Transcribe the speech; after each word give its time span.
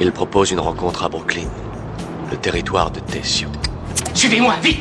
Il 0.00 0.12
propose 0.12 0.52
une 0.52 0.60
rencontre 0.60 1.04
à 1.04 1.08
Brooklyn, 1.08 1.48
le 2.30 2.36
territoire 2.36 2.88
de 2.92 3.00
Tessio. 3.00 3.48
Suivez-moi, 4.14 4.54
vite 4.62 4.78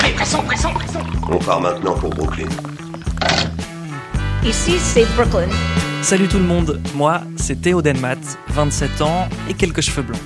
Allez, 0.00 0.12
pressons, 0.14 0.42
pressons, 0.44 0.72
pressons 0.72 1.00
On 1.28 1.38
part 1.38 1.60
maintenant 1.60 1.94
pour 1.94 2.10
Brooklyn. 2.10 2.46
Ici, 4.44 4.78
c'est 4.78 5.04
Brooklyn. 5.16 5.48
Salut 6.02 6.28
tout 6.28 6.38
le 6.38 6.44
monde, 6.44 6.80
moi 6.94 7.22
c'est 7.34 7.60
Théo 7.60 7.82
Denmat, 7.82 8.38
27 8.50 9.02
ans 9.02 9.28
et 9.50 9.54
quelques 9.54 9.80
cheveux 9.80 10.02
blancs. 10.02 10.22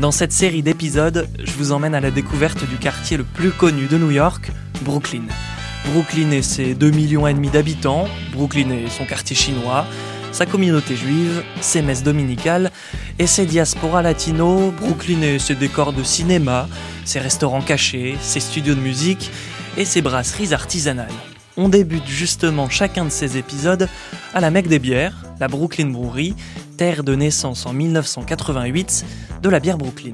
Dans 0.00 0.10
cette 0.10 0.32
série 0.32 0.64
d'épisodes, 0.64 1.28
je 1.38 1.52
vous 1.52 1.70
emmène 1.70 1.94
à 1.94 2.00
la 2.00 2.10
découverte 2.10 2.68
du 2.68 2.78
quartier 2.78 3.16
le 3.16 3.22
plus 3.22 3.52
connu 3.52 3.86
de 3.86 3.96
New 3.96 4.10
York, 4.10 4.50
Brooklyn. 4.80 5.22
Brooklyn 5.92 6.32
et 6.32 6.42
ses 6.42 6.74
2 6.74 6.90
millions 6.90 7.28
et 7.28 7.34
demi 7.34 7.48
d'habitants, 7.48 8.08
Brooklyn 8.32 8.70
et 8.70 8.88
son 8.88 9.04
quartier 9.04 9.36
chinois, 9.36 9.84
sa 10.32 10.46
communauté 10.46 10.96
juive, 10.96 11.42
ses 11.60 11.82
messes 11.82 12.02
dominicales 12.02 12.70
et 13.18 13.26
ses 13.26 13.46
diasporas 13.46 14.02
latino, 14.02 14.72
Brooklyn 14.72 15.22
et 15.22 15.38
ses 15.38 15.54
décors 15.54 15.92
de 15.92 16.02
cinéma, 16.02 16.68
ses 17.04 17.20
restaurants 17.20 17.60
cachés, 17.60 18.16
ses 18.20 18.40
studios 18.40 18.74
de 18.74 18.80
musique 18.80 19.30
et 19.76 19.84
ses 19.84 20.02
brasseries 20.02 20.54
artisanales. 20.54 21.08
On 21.56 21.68
débute 21.68 22.06
justement 22.06 22.70
chacun 22.70 23.04
de 23.04 23.10
ces 23.10 23.36
épisodes 23.36 23.88
à 24.32 24.40
la 24.40 24.50
Mecque 24.50 24.68
des 24.68 24.78
bières, 24.78 25.22
la 25.38 25.48
Brooklyn 25.48 25.90
Brewery, 25.90 26.34
terre 26.78 27.04
de 27.04 27.14
naissance 27.14 27.66
en 27.66 27.74
1988 27.74 29.04
de 29.42 29.48
la 29.50 29.60
bière 29.60 29.76
Brooklyn. 29.76 30.12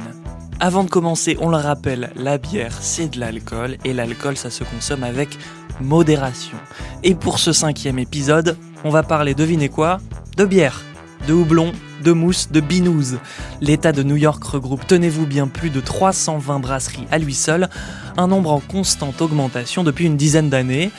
Avant 0.60 0.82
de 0.82 0.91
commencer, 0.91 1.36
on 1.41 1.48
le 1.48 1.56
rappelle, 1.56 2.10
la 2.16 2.38
bière 2.38 2.77
c'est 2.80 3.14
de 3.14 3.20
l'alcool 3.20 3.77
et 3.84 3.92
l'alcool 3.92 4.36
ça 4.36 4.50
se 4.50 4.64
consomme 4.64 5.05
avec 5.05 5.38
modération. 5.80 6.58
Et 7.05 7.14
pour 7.14 7.38
ce 7.38 7.52
cinquième 7.52 8.00
épisode, 8.00 8.56
on 8.84 8.91
va 8.91 9.02
parler, 9.02 9.34
devinez 9.34 9.68
quoi 9.68 9.98
De 10.37 10.45
bière, 10.45 10.82
de 11.27 11.32
houblon, 11.32 11.73
de 12.05 12.12
mousse, 12.12 12.50
de 12.50 12.60
binouze. 12.60 13.19
L'État 13.60 13.92
de 13.92 14.02
New 14.02 14.16
York 14.16 14.42
regroupe, 14.44 14.86
tenez-vous 14.86 15.27
bien, 15.27 15.48
plus 15.48 15.70
de 15.70 15.80
320 15.80 16.61
brasseries 16.61 17.06
à 17.11 17.19
lui 17.19 17.34
seul, 17.34 17.69
un 18.17 18.28
nombre 18.28 18.52
en 18.52 18.61
constante 18.61 19.20
augmentation 19.20 19.84
depuis 19.84 20.06
une 20.06 20.17
dizaine 20.17 20.48
d'années. 20.48 20.91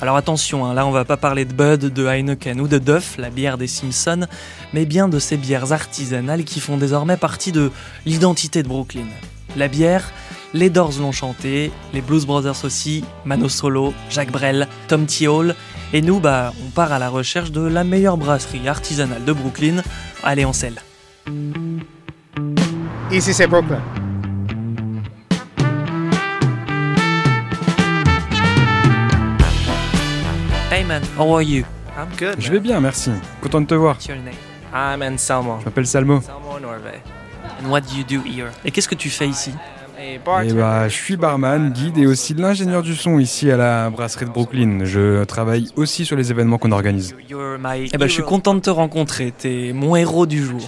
Alors 0.00 0.16
attention, 0.16 0.64
hein, 0.64 0.74
là 0.74 0.86
on 0.86 0.90
va 0.90 1.04
pas 1.04 1.16
parler 1.16 1.44
de 1.44 1.52
Bud, 1.52 1.92
de 1.92 2.06
Heineken 2.06 2.60
ou 2.60 2.68
de 2.68 2.78
Duff, 2.78 3.16
la 3.16 3.30
bière 3.30 3.58
des 3.58 3.68
Simpsons, 3.68 4.26
mais 4.72 4.86
bien 4.86 5.08
de 5.08 5.18
ces 5.18 5.36
bières 5.36 5.72
artisanales 5.72 6.44
qui 6.44 6.60
font 6.60 6.76
désormais 6.76 7.16
partie 7.16 7.52
de 7.52 7.70
l'identité 8.04 8.62
de 8.62 8.68
Brooklyn. 8.68 9.06
La 9.56 9.68
bière, 9.68 10.12
les 10.54 10.70
Doors 10.70 10.92
l'ont 11.00 11.12
chanté, 11.12 11.72
les 11.92 12.00
Blues 12.00 12.24
Brothers 12.26 12.64
aussi, 12.64 13.04
Mano 13.24 13.48
Solo, 13.48 13.92
Jacques 14.08 14.30
Brel, 14.30 14.68
Tom 14.86 15.04
T. 15.04 15.26
Hall, 15.26 15.54
et 15.92 16.00
nous, 16.00 16.20
bah, 16.20 16.52
on 16.64 16.70
part 16.70 16.92
à 16.92 16.98
la 17.00 17.10
recherche 17.10 17.50
de 17.50 17.60
la 17.60 17.82
meilleure 17.82 18.16
brasserie 18.16 18.68
artisanale 18.68 19.24
de 19.24 19.32
Brooklyn. 19.32 19.82
Allez, 20.22 20.44
en 20.44 20.52
selle. 20.52 20.80
Ici, 23.10 23.34
c'est 23.34 23.48
Brooklyn. 23.48 23.82
Hey 30.70 30.84
man, 30.84 31.02
how 31.18 31.32
are 31.34 31.42
you? 31.42 31.64
I'm 31.96 32.08
good. 32.18 32.40
Je 32.40 32.50
vais 32.50 32.60
bien, 32.60 32.80
merci. 32.80 33.10
Content 33.40 33.60
de 33.60 33.66
te 33.66 33.74
voir. 33.74 33.94
What's 33.94 34.06
your 34.06 34.18
name? 34.18 34.34
I'm 34.72 35.02
Anselmo. 35.02 35.58
Je 35.60 35.64
m'appelle 35.66 35.86
Salmo. 35.86 36.20
Norve. 36.60 37.00
And 37.62 37.70
what 37.70 37.82
do 37.82 37.96
you 37.96 38.04
do 38.04 38.20
here? 38.24 38.50
Et 38.64 38.70
qu'est-ce 38.72 38.88
que 38.88 38.96
tu 38.96 39.10
fais 39.10 39.28
ici? 39.28 39.52
Et 40.04 40.18
bartender. 40.18 40.52
bah, 40.54 40.88
je 40.88 40.94
suis 40.94 41.16
barman, 41.16 41.70
guide 41.72 41.96
et 41.98 42.06
aussi 42.06 42.34
l'ingénieur 42.34 42.82
du 42.82 42.94
son 42.94 43.18
ici 43.18 43.50
à 43.50 43.56
la 43.56 43.90
brasserie 43.90 44.26
de 44.26 44.30
Brooklyn. 44.30 44.84
Je 44.84 45.24
travaille 45.24 45.68
aussi 45.76 46.04
sur 46.04 46.16
les 46.16 46.30
événements 46.30 46.58
qu'on 46.58 46.72
organise. 46.72 47.14
Eh 47.30 47.98
ben, 47.98 48.06
je 48.06 48.12
suis 48.12 48.22
content 48.22 48.54
de 48.54 48.60
te 48.60 48.70
rencontrer. 48.70 49.32
T'es 49.36 49.72
mon 49.74 49.96
héros 49.96 50.26
du 50.26 50.44
jour. 50.44 50.60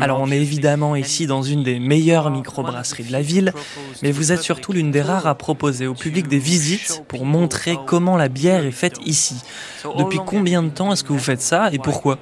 Alors, 0.00 0.20
on 0.20 0.30
est 0.30 0.40
évidemment 0.40 0.96
ici 0.96 1.26
dans 1.26 1.42
une 1.42 1.62
des 1.62 1.78
meilleures 1.78 2.30
microbrasseries 2.30 3.04
de 3.04 3.12
la 3.12 3.22
ville, 3.22 3.52
mais 4.02 4.10
vous 4.10 4.32
êtes 4.32 4.42
surtout 4.42 4.72
l'une 4.72 4.90
des 4.90 5.02
rares 5.02 5.26
à 5.26 5.34
proposer 5.34 5.86
au 5.86 5.94
public 5.94 6.26
des 6.28 6.38
visites 6.38 7.02
pour 7.08 7.24
montrer 7.24 7.76
comment 7.86 8.16
la 8.16 8.28
bière 8.28 8.64
est 8.64 8.70
faite 8.72 8.96
ici. 9.06 9.36
Depuis 9.98 10.18
combien 10.24 10.62
de 10.62 10.70
temps 10.70 10.92
est-ce 10.92 11.04
que 11.04 11.12
vous 11.12 11.18
faites 11.18 11.42
ça 11.42 11.70
et 11.72 11.78
pourquoi? 11.78 12.18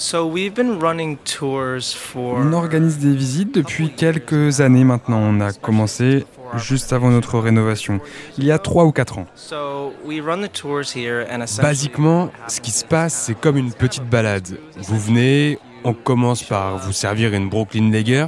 So 0.00 0.24
we've 0.24 0.54
been 0.54 0.80
running 0.80 1.18
tours 1.18 1.92
for. 1.92 2.38
On 2.38 2.54
organise 2.54 2.98
des 2.98 3.14
visites 3.14 3.54
depuis 3.54 3.90
quelques 3.90 4.62
années 4.62 4.82
maintenant. 4.82 5.18
On 5.18 5.42
a 5.42 5.52
commencé 5.52 6.24
juste 6.56 6.94
avant 6.94 7.10
notre 7.10 7.38
rénovation, 7.38 8.00
il 8.38 8.44
y 8.44 8.50
a 8.50 8.58
3 8.58 8.86
ou 8.86 8.92
4 8.92 9.18
ans. 9.18 9.26
So 9.34 9.92
we 10.02 10.22
run 10.22 10.40
the 10.40 10.50
tours 10.50 10.96
here 10.96 11.26
and 11.30 11.42
essentially. 11.42 11.68
Basiquement, 11.68 12.30
ce 12.48 12.62
qui 12.62 12.70
se 12.70 12.82
passe, 12.82 13.12
c'est 13.12 13.38
comme 13.38 13.58
une 13.58 13.74
petite 13.74 14.08
balade. 14.08 14.58
Vous 14.78 14.98
venez, 14.98 15.58
on 15.84 15.92
commence 15.92 16.44
par 16.44 16.78
vous 16.78 16.92
servir 16.92 17.34
une 17.34 17.50
Brooklyn 17.50 17.90
Lager, 17.92 18.26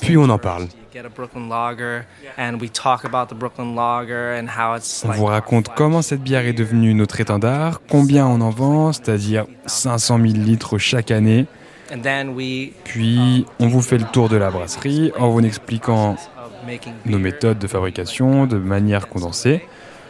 puis 0.00 0.16
on 0.16 0.28
en 0.28 0.38
parle. 0.38 0.68
You 0.94 1.00
Get 1.00 1.06
a 1.06 1.10
Brooklyn 1.10 1.48
Lager, 1.48 2.06
and 2.36 2.60
we 2.60 2.68
talk 2.68 3.04
about 3.04 3.28
the 3.28 3.34
Brooklyn 3.34 3.74
Lager 3.74 4.32
and 4.32 4.48
how 4.48 4.74
it's 4.74 5.04
On 5.04 5.12
vous 5.12 5.26
raconte 5.26 5.68
comment 5.74 6.02
cette 6.02 6.22
bière 6.22 6.46
est 6.46 6.52
devenue 6.52 6.94
notre 6.94 7.20
étendard, 7.20 7.80
combien 7.88 8.26
on 8.26 8.40
en 8.40 8.50
vend, 8.50 8.92
c'est-à-dire 8.92 9.46
500 9.66 10.18
000 10.18 10.32
litres 10.34 10.78
chaque 10.78 11.10
année. 11.10 11.46
Puis 12.84 13.46
on 13.58 13.68
vous 13.68 13.80
fait 13.80 13.98
le 13.98 14.04
tour 14.04 14.28
de 14.28 14.36
la 14.36 14.50
brasserie 14.50 15.12
en 15.18 15.30
vous 15.30 15.40
expliquant 15.40 16.16
nos 17.06 17.18
méthodes 17.18 17.58
de 17.58 17.66
fabrication 17.66 18.46
de 18.46 18.58
manière 18.58 19.08
condensée. 19.08 19.62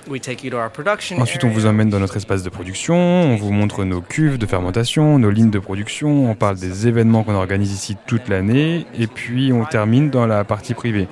We 0.08 0.20
take 0.20 0.42
you 0.42 0.50
to 0.50 0.56
our 0.56 0.70
production 0.70 1.20
Ensuite, 1.20 1.44
on 1.44 1.50
vous 1.50 1.66
emmène 1.66 1.90
dans 1.90 2.00
notre 2.00 2.16
espace 2.16 2.42
de 2.42 2.48
production, 2.48 2.96
on 2.96 3.36
vous 3.36 3.52
montre 3.52 3.84
nos 3.84 4.00
cuves 4.00 4.38
de 4.38 4.46
fermentation, 4.46 5.18
nos 5.18 5.30
lignes 5.30 5.50
de 5.50 5.58
production, 5.58 6.30
on 6.30 6.34
parle 6.34 6.56
des 6.56 6.86
événements 6.86 7.24
qu'on 7.24 7.34
organise 7.34 7.72
ici 7.72 7.96
toute 8.06 8.28
l'année, 8.28 8.86
et 8.98 9.06
puis 9.06 9.52
on 9.52 9.64
termine 9.64 10.08
dans 10.08 10.26
la 10.26 10.44
partie 10.44 10.72
privée, 10.72 11.08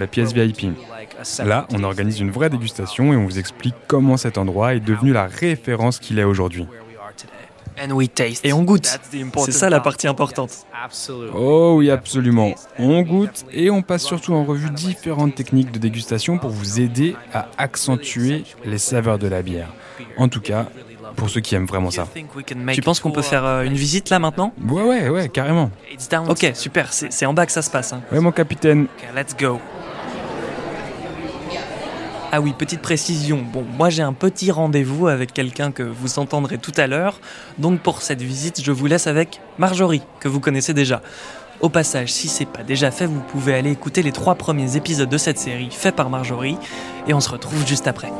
la 0.00 0.08
pièce 0.08 0.32
VIP. 0.32 0.72
Là, 1.44 1.66
on 1.72 1.84
organise 1.84 2.18
une 2.20 2.30
vraie 2.30 2.50
dégustation 2.50 3.12
et 3.12 3.16
on 3.16 3.24
vous 3.24 3.38
explique 3.38 3.74
comment 3.86 4.16
cet 4.16 4.36
endroit 4.36 4.74
est 4.74 4.80
devenu 4.80 5.12
la 5.12 5.26
référence 5.26 6.00
qu'il 6.00 6.18
est 6.18 6.24
aujourd'hui. 6.24 6.66
Et 8.44 8.52
on 8.52 8.62
goûte. 8.62 8.98
C'est 9.44 9.52
ça 9.52 9.70
la 9.70 9.80
partie 9.80 10.06
importante. 10.06 10.50
Absolutely. 10.84 11.32
Oh 11.34 11.74
oui, 11.78 11.90
absolument. 11.90 12.52
On 12.78 13.02
goûte 13.02 13.44
et 13.52 13.70
on 13.70 13.82
passe 13.82 14.04
surtout 14.04 14.34
en 14.34 14.44
revue 14.44 14.70
différentes 14.70 15.34
techniques 15.34 15.70
de 15.70 15.78
dégustation 15.78 16.38
pour 16.38 16.50
vous 16.50 16.80
aider 16.80 17.16
à 17.32 17.48
accentuer 17.58 18.44
les 18.64 18.78
saveurs 18.78 19.18
de 19.18 19.28
la 19.28 19.42
bière. 19.42 19.68
En 20.16 20.28
tout 20.28 20.40
cas, 20.40 20.66
pour 21.16 21.28
ceux 21.30 21.40
qui 21.40 21.54
aiment 21.54 21.66
vraiment 21.66 21.90
ça. 21.90 22.06
Tu 22.72 22.82
penses 22.82 23.00
qu'on 23.00 23.10
peut 23.10 23.22
faire 23.22 23.44
euh, 23.44 23.62
une 23.62 23.74
visite 23.74 24.10
là 24.10 24.18
maintenant? 24.18 24.52
Ouais, 24.68 24.82
ouais, 24.82 25.08
ouais, 25.08 25.28
carrément. 25.28 25.70
Ok, 26.28 26.50
super, 26.54 26.92
c'est 26.92 27.26
en 27.26 27.34
bas 27.34 27.46
que 27.46 27.52
ça 27.52 27.62
se 27.62 27.70
passe. 27.70 27.92
hein. 27.92 28.00
Ouais, 28.12 28.20
mon 28.20 28.32
capitaine. 28.32 28.84
Ok, 28.96 29.08
let's 29.16 29.36
go. 29.36 29.58
Ah 32.32 32.40
oui, 32.40 32.54
petite 32.56 32.80
précision. 32.80 33.44
Bon, 33.52 33.64
moi 33.76 33.90
j'ai 33.90 34.02
un 34.02 34.12
petit 34.12 34.52
rendez-vous 34.52 35.08
avec 35.08 35.32
quelqu'un 35.32 35.72
que 35.72 35.82
vous 35.82 36.20
entendrez 36.20 36.58
tout 36.58 36.72
à 36.76 36.86
l'heure. 36.86 37.18
Donc 37.58 37.80
pour 37.80 38.02
cette 38.02 38.22
visite, 38.22 38.62
je 38.62 38.70
vous 38.70 38.86
laisse 38.86 39.08
avec 39.08 39.40
Marjorie, 39.58 40.02
que 40.20 40.28
vous 40.28 40.38
connaissez 40.38 40.72
déjà. 40.72 41.02
Au 41.60 41.68
passage, 41.68 42.12
si 42.12 42.28
c'est 42.28 42.46
pas 42.46 42.62
déjà 42.62 42.92
fait, 42.92 43.06
vous 43.06 43.20
pouvez 43.20 43.54
aller 43.54 43.72
écouter 43.72 44.02
les 44.02 44.12
trois 44.12 44.36
premiers 44.36 44.76
épisodes 44.76 45.08
de 45.08 45.18
cette 45.18 45.38
série 45.38 45.70
faits 45.72 45.96
par 45.96 46.08
Marjorie. 46.08 46.56
Et 47.08 47.14
on 47.14 47.20
se 47.20 47.30
retrouve 47.30 47.66
juste 47.66 47.88
après. 47.88 48.12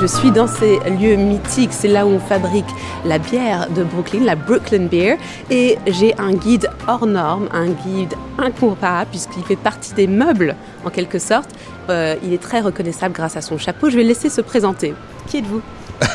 Je 0.00 0.06
suis 0.06 0.30
dans 0.30 0.46
ces 0.46 0.78
lieux 1.00 1.16
mythiques, 1.16 1.72
c'est 1.72 1.88
là 1.88 2.06
où 2.06 2.10
on 2.10 2.20
fabrique 2.20 2.68
la 3.04 3.18
bière 3.18 3.68
de 3.70 3.82
Brooklyn, 3.82 4.24
la 4.24 4.36
Brooklyn 4.36 4.86
Beer, 4.86 5.16
et 5.50 5.76
j'ai 5.88 6.16
un 6.18 6.34
guide 6.34 6.70
hors 6.86 7.06
norme, 7.06 7.48
un 7.52 7.66
guide 7.66 8.14
incomparable 8.38 9.10
puisqu'il 9.10 9.42
fait 9.42 9.56
partie 9.56 9.94
des 9.94 10.06
meubles 10.06 10.54
en 10.84 10.90
quelque 10.90 11.18
sorte. 11.18 11.50
Euh, 11.90 12.14
il 12.22 12.32
est 12.32 12.42
très 12.42 12.60
reconnaissable 12.60 13.12
grâce 13.12 13.36
à 13.36 13.40
son 13.40 13.58
chapeau. 13.58 13.90
Je 13.90 13.96
vais 13.96 14.02
le 14.02 14.08
laisser 14.08 14.28
se 14.28 14.40
présenter. 14.40 14.94
Qui 15.26 15.38
êtes-vous? 15.38 15.62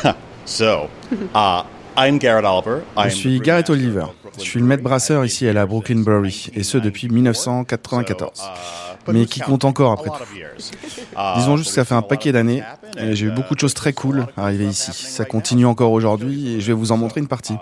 So, 0.46 0.90
uh. 1.34 1.73
Je 3.04 3.08
suis 3.10 3.40
Garrett 3.40 3.70
Oliver. 3.70 4.06
Je 4.36 4.42
suis 4.42 4.60
le 4.60 4.66
maître 4.66 4.82
brasseur 4.82 5.24
ici 5.24 5.46
à 5.46 5.52
la 5.52 5.64
Brooklyn 5.66 6.00
Brewery, 6.00 6.50
et 6.54 6.62
ce 6.62 6.78
depuis 6.78 7.08
1994. 7.08 8.42
Mais 9.12 9.26
qui 9.26 9.40
compte 9.40 9.64
encore 9.64 9.92
après 9.92 10.08
tout. 10.08 10.24
Disons 11.36 11.56
juste 11.56 11.70
que 11.70 11.74
ça 11.74 11.84
fait 11.84 11.94
un 11.94 12.02
paquet 12.02 12.32
d'années, 12.32 12.62
et 12.96 13.14
j'ai 13.14 13.26
eu 13.26 13.30
beaucoup 13.30 13.54
de 13.54 13.60
choses 13.60 13.74
très 13.74 13.92
cool 13.92 14.26
arriver 14.36 14.66
ici. 14.66 14.92
Ça 14.92 15.24
continue 15.24 15.66
encore 15.66 15.92
aujourd'hui, 15.92 16.54
et 16.54 16.60
je 16.60 16.68
vais 16.68 16.72
vous 16.72 16.90
en 16.90 16.96
montrer 16.96 17.20
une 17.20 17.28
partie. 17.28 17.54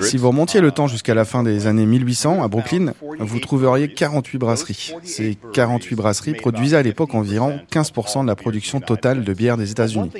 Si 0.00 0.16
vous 0.16 0.28
remontiez 0.28 0.60
le 0.60 0.72
temps 0.72 0.88
jusqu'à 0.88 1.14
la 1.14 1.24
fin 1.24 1.44
des 1.44 1.66
années 1.68 1.86
1800 1.86 2.42
à 2.42 2.48
Brooklyn, 2.48 2.92
vous 3.20 3.38
trouveriez 3.38 3.92
48 3.92 4.38
brasseries. 4.38 4.92
Ces 5.04 5.38
48 5.52 5.94
brasseries 5.94 6.34
produisaient 6.34 6.76
à 6.76 6.82
l'époque 6.82 7.14
environ 7.14 7.60
15% 7.72 8.22
de 8.22 8.26
la 8.26 8.34
production 8.34 8.80
totale 8.80 9.22
de 9.22 9.32
bière 9.32 9.56
des 9.56 9.70
États-Unis. 9.70 10.10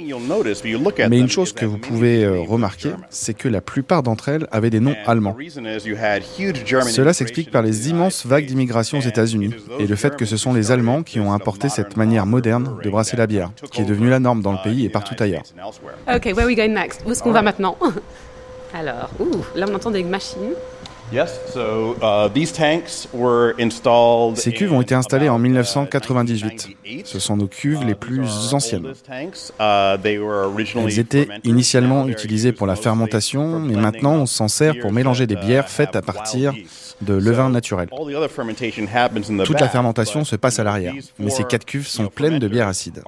Mais 1.11 1.19
une 1.19 1.29
chose 1.29 1.53
que 1.53 1.66
vous 1.67 1.79
pouvez 1.79 2.25
euh, 2.25 2.41
remarquer, 2.41 2.91
c'est 3.11 3.35
que 3.35 3.49
la 3.49 3.61
plupart 3.61 4.03
d'entre 4.03 4.29
elles 4.29 4.47
avaient 4.51 4.71
des 4.71 4.81
noms 4.81 4.97
allemands. 5.07 5.37
Cela 5.39 7.13
s'explique 7.13 7.51
par 7.51 7.63
les 7.63 7.89
immenses 7.91 8.27
vagues 8.27 8.47
d'immigration 8.47 8.99
aux 8.99 9.03
États-Unis 9.03 9.51
et 9.79 9.87
le 9.87 9.97
fait 9.97 10.17
que 10.17 10.25
ce 10.25 10.37
sont 10.37 10.53
les 10.53 10.73
Allemands 10.73 11.03
qui 11.03 11.21
ont 11.21 11.33
importé 11.33 11.69
cette 11.69 11.97
manière 11.97 12.27
moderne 12.27 12.79
de 12.83 12.91
brasser 12.91 13.17
la 13.17 13.27
bière, 13.27 13.51
qui 13.71 13.83
est 13.83 13.85
devenue 13.85 14.11
la 14.11 14.21
norme 14.21 14.43
dans 14.43 14.53
le 14.53 14.59
pays 14.63 14.85
et 14.85 14.89
partout 14.89 15.15
ailleurs. 15.19 15.43
Ok, 16.09 16.25
where 16.25 16.41
are 16.41 16.47
we 16.47 16.57
going 16.57 16.69
next? 16.69 17.03
Où 17.07 17.13
est-ce 17.13 17.23
qu'on 17.23 17.33
va 17.33 17.43
maintenant? 17.43 17.77
Alors, 18.75 19.11
ouh, 19.21 19.45
là 19.55 19.67
on 19.71 19.75
entend 19.75 19.91
des 19.91 20.05
machines. 20.05 20.55
Uh, 21.13 22.29
Ces 24.35 24.53
cuves 24.53 24.73
ont 24.73 24.81
été 24.81 24.95
installées 24.95 25.29
en 25.29 25.39
1998. 25.39 26.69
Ce 27.05 27.19
sont 27.21 27.37
nos 27.37 27.47
cuves 27.47 27.85
les 27.85 27.95
plus 27.95 28.53
anciennes. 28.53 28.93
Uh, 29.59 30.19
originally 30.19 30.93
Elles 30.93 30.99
étaient 30.99 31.29
initialement 31.45 32.09
utilisées 32.09 32.53
pour 32.53 32.67
la 32.67 32.75
fermentation, 32.77 33.61
mais 33.61 33.77
maintenant 33.77 34.15
on 34.15 34.27
s'en 34.27 34.49
sert 34.49 34.79
pour 34.81 34.93
mélanger 34.93 35.27
des 35.27 35.37
bières 35.37 35.69
faites 35.69 35.95
à 35.95 36.03
partir 36.03 36.55
de 37.01 37.15
levain 37.15 37.51
naturel. 37.51 37.89
all 37.93 38.07
the 38.07 38.17
other 38.17 38.29
fermentation 38.29 38.87
happens 38.87 39.31
in 39.31 39.37
the 39.37 39.45
Toute 39.45 39.61
la 39.61 39.69
fermentation 39.69 40.25
se 40.25 40.37
passe 40.37 40.59
à 40.59 40.65
l'arrière, 40.65 40.95
mais 41.19 41.31
ces 41.31 41.45
quatre 41.45 41.65
cuves 41.65 41.87
sont 41.87 42.07
pleines 42.07 42.39
de 42.39 42.49
bières 42.49 42.69
acides. 42.69 43.03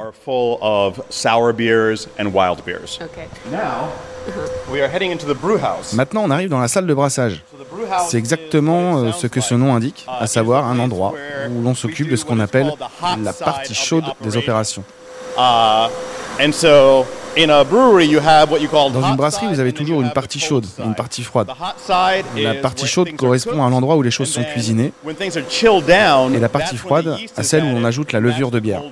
house. 5.62 5.92
Maintenant 5.94 6.22
on 6.24 6.30
arrive 6.30 6.48
dans 6.48 6.60
la 6.60 6.68
salle 6.68 6.86
de 6.86 6.94
brassage. 6.94 7.42
C'est 8.08 8.18
exactement 8.18 8.98
euh, 8.98 9.12
ce 9.12 9.26
que 9.26 9.40
ce 9.40 9.54
nom 9.54 9.74
indique, 9.74 10.06
à 10.08 10.26
savoir 10.26 10.66
un 10.66 10.78
endroit 10.78 11.14
où 11.50 11.62
l'on 11.62 11.74
s'occupe 11.74 12.10
de 12.10 12.16
ce 12.16 12.24
qu'on 12.24 12.40
appelle 12.40 12.72
la 13.22 13.32
partie 13.32 13.74
chaude 13.74 14.04
des 14.22 14.36
opérations. 14.36 14.84
And 17.38 17.42
so, 17.42 17.44
in 17.44 17.50
a 17.50 17.64
brewery, 17.64 18.06
you 18.06 18.18
have 18.20 18.50
what 18.50 18.60
you 18.60 18.68
call 18.68 18.90
Dans 18.90 19.00
hot 19.00 19.10
une 19.10 19.16
brasserie, 19.16 19.46
side 19.46 19.54
vous 19.54 19.60
avez 19.60 19.72
toujours 19.72 20.00
une 20.02 20.10
partie 20.10 20.38
the 20.38 20.42
chaude 20.42 20.64
et 20.78 20.82
une 20.82 20.88
side. 20.88 20.96
partie 20.96 21.22
froide. 21.22 21.46
The 21.46 21.50
hot 21.52 21.78
side 21.78 22.24
La 22.36 22.54
partie 22.54 22.82
where 22.82 22.90
chaude 22.90 23.06
things 23.08 23.14
are 23.14 23.18
correspond 23.18 23.64
à 23.64 23.70
l'endroit 23.70 23.96
où 23.96 24.02
les 24.02 24.10
choses 24.10 24.30
sont 24.30 24.42
cuisinées, 24.44 24.92
when 25.04 25.14
things 25.16 25.36
are 25.36 25.44
chilled 25.48 25.86
down, 25.86 26.34
et 26.34 26.40
la 26.40 26.48
partie 26.48 26.76
froide 26.76 27.08
à 27.36 27.42
is 27.42 27.44
celle 27.44 27.64
où 27.64 27.68
on 27.68 27.84
ajoute 27.84 28.12
la 28.12 28.20
levure 28.20 28.50
de 28.50 28.60
bière. 28.60 28.82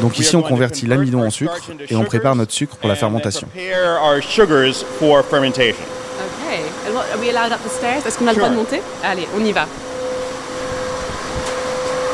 Donc 0.00 0.12
we 0.12 0.20
ici 0.20 0.36
on 0.36 0.42
convertit 0.42 0.82
convert 0.82 0.98
l'amidon 0.98 1.26
en 1.26 1.30
sucre 1.30 1.58
et 1.88 1.96
on 1.96 2.04
prépare 2.04 2.34
notre 2.36 2.52
sucre 2.52 2.76
pour 2.76 2.88
la 2.88 2.96
fermentation. 2.96 3.46
prepare 3.48 4.00
our 4.02 4.22
sugars 4.22 4.84
for 4.98 5.22
fermentation. 5.24 5.82
Ok. 6.18 6.60
And 6.88 6.94
what- 6.94 7.04
Are 7.12 7.20
we 7.20 7.28
allowed 7.28 7.52
up 7.52 7.60
the 7.64 7.70
stairs? 7.70 8.06
Est-ce 8.06 8.18
qu'on 8.18 8.26
a 8.28 8.32
le 8.32 8.36
droit 8.38 8.48
de 8.50 8.54
monter? 8.54 8.80
Allez, 9.02 9.26
on 9.36 9.44
y 9.44 9.52
va. 9.52 9.66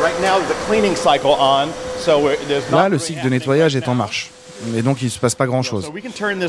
Right 0.02 0.18
now, 0.22 0.40
the 0.48 0.54
cleaning 0.66 0.96
cycle 0.96 1.36
on, 1.38 1.68
so 1.98 2.18
we're- 2.20 2.38
there's 2.48 2.62
Là, 2.72 2.88
le 2.88 2.98
cycle 2.98 3.22
de 3.22 3.28
nettoyage 3.28 3.76
est 3.76 3.86
en 3.88 3.94
marche. 3.94 4.30
Et 4.76 4.82
donc 4.82 5.00
il 5.00 5.06
ne 5.06 5.10
se 5.10 5.18
passe 5.18 5.34
pas 5.34 5.46
grand 5.46 5.62
chose. 5.62 5.90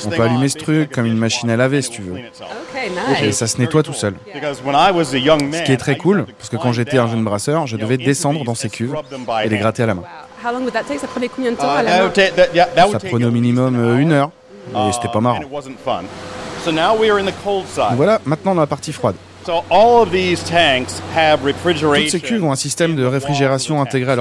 On 0.05 0.09
peut 0.09 0.21
allumer 0.23 0.49
ce 0.49 0.57
truc 0.57 0.91
comme 0.91 1.05
une 1.05 1.17
machine 1.17 1.49
à 1.49 1.55
laver 1.55 1.81
si 1.81 1.91
tu 1.91 2.01
veux. 2.01 2.13
Ok, 2.15 3.21
Et 3.23 3.31
ça 3.31 3.47
se 3.47 3.57
nettoie 3.57 3.83
tout 3.83 3.93
seul. 3.93 4.15
Because 4.33 4.61
when 4.65 4.75
I 4.75 4.91
was 4.93 5.13
a 5.13 5.17
young 5.17 5.41
man, 5.43 5.53
Ce 5.61 5.63
qui 5.63 5.71
est 5.71 5.77
très 5.77 5.95
cool, 5.97 6.25
parce 6.37 6.49
que 6.49 6.57
quand 6.57 6.73
j'étais 6.73 6.97
un 6.97 7.07
jeune 7.07 7.23
brasseur, 7.23 7.67
je 7.67 7.77
devais 7.77 7.97
descendre 7.97 8.43
dans 8.43 8.51
and 8.51 8.55
ces 8.55 8.69
cuves 8.69 8.95
et 9.43 9.49
les 9.49 9.57
gratter 9.57 9.83
à 9.83 9.87
la 9.87 9.93
main. 9.95 10.01
Wow. 10.01 10.07
How 10.49 10.53
long 10.53 10.61
would 10.63 10.73
that 10.73 10.83
take? 10.83 10.99
Ça 10.99 11.07
prenait 11.07 11.29
combien 11.29 11.51
de 11.51 11.55
temps 11.57 11.67
Uh, 11.67 11.77
à 11.79 11.83
la 11.83 12.85
main? 12.85 12.91
Ça 12.91 12.99
prenait 12.99 13.25
au 13.25 13.31
minimum 13.31 13.75
euh, 13.79 13.97
une 13.97 14.11
heure, 14.11 14.31
et 14.75 14.91
c'était 14.93 15.07
pas 15.07 15.19
Uh, 15.19 15.21
marrant. 15.21 15.37
and 15.37 15.43
it 15.43 15.51
wasn't 15.51 15.77
fun. 15.85 16.03
So 16.65 16.71
now 16.71 16.95
we 16.99 17.09
are 17.09 17.17
in 17.19 17.25
the 17.25 17.33
cold 17.43 17.65
side. 17.67 17.89
Donc 17.89 17.97
voilà, 17.97 18.19
maintenant 18.25 18.55
dans 18.55 18.61
la 18.61 18.67
partie 18.67 18.91
froide. 18.91 19.15
So 19.45 19.63
all 19.71 20.03
of 20.03 20.11
these 20.11 20.43
tanks 20.43 21.01
have 21.15 21.43
refrigeration. 21.43 22.03
Toutes 22.03 22.11
ces 22.11 22.19
cuves 22.19 22.43
ont 22.43 22.51
un 22.51 22.55
système 22.55 22.95
de 22.95 23.03
réfrigération 23.03 23.81
intégré 23.81 24.11
à 24.11 24.15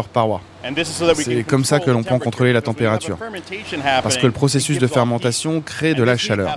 that 1.06 1.14
we 1.17 1.25
C'est 1.25 1.43
comme 1.43 1.64
ça 1.64 1.78
que 1.78 1.90
l'on 1.90 2.02
peut 2.02 2.19
contrôler 2.19 2.52
la 2.52 2.62
température. 2.62 3.19
Parce 4.02 4.17
que 4.17 4.26
le 4.26 4.32
processus 4.32 4.78
de 4.78 4.87
fermentation 4.87 5.61
crée 5.61 5.94
de 5.94 6.02
la 6.02 6.17
chaleur. 6.17 6.56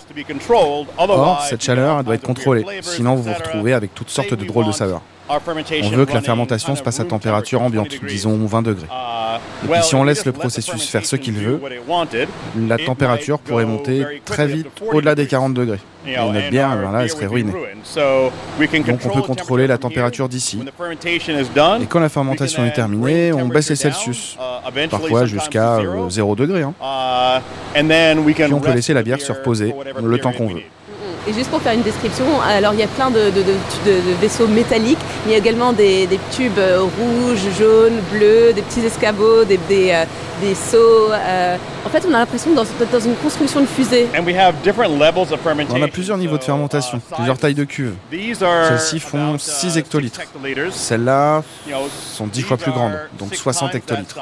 Or, 0.98 1.42
cette 1.42 1.64
chaleur 1.64 2.04
doit 2.04 2.16
être 2.16 2.24
contrôlée, 2.24 2.66
sinon 2.82 3.16
vous 3.16 3.24
vous 3.24 3.34
retrouvez 3.34 3.74
avec 3.74 3.94
toutes 3.94 4.10
sortes 4.10 4.34
de 4.34 4.46
drôles 4.46 4.68
de 4.68 4.72
saveurs. 4.72 5.02
On 5.84 5.90
veut 5.90 6.06
que 6.06 6.14
la 6.14 6.22
fermentation 6.22 6.76
se 6.76 6.84
passe 6.84 7.00
à 7.00 7.06
température 7.06 7.62
ambiante, 7.62 7.94
20 7.94 8.08
disons 8.08 8.38
20 8.46 8.62
degrés. 8.62 8.88
Uh, 8.90 9.66
Et 9.66 9.68
puis 9.72 9.84
si 9.84 9.96
on 9.96 10.04
laisse 10.04 10.26
le 10.26 10.32
processus 10.32 10.88
faire 10.90 11.06
ce 11.06 11.16
qu'il 11.16 11.34
veut, 11.34 11.60
la 12.68 12.78
température 12.78 13.40
pourrait 13.40 13.66
monter 13.66 14.22
très 14.26 14.48
vite 14.48 14.68
to 14.76 14.86
40 14.86 14.96
au-delà 14.96 15.16
des 15.16 15.24
degrees. 15.24 15.32
40 15.32 15.54
degrés. 15.54 15.80
Et 16.06 16.18
notre 16.18 16.50
bière, 16.50 16.76
ben 16.76 16.92
là, 16.92 17.04
elle 17.04 17.10
serait 17.10 17.28
ruinée. 17.28 17.54
Donc 18.88 19.00
on 19.06 19.10
peut 19.10 19.22
contrôler 19.22 19.68
la 19.68 19.78
température 19.78 20.28
d'ici. 20.28 20.60
Et 21.82 21.86
quand 21.86 22.00
la 22.00 22.10
fermentation 22.10 22.66
est 22.66 22.72
terminée, 22.74 23.32
on 23.34 23.48
baisse 23.48 23.70
les 23.70 23.76
Celsius, 23.76 24.38
uh, 24.38 24.88
parfois 24.90 25.26
jusqu'à 25.26 25.78
to 25.78 25.84
euh, 25.84 26.10
zero. 26.10 26.36
0 26.36 26.36
degré. 26.36 26.62
hein. 26.64 26.74
Uh, 26.82 27.84
Puis 28.34 28.54
on 28.54 28.60
peut 28.60 28.72
laisser 28.72 28.94
la 28.94 29.04
bière 29.04 29.22
se 29.22 29.32
reposer 29.32 29.74
le 30.02 30.18
temps 30.20 30.34
qu'on 30.34 30.48
veut. 30.48 30.62
Et 31.28 31.34
juste 31.34 31.50
pour 31.50 31.62
faire 31.62 31.74
une 31.74 31.84
description, 31.84 32.26
alors 32.42 32.74
il 32.74 32.80
y 32.80 32.84
a 32.84 32.88
plein 32.88 33.10
de, 33.10 33.20
de- 33.30 33.42
de- 33.42 33.42
de- 33.86 34.02
de 34.12 34.14
vaisseaux 34.20 34.48
métalliques, 34.48 34.98
mais 35.26 35.32
il 35.32 35.34
y 35.34 35.36
a 35.36 35.38
également 35.38 35.72
des, 35.72 36.06
des 36.06 36.20
tubes 36.36 36.58
euh, 36.58 36.82
rouges, 36.82 37.40
jaunes, 37.58 38.00
bleus, 38.12 38.52
des 38.54 38.62
petits 38.62 38.82
escabeaux, 38.86 39.46
des, 39.46 39.58
des, 39.70 39.92
euh, 39.92 40.04
des 40.42 40.54
seaux. 40.54 41.12
euh. 41.12 41.56
En 41.86 41.90
fait, 41.90 42.04
on 42.10 42.14
a 42.14 42.18
l'impression 42.20 42.52
d'être 42.54 42.68
dans, 42.92 42.98
dans 43.00 43.06
une 43.06 43.16
construction 43.16 43.62
de 43.62 43.66
fusée. 43.68 44.08
And 44.18 44.26
we 44.26 44.36
have 44.36 44.56
different 44.64 45.00
levels 45.00 45.32
of 45.32 45.40
fermentation. 45.42 45.80
On 45.80 45.84
a 45.84 45.88
plusieurs 45.88 46.18
niveaux 46.18 46.38
de 46.38 46.44
fermentation, 46.44 46.98
uh, 46.98 47.16
plusieurs 47.16 47.38
tailles 47.38 47.54
de 47.56 47.64
cuves. 47.64 47.96
These 48.12 48.44
are 48.44 48.68
Celles-ci 48.68 49.00
font 49.00 49.30
about, 49.30 49.36
uh, 49.36 49.40
6 49.40 49.78
hectolitres. 49.78 50.20
Celles-là 50.72 51.42
sont 52.16 52.28
10 52.28 52.32
these 52.42 52.46
fois 52.48 52.58
plus 52.58 52.72
grandes, 52.74 52.94
are 52.94 53.08
donc 53.18 53.30
six 53.34 53.38
60 53.42 53.72
times 53.72 53.82
that 53.82 53.88
hectolitres. 53.88 54.16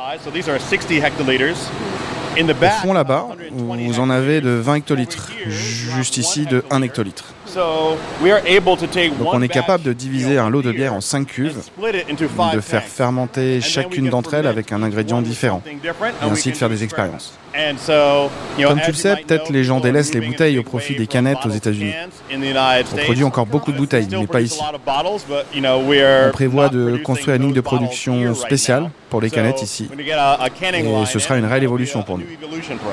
Size, 2.36 2.44
So 2.44 2.48
these 2.48 2.48
are 2.48 2.48
60 2.48 2.48
hectoliters. 2.48 2.48
In 2.48 2.48
the 2.48 2.52
Au 2.52 2.88
fond 2.88 2.94
là-bas, 2.94 3.28
120 3.30 3.88
vous 3.88 4.00
en 4.00 4.10
avez 4.10 4.42
de 4.42 4.50
20 4.50 4.76
hectolitres. 4.76 5.30
Juste 5.48 6.18
ici 6.18 6.46
de 6.46 6.64
1 6.70 6.82
hectoliter. 6.82 6.86
hectolitre. 6.86 7.24
So 7.54 7.98
we 8.24 8.32
are 8.32 8.42
able 8.48 8.78
to 8.78 8.88
take 8.88 9.10
Donc 9.18 9.34
one 9.34 9.40
on 9.40 9.42
est 9.42 9.50
capable 9.50 9.84
de 9.84 9.92
diviser 9.92 10.38
un 10.38 10.50
lot 10.50 10.62
de 10.62 10.72
bière 10.72 10.94
en 10.94 11.02
5 11.02 11.28
cuves, 11.28 11.58
de 12.54 12.60
faire 12.62 12.84
fermenter 12.84 13.60
chacune 13.60 14.10
d'entre 14.10 14.36
elles 14.36 14.44
ferment 14.44 14.50
avec 14.58 14.72
un 14.72 14.82
ingrédient 14.82 15.18
one 15.18 15.24
with 15.24 15.30
différent, 15.32 15.62
et 15.66 16.26
ainsi 16.26 16.52
de 16.52 16.56
faire 16.56 16.70
do 16.70 16.76
des 16.76 16.84
expériences. 16.86 17.34
And 17.54 17.76
so, 17.78 18.30
you 18.58 18.60
know, 18.66 18.70
Comme 18.70 18.80
tu 18.80 18.92
le 18.92 18.96
sais, 18.96 19.14
peut-être 19.18 19.50
les 19.52 19.66
gens 19.66 19.82
délaissent 19.82 20.14
les 20.14 20.22
bouteilles 20.22 20.58
au 20.58 20.62
big 20.62 20.70
profit 20.70 20.96
des 20.96 21.06
canettes 21.08 21.46
aux 21.46 21.50
États-Unis. 21.50 21.92
cans 21.92 22.34
in 22.34 22.40
the 22.40 22.46
United 22.46 22.86
On 22.86 22.86
States. 22.94 23.04
produit 23.04 23.24
encore 23.26 23.46
beaucoup 23.46 23.74
de 23.74 23.78
bouteilles, 23.78 24.04
Still 24.06 24.20
mais 24.20 24.28
pas 24.28 24.32
produce 24.36 24.54
ici. 24.54 24.62
a 24.64 24.72
lot 24.72 24.78
of 24.78 24.86
bottles, 24.86 25.26
but, 25.28 25.46
you 25.54 25.60
know, 25.60 25.82
we 25.86 26.00
are 26.02 26.30
On 26.30 26.32
prévoit 26.32 26.70
de 26.70 26.96
construire 27.04 27.36
une 27.36 27.42
ligne 27.48 27.54
de 27.54 27.60
production 27.60 28.34
spéciale 28.36 28.90
pour 29.10 29.20
les 29.20 29.30
canettes 29.30 29.62
ici. 29.62 29.90
Et 29.92 30.82
line 30.82 31.06
ce 31.06 31.20
sera 31.20 31.36
une 31.36 31.44
réelle 31.46 31.64
évolution 31.64 32.04
pour 32.04 32.18
nous. 32.18 32.24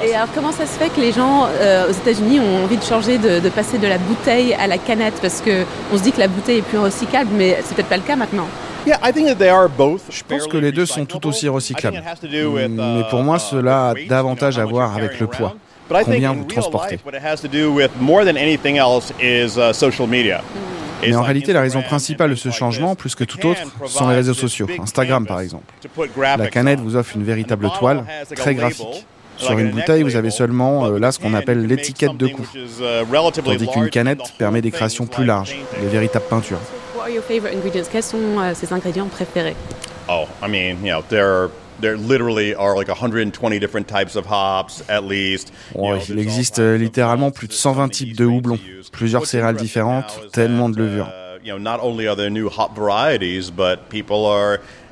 Et 0.05 0.13
alors 0.13 0.27
comment 0.35 0.51
ça 0.51 0.67
se 0.67 0.73
fait 0.77 0.89
que 0.89 1.01
les 1.01 1.13
gens 1.13 1.47
euh, 1.61 1.89
aux 1.89 1.93
États-Unis 1.93 2.41
ont 2.41 2.65
envie 2.65 2.79
de 2.79 2.83
changer, 2.83 3.19
de, 3.19 3.39
de 3.39 3.49
passer 3.51 3.79
de 3.79 3.87
la 3.87 3.99
bouteille 3.99 4.48
à 4.55 4.67
la 4.67 4.79
canette 4.79 5.15
Parce 5.21 5.41
que 5.41 5.65
on 5.93 5.99
se 5.99 6.03
dit 6.03 6.13
que 6.13 6.21
la 6.21 6.29
bouteille 6.29 6.59
est 6.59 6.63
plus 6.63 6.79
recyclable, 6.79 7.31
mais 7.33 7.59
c'est 7.65 7.75
peut-être 7.75 7.89
pas 7.89 7.97
le 7.97 8.03
cas 8.03 8.17
maintenant. 8.17 8.47
Yeah, 8.87 8.99
I 9.03 9.13
think 9.13 9.27
that 9.27 9.35
they 9.35 9.49
are 9.49 9.69
both 9.69 10.03
Je 10.11 10.23
pense 10.23 10.47
que 10.47 10.57
les 10.57 10.73
deux 10.73 10.87
sont 10.87 11.05
tout 11.05 11.27
aussi 11.27 11.49
recyclables. 11.49 12.03
with, 12.23 12.71
Mais 12.71 13.03
pour 13.11 13.23
moi, 13.23 13.37
uh, 13.37 13.41
cela 13.41 13.91
a 13.91 13.93
weight, 13.95 14.09
davantage 14.09 14.59
à 14.59 14.65
voir 14.65 14.97
avec 14.97 15.21
le 15.21 15.27
poids. 15.27 15.57
Combien 15.89 16.31
in 16.31 16.35
vous 16.35 16.41
real 16.41 16.49
transportez. 16.49 16.97
life, 16.97 17.05
what 17.05 17.13
it 17.13 17.25
has 17.25 17.41
to 17.41 17.49
do 17.49 17.73
with 17.73 17.91
more 18.01 18.25
than 18.25 18.37
anything 18.37 18.77
else 18.77 19.13
is 19.21 19.59
uh, 19.59 19.73
social 19.73 20.07
media. 20.07 20.43
Mais 21.03 21.15
en 21.17 21.23
réalité, 21.23 21.53
la 21.53 21.61
raison 21.61 21.83
principale 21.83 22.31
de 22.31 22.35
ce 22.35 22.51
changement, 22.51 22.95
plus 22.95 23.15
que 23.15 23.25
tout 23.25 23.45
autre, 23.47 23.61
sont 23.87 24.09
les 24.09 24.17
réseaux 24.17 24.35
sociaux, 24.35 24.67
Instagram 24.81 25.27
par 25.27 25.41
exemple. 25.41 25.65
La 26.17 26.49
canette 26.49 26.81
vous 26.81 26.97
offre 26.97 27.17
une 27.17 27.25
véritable 27.25 27.71
toile, 27.79 28.05
très 28.37 28.55
graphique. 28.55 29.07
Sur 29.39 29.59
une 29.59 29.71
bouteille, 29.71 30.03
vous 30.03 30.17
avez 30.17 30.31
seulement 30.31 30.87
euh, 30.87 30.99
là 30.99 31.13
ce 31.13 31.19
qu'on 31.19 31.35
appelle 31.35 31.67
l'étiquette 31.67 32.17
de 32.17 32.27
cou, 32.29 32.47
tandis 33.45 33.67
qu'une 33.69 33.91
canette 33.91 34.21
permet 34.39 34.61
des 34.61 34.71
créations 34.71 35.07
plus 35.07 35.25
larges, 35.25 35.55
des 35.81 35.87
véritables 35.89 36.27
peintures. 36.29 36.59
What 36.97 37.05
are 37.05 37.11
your 37.11 37.23
favorite 37.23 37.55
ingredients? 37.55 37.89
Quels 37.91 38.03
sont 38.03 38.19
euh, 38.39 38.53
ces 38.55 38.73
ingrédients 38.73 39.07
préférés? 39.07 39.55
Oh, 40.09 40.25
I 40.43 40.49
mean, 40.49 40.79
you 40.85 40.93
know, 40.93 41.03
there 41.09 41.49
there 41.81 41.97
literally 41.97 42.55
are 42.55 42.75
like 42.77 42.89
120 42.89 43.59
different 43.61 43.87
types 43.87 44.17
of 44.17 44.27
hops 44.27 44.83
at 44.89 45.03
least. 45.05 45.53
You 45.75 45.83
Ouais, 45.83 45.99
know, 45.99 46.05
il 46.09 46.19
existe 46.19 46.59
euh, 46.59 46.77
littéralement 46.77 47.31
plus 47.31 47.47
de 47.47 47.53
120 47.53 47.89
types 47.89 48.17
de 48.17 48.25
houblons, 48.25 48.59
plusieurs 48.93 49.27
céréales 49.27 49.57
différentes, 49.57 50.21
tellement 50.33 50.69
de 50.69 50.79
levure. 50.79 51.09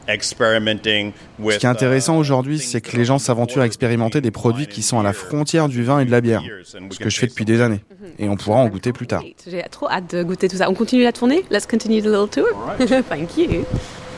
Ce 0.08 1.58
qui 1.58 1.66
est 1.66 1.68
intéressant 1.68 2.16
uh, 2.16 2.20
aujourd'hui, 2.20 2.58
c'est 2.58 2.80
que 2.80 2.96
les 2.96 3.04
gens 3.04 3.18
s'aventurent 3.18 3.62
à 3.62 3.66
expérimenter 3.66 4.20
des 4.20 4.30
produits 4.30 4.66
qui 4.66 4.82
sont 4.82 5.00
à 5.00 5.02
la 5.02 5.12
frontière 5.12 5.68
du 5.68 5.82
vin 5.82 6.00
et 6.00 6.04
de 6.04 6.10
la 6.10 6.20
bière, 6.20 6.42
ce 6.64 6.98
que 6.98 7.10
je 7.10 7.18
fais 7.18 7.26
depuis 7.26 7.44
des 7.44 7.60
années, 7.60 7.80
et 8.18 8.28
on 8.28 8.36
pourra 8.36 8.58
en 8.58 8.68
goûter 8.68 8.92
plus 8.92 9.06
tard. 9.06 9.22
J'ai 9.46 9.64
trop 9.70 9.88
hâte 9.88 10.14
de 10.14 10.22
goûter 10.22 10.48
tout 10.48 10.56
ça. 10.56 10.70
On 10.70 10.74
continue 10.74 11.02
la 11.02 11.12
tournée? 11.12 11.44
Let's 11.50 11.66
continue 11.66 12.00
the 12.00 12.06
little 12.06 12.28
tour. 12.28 12.46
Thank 13.08 13.36
you. 13.36 13.64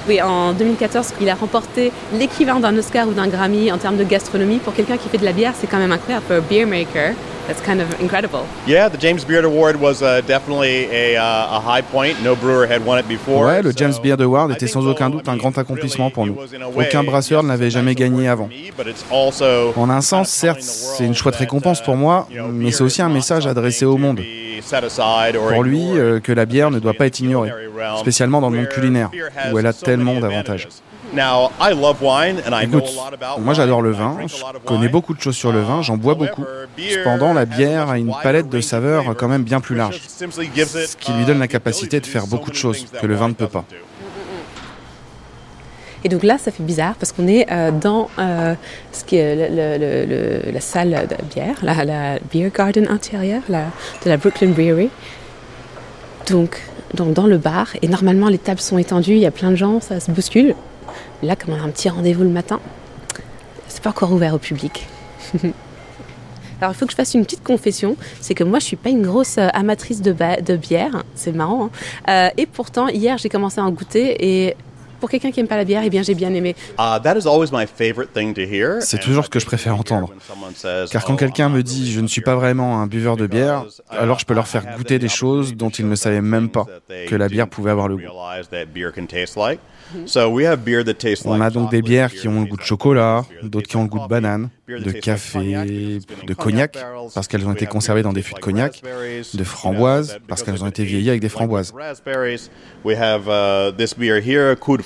Oui, 0.08 0.20
en 0.20 0.53
2014, 0.53 1.13
il 1.22 1.30
a 1.30 1.36
remporté 1.36 1.91
l'équivalent 2.18 2.60
d'un 2.60 2.75
Oscar 2.75 3.08
ou 3.08 3.13
d'un 3.13 3.27
Grammy 3.27 3.72
en 3.72 3.77
termes 3.77 3.98
de 3.98 4.03
gastronomie. 4.03 4.58
Pour 4.58 4.74
quelqu'un 4.74 4.98
qui 4.98 5.08
fait 5.10 5.20
de 5.20 5.25
la 5.25 5.32
bière, 5.32 5.53
c'est 5.56 5.68
quand 5.68 5.77
même 5.77 5.91
incroyable. 5.91 6.25
For 6.27 6.38
a 6.38 6.41
beer 6.41 6.65
maker, 6.65 7.13
that's 7.48 7.62
kind 7.62 7.82
of 7.82 7.88
incredible. 8.00 8.46
Yeah, 8.68 8.90
the 8.90 8.98
James 8.98 9.26
Beard 9.26 9.46
Award 9.46 9.80
was 9.80 10.02
uh, 10.02 10.22
definitely 10.22 10.90
a, 10.92 11.18
uh, 11.18 11.58
a 11.58 11.60
high 11.60 11.82
point. 11.82 12.22
No 12.24 12.36
brewer 12.36 12.68
had 12.68 12.86
won 12.86 13.00
it 13.00 13.08
before. 13.08 13.46
Ouais, 13.46 13.62
le 13.62 13.72
James 13.76 13.94
Beard 14.02 14.22
Award 14.22 14.52
était 14.52 14.68
sans 14.68 14.86
aucun 14.88 15.10
doute 15.10 15.28
un 15.28 15.38
grand 15.38 15.58
accomplissement 15.58 16.10
pour 16.10 16.26
nous. 16.26 16.38
Aucun 16.76 17.04
brasseur 17.04 17.44
ne 17.44 17.50
l'avait 17.50 17.66
yes, 17.66 17.74
jamais 17.74 17.94
it's 17.94 18.02
a 18.02 18.04
nice 18.04 18.12
gagné 18.12 18.28
avant. 18.28 18.48
for 18.48 18.56
me, 18.56 18.72
but 18.78 18.88
it's 18.88 19.06
also 19.12 19.74
En 19.76 19.90
un 19.90 20.02
sens, 20.02 20.30
certes, 20.30 20.60
the 20.60 20.64
c'est 20.64 21.04
une 21.04 21.10
world 21.10 21.18
chouette 21.18 21.36
récompense 21.36 21.82
pour 21.82 21.96
uh, 21.96 21.98
moi, 21.98 22.28
mais 22.52 22.72
c'est 22.72 22.84
aussi 22.84 23.02
un 23.02 23.10
message 23.10 23.48
adressé 23.48 23.86
au 23.86 23.98
monde. 23.98 24.22
Pour 25.54 25.64
lui, 25.64 25.84
euh, 25.98 26.20
que 26.20 26.32
la 26.32 26.46
bière 26.46 26.72
ne 26.72 26.80
doit 26.80 26.94
pas 26.94 27.08
être 27.08 27.20
ignorée, 27.20 27.52
spécialement 28.00 28.42
dans 28.42 28.50
le 28.50 28.58
monde 28.58 28.70
culinaire, 28.70 29.10
où 29.52 29.60
elle 29.60 29.66
a 29.66 29.74
tellement 29.74 30.20
d'avantages. 30.20 30.68
Écoute, 32.63 32.84
moi 33.39 33.53
j'adore 33.53 33.82
le 33.82 33.91
vin, 33.91 34.18
je 34.27 34.36
connais 34.65 34.88
beaucoup 34.88 35.13
de 35.13 35.22
choses 35.22 35.36
sur 35.36 35.51
le 35.51 35.62
vin, 35.62 35.82
j'en 35.82 35.98
bois 35.98 36.15
beaucoup. 36.15 36.46
Cependant, 36.77 37.34
la 37.34 37.46
bière 37.46 37.89
a 37.89 37.98
une 37.98 38.13
palette 38.24 38.50
de 38.50 38.62
saveurs 38.62 39.15
quand 39.18 39.27
même 39.27 39.44
bien 39.44 39.60
plus 39.60 39.75
large, 39.75 40.01
ce 40.08 40.96
qui 40.96 41.12
lui 41.12 41.25
donne 41.25 41.39
la 41.39 41.48
capacité 41.48 42.00
de 42.00 42.06
faire 42.06 42.27
beaucoup 42.27 42.50
de 42.50 42.56
choses 42.56 42.86
que 43.00 43.06
le 43.06 43.15
vin 43.15 43.27
ne 43.27 43.34
peut 43.34 43.48
pas. 43.48 43.65
Et 46.03 46.10
donc 46.10 46.24
là, 46.24 46.39
ça 46.39 46.51
fait 46.51 46.63
bizarre 46.63 46.96
parce 46.96 47.12
qu'on 47.12 47.27
est 47.27 47.46
euh, 47.51 47.70
dans 47.70 48.10
euh, 48.18 48.56
ce 48.91 49.03
qui 49.03 49.18
est 49.18 49.36
le, 49.36 49.77
le, 49.77 50.06
le, 50.46 50.51
la 50.51 50.60
salle 50.60 51.08
de 51.08 51.15
bière, 51.32 51.58
la, 51.62 51.86
la 51.86 52.20
beer 52.34 52.50
garden 52.50 52.88
intérieure 52.88 53.44
la, 53.50 53.65
de 54.03 54.10
la 54.10 54.18
Brooklyn 54.18 54.50
Brewery. 54.50 54.89
Donc, 56.27 56.60
donc, 56.96 57.13
dans 57.13 57.27
le 57.27 57.38
bar, 57.38 57.68
et 57.84 57.88
normalement 57.88 58.30
les 58.30 58.39
tables 58.39 58.60
sont 58.60 58.80
étendues, 58.80 59.13
il 59.13 59.20
y 59.20 59.27
a 59.27 59.32
plein 59.32 59.51
de 59.51 59.56
gens, 59.56 59.80
ça 59.80 60.00
se 60.00 60.10
bouscule. 60.10 60.56
Là, 61.24 61.36
comme 61.36 61.54
on 61.54 61.60
a 61.60 61.63
un 61.63 61.70
petit 61.70 61.90
rendez-vous 61.90 62.24
le 62.24 62.30
matin, 62.30 62.60
c'est 63.68 63.84
pas 63.84 63.92
encore 63.92 64.12
ouvert 64.12 64.34
au 64.34 64.40
public. 64.40 64.88
Alors 66.62 66.74
il 66.74 66.78
faut 66.78 66.86
que 66.86 66.92
je 66.92 66.96
fasse 66.96 67.16
une 67.16 67.24
petite 67.24 67.44
confession, 67.44 67.96
c'est 68.20 68.36
que 68.36 68.44
moi 68.44 68.60
je 68.60 68.66
suis 68.66 68.75
pas 68.75 68.90
une 68.90 69.01
grosse 69.01 69.40
euh, 69.40 69.48
amatrice 69.54 70.01
de, 70.01 70.13
de 70.42 70.56
bière, 70.56 71.04
c'est 71.16 71.32
marrant. 71.32 71.66
Hein 71.66 71.72
euh, 72.10 72.30
et 72.38 72.46
pourtant 72.46 72.88
hier 72.88 73.18
j'ai 73.18 73.30
commencé 73.30 73.60
à 73.60 73.63
en 73.63 73.72
goûter 73.72 74.46
et 74.48 74.56
pour 75.01 75.10
quelqu'un 75.10 75.31
qui 75.31 75.41
aime 75.41 75.48
pas 75.48 75.58
la 75.58 75.65
bière, 75.65 75.81
eh 75.84 75.89
bien 75.89 76.03
j'ai 76.03 76.15
bien 76.15 76.34
aimé. 76.34 76.55
C'est 78.79 79.00
toujours 79.00 79.25
ce 79.25 79.29
que 79.29 79.39
je 79.39 79.46
préfère 79.46 79.75
entendre. 79.75 80.13
Car 80.91 81.03
quand 81.03 81.17
quelqu'un 81.17 81.50
me 81.50 81.62
dit 81.63 81.91
je 81.91 82.00
ne 82.00 82.08
suis 82.08 82.22
pas 82.22 82.36
vraiment 82.36 82.79
un 82.81 82.88
buveur 82.88 83.17
de 83.17 83.27
bière, 83.27 83.65
alors 83.89 84.20
je 84.20 84.25
peux 84.25 84.34
leur 84.34 84.48
faire 84.48 84.63
goûter 84.77 85.00
des 85.00 85.10
choses 85.10 85.55
dont 85.55 85.70
ils 85.70 85.89
ne 85.89 85.96
savaient 85.96 86.22
même 86.22 86.50
pas 86.50 86.65
que 87.08 87.15
la 87.15 87.27
bière 87.27 87.50
pouvait 87.50 87.72
avoir 87.72 87.89
le 87.89 87.98
goût. 87.98 88.03
On 91.25 91.41
a 91.41 91.50
donc 91.50 91.72
des 91.72 91.81
bières 91.81 92.12
qui 92.12 92.27
ont 92.29 92.41
le 92.41 92.48
goût 92.48 92.55
de 92.55 92.62
chocolat, 92.62 93.25
d'autres 93.43 93.67
qui 93.67 93.75
ont 93.75 93.84
le 93.84 93.89
goût 93.89 94.00
de 94.00 94.08
banane, 94.08 94.50
de 94.70 94.91
café, 94.91 96.00
de 96.27 96.34
cognac, 96.34 96.77
parce 97.13 97.27
qu'elles 97.27 97.46
ont 97.46 97.51
été 97.51 97.65
conservées 97.65 98.03
dans 98.03 98.13
des 98.13 98.22
fûts 98.22 98.36
de 98.36 98.39
cognac, 98.39 98.81
de 99.34 99.43
framboises, 99.43 100.20
parce 100.27 100.43
qu'elles 100.43 100.63
ont 100.63 100.67
été 100.67 100.86
vieillies 100.86 101.10
avec 101.10 101.22
des 101.22 101.27
framboises. 101.27 101.74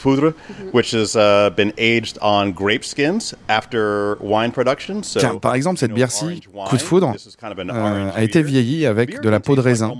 We 0.05 0.11
have 0.11 0.23
uh, 0.23 0.31
this 0.31 0.33
beer 0.33 0.33
here, 0.33 0.33
Coup 0.33 0.33
de 0.33 0.33
Foudre, 0.33 0.33
which 0.73 0.93
has 0.93 1.15
uh, 1.15 1.49
been 1.55 1.73
aged 1.77 2.17
on 2.21 2.51
grape 2.51 2.83
skins 2.83 3.35
after 3.47 4.17
wine 4.21 4.51
production. 4.51 5.03
So, 5.03 5.19
Tiens, 5.19 5.35
par 5.35 5.55
exemple, 5.55 5.79
cette 5.79 5.93
bière-ci, 5.93 6.41
Coup 6.67 6.77
de 6.77 6.81
Foudre, 6.81 7.15
euh, 7.43 8.11
a 8.15 8.23
été 8.23 8.43
vieillie 8.43 8.85
avec 8.85 9.21
de 9.21 9.29
la 9.29 9.39
peau 9.39 9.55
de 9.55 9.61
raisin 9.61 9.93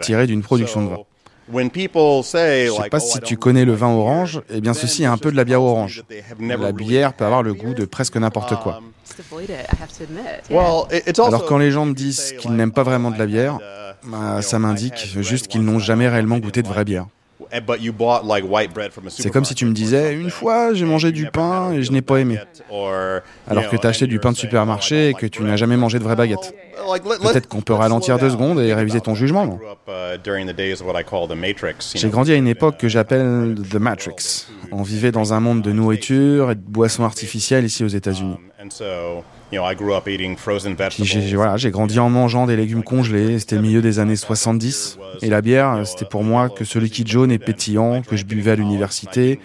tirée 0.00 0.26
d'une 0.26 0.42
production 0.42 0.84
de 0.84 0.88
vin. 0.88 0.98
Je 1.52 1.58
ne 1.58 2.82
sais 2.82 2.88
pas 2.88 3.00
si 3.00 3.20
tu 3.20 3.36
connais 3.36 3.64
le 3.64 3.72
vin 3.72 3.88
orange, 3.88 4.42
eh 4.50 4.60
bien 4.60 4.74
ceci 4.74 5.02
est 5.02 5.06
un 5.06 5.18
peu 5.18 5.30
de 5.30 5.36
la 5.36 5.44
bière 5.44 5.62
orange. 5.62 6.04
La 6.40 6.72
bière 6.72 7.14
peut 7.14 7.24
avoir 7.24 7.42
le 7.42 7.54
goût 7.54 7.74
de 7.74 7.84
presque 7.84 8.16
n'importe 8.16 8.56
quoi. 8.56 8.80
Alors 11.18 11.44
quand 11.46 11.58
les 11.58 11.70
gens 11.70 11.86
me 11.86 11.94
disent 11.94 12.34
qu'ils 12.38 12.52
n'aiment 12.52 12.72
pas 12.72 12.82
vraiment 12.84 13.10
de 13.10 13.18
la 13.18 13.26
bière, 13.26 13.58
bah, 14.06 14.42
ça 14.42 14.58
m'indique 14.58 15.16
juste 15.20 15.48
qu'ils 15.48 15.62
n'ont 15.62 15.78
jamais 15.78 16.08
réellement 16.08 16.38
goûté 16.38 16.62
de 16.62 16.68
vraie 16.68 16.84
bière. 16.84 17.06
C'est 19.10 19.30
comme 19.30 19.44
si 19.44 19.54
tu 19.54 19.64
me 19.66 19.72
disais, 19.72 20.14
une 20.14 20.30
fois 20.30 20.74
j'ai 20.74 20.84
mangé 20.84 21.12
du 21.12 21.26
pain 21.26 21.72
et 21.72 21.82
je 21.82 21.92
n'ai 21.92 22.02
pas 22.02 22.18
aimé. 22.18 22.38
Alors 23.48 23.68
que 23.68 23.76
tu 23.76 23.86
as 23.86 23.90
acheté 23.90 24.06
du 24.06 24.18
pain 24.18 24.32
de 24.32 24.36
supermarché 24.36 25.08
et 25.10 25.14
que 25.14 25.26
tu 25.26 25.42
n'as 25.42 25.56
jamais 25.56 25.76
mangé 25.76 25.98
de 25.98 26.04
vraie 26.04 26.16
baguette. 26.16 26.54
Peut-être 27.22 27.48
qu'on 27.48 27.60
peut 27.60 27.74
ralentir 27.74 28.18
deux 28.18 28.30
secondes 28.30 28.60
et 28.60 28.74
réviser 28.74 29.00
ton 29.00 29.14
jugement. 29.14 29.58
J'ai 31.94 32.08
grandi 32.08 32.32
à 32.32 32.36
une 32.36 32.48
époque 32.48 32.76
que 32.78 32.88
j'appelle 32.88 33.54
The 33.70 33.76
Matrix. 33.76 34.46
On 34.70 34.82
vivait 34.82 35.12
dans 35.12 35.32
un 35.34 35.40
monde 35.40 35.62
de 35.62 35.72
nourriture 35.72 36.50
et 36.50 36.54
de 36.54 36.60
boissons 36.60 37.04
artificielles 37.04 37.64
ici 37.64 37.84
aux 37.84 37.88
États-Unis. 37.88 38.36
J'ai 41.04 41.36
voilà, 41.36 41.56
grandi 41.70 41.98
en 41.98 42.10
mangeant 42.10 42.46
des 42.46 42.56
légumes 42.56 42.82
congelés, 42.82 43.38
c'était 43.38 43.56
le 43.56 43.62
milieu 43.62 43.82
des 43.82 43.98
années 43.98 44.16
70. 44.16 44.98
Et 45.20 45.28
la 45.28 45.42
bière, 45.42 45.82
c'était 45.86 46.04
pour 46.04 46.24
moi 46.24 46.48
que 46.48 46.64
ce 46.64 46.78
liquide 46.78 47.08
jaune 47.08 47.30
et 47.30 47.38
pétillant 47.38 48.02
que 48.02 48.16
je 48.16 48.24
buvais 48.24 48.52
à 48.52 48.56
l'université 48.56 49.40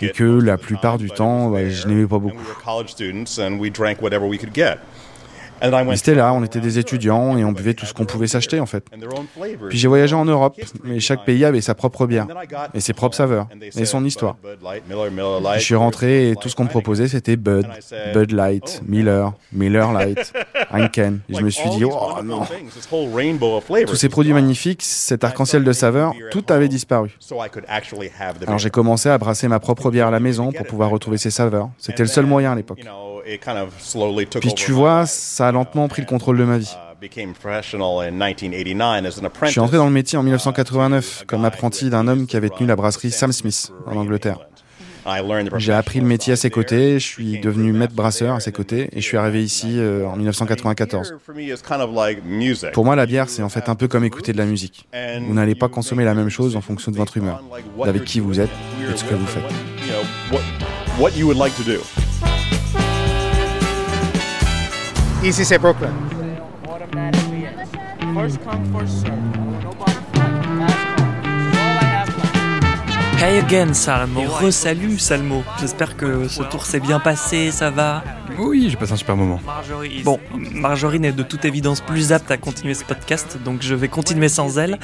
et 0.00 0.10
que 0.10 0.24
la 0.24 0.58
plupart 0.58 0.98
du 0.98 1.10
temps, 1.10 1.52
je 1.68 1.88
n'aimais 1.88 2.06
pas 2.06 2.18
beaucoup. 2.18 2.38
C'était 5.96 6.14
là, 6.14 6.32
on 6.32 6.44
était 6.44 6.60
des 6.60 6.78
étudiants 6.78 7.36
et 7.36 7.44
on 7.44 7.52
buvait 7.52 7.74
tout 7.74 7.86
ce 7.86 7.94
qu'on 7.94 8.04
pouvait 8.04 8.26
s'acheter 8.26 8.60
en 8.60 8.66
fait. 8.66 8.84
Puis 9.68 9.78
j'ai 9.78 9.88
voyagé 9.88 10.14
en 10.14 10.24
Europe, 10.24 10.56
et 10.86 11.00
chaque 11.00 11.24
pays 11.24 11.44
avait 11.44 11.60
sa 11.60 11.74
propre 11.74 12.06
bière, 12.06 12.26
et 12.74 12.80
ses 12.80 12.92
propres 12.92 13.16
saveurs, 13.16 13.48
et 13.76 13.84
son 13.84 14.04
histoire. 14.04 14.36
je 15.54 15.60
suis 15.60 15.74
rentré 15.74 16.30
et 16.30 16.36
tout 16.36 16.48
ce 16.48 16.56
qu'on 16.56 16.64
me 16.64 16.68
proposait 16.68 17.08
c'était 17.08 17.36
Bud, 17.36 17.66
Bud 18.14 18.32
Light, 18.32 18.82
Miller, 18.86 19.32
Miller 19.52 19.92
Light, 19.92 20.32
Heineken. 20.70 21.20
Et 21.28 21.34
je 21.34 21.42
me 21.42 21.50
suis 21.50 21.68
dit, 21.70 21.84
oh 21.84 22.22
non. 22.22 22.42
Tous 23.86 23.96
ces 23.96 24.08
produits 24.08 24.32
magnifiques, 24.32 24.82
cet 24.82 25.24
arc-en-ciel 25.24 25.64
de 25.64 25.72
saveurs, 25.72 26.12
tout 26.30 26.44
avait 26.48 26.68
disparu. 26.68 27.16
Alors 28.46 28.58
j'ai 28.58 28.70
commencé 28.70 29.08
à 29.08 29.18
brasser 29.18 29.48
ma 29.48 29.60
propre 29.60 29.90
bière 29.90 30.08
à 30.08 30.10
la 30.10 30.20
maison 30.20 30.52
pour 30.52 30.66
pouvoir 30.66 30.90
retrouver 30.90 31.18
ces 31.18 31.30
saveurs. 31.30 31.70
C'était 31.78 32.02
le 32.02 32.08
seul 32.08 32.26
moyen 32.26 32.52
à 32.52 32.54
l'époque. 32.54 32.80
Puis 34.40 34.54
tu 34.54 34.72
vois, 34.72 35.04
ça 35.06 35.47
a 35.48 35.52
lentement 35.52 35.88
pris 35.88 36.02
le 36.02 36.06
contrôle 36.06 36.38
de 36.38 36.44
ma 36.44 36.58
vie. 36.58 36.76
Je 37.00 37.06
suis 39.50 39.60
entré 39.60 39.76
dans 39.76 39.86
le 39.86 39.90
métier 39.90 40.18
en 40.18 40.22
1989 40.22 41.24
comme 41.26 41.44
apprenti 41.44 41.90
d'un 41.90 42.08
homme 42.08 42.26
qui 42.26 42.36
avait 42.36 42.50
tenu 42.50 42.66
la 42.66 42.76
brasserie 42.76 43.10
Sam 43.10 43.32
Smith 43.32 43.72
en 43.86 43.96
Angleterre. 43.96 44.38
J'ai 45.56 45.72
appris 45.72 46.00
le 46.00 46.06
métier 46.06 46.34
à 46.34 46.36
ses 46.36 46.50
côtés, 46.50 46.98
je 46.98 47.06
suis 47.06 47.40
devenu 47.40 47.72
maître 47.72 47.94
brasseur 47.94 48.34
à 48.34 48.40
ses 48.40 48.52
côtés 48.52 48.90
et 48.92 49.00
je 49.00 49.06
suis 49.06 49.16
arrivé 49.16 49.42
ici 49.42 49.78
euh, 49.78 50.06
en 50.06 50.16
1994. 50.16 51.14
Pour 52.74 52.84
moi, 52.84 52.96
la 52.96 53.06
bière, 53.06 53.30
c'est 53.30 53.42
en 53.42 53.48
fait 53.48 53.70
un 53.70 53.74
peu 53.74 53.88
comme 53.88 54.04
écouter 54.04 54.32
de 54.32 54.38
la 54.38 54.44
musique. 54.44 54.86
Vous 55.26 55.34
n'allez 55.34 55.54
pas 55.54 55.68
consommer 55.68 56.04
la 56.04 56.14
même 56.14 56.28
chose 56.28 56.56
en 56.56 56.60
fonction 56.60 56.92
de 56.92 56.96
votre 56.96 57.16
humeur, 57.16 57.42
d'avec 57.82 58.04
qui 58.04 58.20
vous 58.20 58.38
êtes 58.38 58.50
et 58.86 58.92
de 58.92 58.96
ce 58.96 59.04
que 59.04 59.14
vous 59.14 59.26
faites. 59.26 59.44
Ici, 65.22 65.44
c'est 65.44 65.58
Brooklyn. 65.58 65.90
Hey 73.20 73.38
again, 73.38 73.74
Salmo. 73.74 74.22
Re-salut, 74.22 74.98
Salmo. 74.98 75.42
J'espère 75.60 75.96
que 75.96 76.28
ce 76.28 76.44
tour 76.44 76.64
s'est 76.64 76.78
bien 76.78 77.00
passé, 77.00 77.50
ça 77.50 77.68
va? 77.68 78.04
Oui, 78.38 78.68
j'ai 78.70 78.76
passé 78.76 78.92
un 78.92 78.96
super 78.96 79.16
moment. 79.16 79.40
Bon, 80.04 80.20
Marjorie 80.52 81.00
n'est 81.00 81.10
de 81.10 81.24
toute 81.24 81.44
évidence 81.44 81.80
plus 81.80 82.12
apte 82.12 82.30
à 82.30 82.36
continuer 82.36 82.74
ce 82.74 82.84
podcast, 82.84 83.36
donc 83.44 83.60
je 83.60 83.74
vais 83.74 83.88
continuer 83.88 84.28
sans 84.28 84.56
elle. 84.58 84.78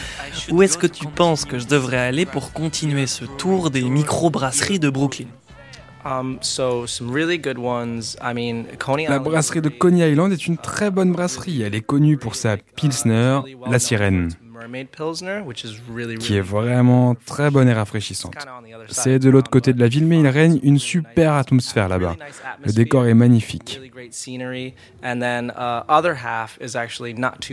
Où 0.50 0.62
est-ce 0.62 0.76
que 0.76 0.88
tu 0.88 1.06
penses 1.06 1.44
que 1.44 1.60
je 1.60 1.66
devrais 1.66 1.98
aller 1.98 2.26
pour 2.26 2.52
continuer 2.52 3.06
ce 3.06 3.24
tour 3.24 3.70
des 3.70 3.82
micro-brasseries 3.82 4.80
de 4.80 4.90
Brooklyn? 4.90 5.26
La 9.08 9.18
brasserie 9.18 9.62
de 9.62 9.68
Coney 9.68 10.10
Island 10.10 10.32
est 10.32 10.46
une 10.46 10.58
très 10.58 10.90
bonne 10.90 11.12
brasserie. 11.12 11.62
Elle 11.62 11.74
est 11.74 11.80
connue 11.80 12.18
pour 12.18 12.34
sa 12.34 12.56
Pilsner, 12.56 13.40
la 13.66 13.78
sirène, 13.78 14.30
qui 16.20 16.36
est 16.36 16.40
vraiment 16.40 17.14
très 17.26 17.50
bonne 17.50 17.68
et 17.68 17.72
rafraîchissante. 17.72 18.34
C'est 18.88 19.18
de 19.18 19.30
l'autre 19.30 19.50
côté 19.50 19.72
de 19.72 19.80
la 19.80 19.88
ville, 19.88 20.06
mais 20.06 20.20
il 20.20 20.28
règne 20.28 20.60
une 20.62 20.78
super 20.78 21.32
atmosphère 21.34 21.88
là-bas. 21.88 22.16
Le 22.64 22.72
décor 22.72 23.06
est 23.06 23.14
magnifique. 23.14 23.80
Uh, 23.86 24.72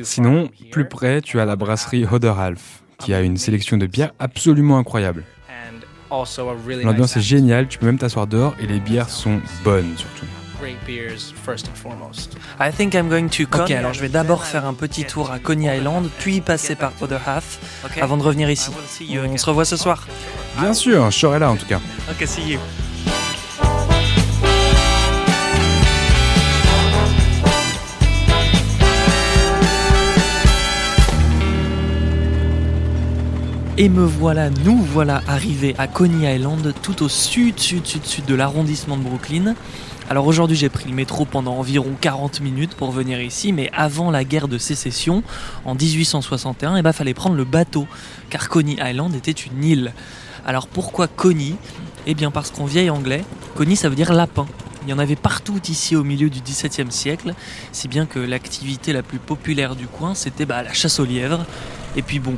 Sinon, 0.04 0.50
plus 0.72 0.88
près, 0.88 1.22
tu 1.22 1.40
as 1.40 1.46
la 1.46 1.56
brasserie 1.56 2.06
Half, 2.06 2.84
qui 2.98 3.14
a 3.14 3.22
une 3.22 3.38
sélection 3.38 3.78
de 3.78 3.86
bières 3.86 4.14
absolument 4.20 4.78
incroyable. 4.78 5.24
L'ambiance 6.84 7.18
est 7.18 7.22
géniale, 7.22 7.68
tu 7.68 7.78
peux 7.78 7.86
même 7.86 7.98
t'asseoir 7.98 8.28
dehors 8.28 8.54
et 8.60 8.68
les 8.68 8.80
bières 8.80 9.10
sont 9.10 9.40
bonnes 9.64 9.94
surtout. 9.96 10.26
I 12.60 12.72
think 12.72 12.94
I'm 12.94 13.10
going 13.10 13.30
to 13.30 13.44
Ok, 13.44 13.72
alors 13.72 13.94
je 13.94 14.02
vais 14.02 14.10
d'abord 14.10 14.46
faire 14.46 14.66
un 14.66 14.74
petit 14.74 15.06
tour 15.06 15.32
à 15.32 15.40
Coney 15.40 15.76
Island, 15.78 16.08
puis 16.20 16.42
passer 16.42 16.76
par 16.76 16.92
Other 17.02 17.22
Half, 17.26 17.60
avant 18.00 18.18
de 18.18 18.24
revenir 18.24 18.50
ici. 18.50 18.70
On 19.34 19.38
se 19.38 19.46
revoit 19.46 19.66
ce 19.66 19.78
soir. 19.78 20.08
Bien 20.60 20.74
sûr, 20.74 21.10
je 21.10 21.18
serai 21.18 21.40
là 21.40 21.50
en 21.50 21.56
tout 21.56 21.66
cas. 21.66 21.80
Ok, 22.12 22.28
see 22.28 22.52
you. 22.52 22.60
Et 33.78 33.88
me 33.88 34.04
voilà, 34.04 34.50
nous 34.50 34.78
voilà 34.78 35.22
arrivés 35.28 35.76
à 35.78 35.88
Coney 35.88 36.36
Island, 36.36 36.74
tout 36.82 37.04
au 37.04 37.10
sud, 37.10 37.58
sud, 37.58 37.86
sud, 37.86 38.06
sud 38.06 38.26
de 38.26 38.36
l'arrondissement 38.36 38.98
de 38.98 39.04
Brooklyn. 39.04 39.56
Alors 40.10 40.28
aujourd'hui 40.28 40.58
j'ai 40.58 40.68
pris 40.68 40.90
le 40.90 40.94
métro 40.94 41.24
pendant 41.24 41.56
environ 41.56 41.96
40 42.00 42.42
minutes 42.42 42.76
pour 42.76 42.92
venir 42.92 43.22
ici, 43.22 43.54
mais 43.54 43.70
avant 43.74 44.12
la 44.12 44.26
guerre 44.26 44.50
de 44.50 44.58
sécession, 44.58 45.24
en 45.64 45.74
1861, 45.74 46.78
il 46.78 46.94
fallait 46.94 47.14
prendre 47.14 47.38
le 47.38 47.46
bateau, 47.46 47.88
car 48.30 48.50
Coney 48.50 48.76
Island 48.78 49.16
était 49.16 49.32
une 49.32 49.64
île. 49.64 49.94
Alors 50.46 50.68
pourquoi 50.68 51.08
Coney? 51.08 51.56
Eh 52.06 52.14
bien 52.14 52.30
parce 52.30 52.52
qu'en 52.52 52.66
vieil 52.66 52.90
anglais, 52.90 53.24
Coney 53.56 53.76
ça 53.76 53.88
veut 53.88 53.96
dire 53.96 54.12
lapin. 54.12 54.48
Il 54.84 54.90
y 54.90 54.94
en 54.94 55.00
avait 55.00 55.16
partout 55.16 55.62
ici 55.70 55.96
au 55.96 56.04
milieu 56.04 56.30
du 56.30 56.42
XVIIe 56.42 56.92
siècle, 56.92 57.36
si 57.72 57.88
bien 57.88 58.06
que 58.06 58.20
l'activité 58.20 58.92
la 58.92 59.02
plus 59.02 59.20
populaire 59.20 59.78
du 59.78 59.88
coin 59.88 60.14
c'était 60.14 60.46
bah, 60.46 60.62
la 60.62 60.74
chasse 60.74 61.00
aux 61.00 61.06
lièvres. 61.06 61.46
Et 61.96 62.02
puis 62.02 62.20
bon, 62.20 62.36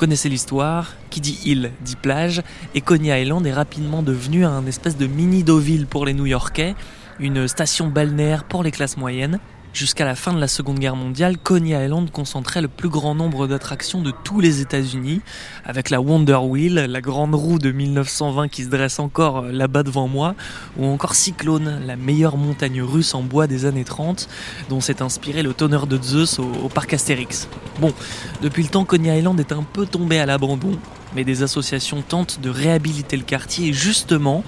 connaissez 0.00 0.30
l'histoire, 0.30 0.94
qui 1.10 1.20
dit 1.20 1.38
île 1.44 1.72
dit 1.82 1.94
plage, 1.94 2.42
et 2.74 2.80
Coney 2.80 3.20
Island 3.20 3.46
est 3.46 3.52
rapidement 3.52 4.02
devenu 4.02 4.46
un 4.46 4.64
espèce 4.64 4.96
de 4.96 5.06
mini 5.06 5.44
Deauville 5.44 5.86
pour 5.86 6.06
les 6.06 6.14
New-Yorkais, 6.14 6.74
une 7.18 7.46
station 7.46 7.88
balnéaire 7.88 8.44
pour 8.44 8.62
les 8.62 8.70
classes 8.70 8.96
moyennes. 8.96 9.40
Jusqu'à 9.72 10.04
la 10.04 10.16
fin 10.16 10.32
de 10.32 10.40
la 10.40 10.48
Seconde 10.48 10.80
Guerre 10.80 10.96
mondiale, 10.96 11.38
Coney 11.38 11.70
Island 11.70 12.10
concentrait 12.10 12.60
le 12.60 12.66
plus 12.66 12.88
grand 12.88 13.14
nombre 13.14 13.46
d'attractions 13.46 14.02
de 14.02 14.12
tous 14.24 14.40
les 14.40 14.60
États-Unis, 14.60 15.20
avec 15.64 15.90
la 15.90 16.00
Wonder 16.00 16.38
Wheel, 16.42 16.74
la 16.74 17.00
grande 17.00 17.36
roue 17.36 17.60
de 17.60 17.70
1920 17.70 18.48
qui 18.48 18.64
se 18.64 18.68
dresse 18.68 18.98
encore 18.98 19.38
euh, 19.38 19.52
là-bas 19.52 19.84
devant 19.84 20.08
moi, 20.08 20.34
ou 20.76 20.86
encore 20.86 21.14
Cyclone, 21.14 21.82
la 21.86 21.94
meilleure 21.94 22.36
montagne 22.36 22.82
russe 22.82 23.14
en 23.14 23.22
bois 23.22 23.46
des 23.46 23.64
années 23.64 23.84
30, 23.84 24.28
dont 24.68 24.80
s'est 24.80 25.02
inspiré 25.02 25.44
le 25.44 25.54
tonneur 25.54 25.86
de 25.86 26.02
Zeus 26.02 26.40
au, 26.40 26.68
parc 26.68 26.92
Astérix. 26.92 27.48
Bon, 27.80 27.92
depuis 28.42 28.64
le 28.64 28.68
temps, 28.68 28.84
Coney 28.84 29.18
Island 29.18 29.38
est 29.38 29.52
un 29.52 29.62
peu 29.62 29.86
tombé 29.86 30.18
à 30.18 30.26
l'abandon, 30.26 30.76
mais 31.14 31.22
des 31.22 31.44
associations 31.44 32.02
tentent 32.02 32.40
de 32.40 32.50
réhabiliter 32.50 33.16
le 33.16 33.24
quartier 33.24 33.68
et 33.68 33.72
justement, 33.72 34.42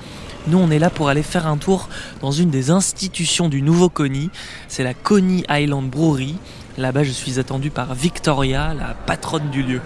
nous, 0.49 0.59
on 0.59 0.71
est 0.71 0.79
là 0.79 0.91
pour 0.91 1.09
aller 1.09 1.23
faire 1.23 1.47
un 1.47 1.57
tour 1.57 1.89
dans 2.21 2.33
une 2.33 2.51
des 2.51 2.71
institutions 2.71 3.49
du 3.49 3.63
nouveau 3.63 3.89
Coney. 3.89 4.29
C'est 4.69 4.83
la 4.83 4.95
Coney 4.95 5.45
Island 5.49 5.89
Brewery. 5.89 6.37
Là-bas, 6.79 7.05
je 7.05 7.11
suis 7.11 7.39
attendu 7.39 7.71
par 7.71 7.95
Victoria, 7.95 8.75
la 8.75 8.95
patronne 9.07 9.51
du 9.51 9.63
lieu. 9.63 9.81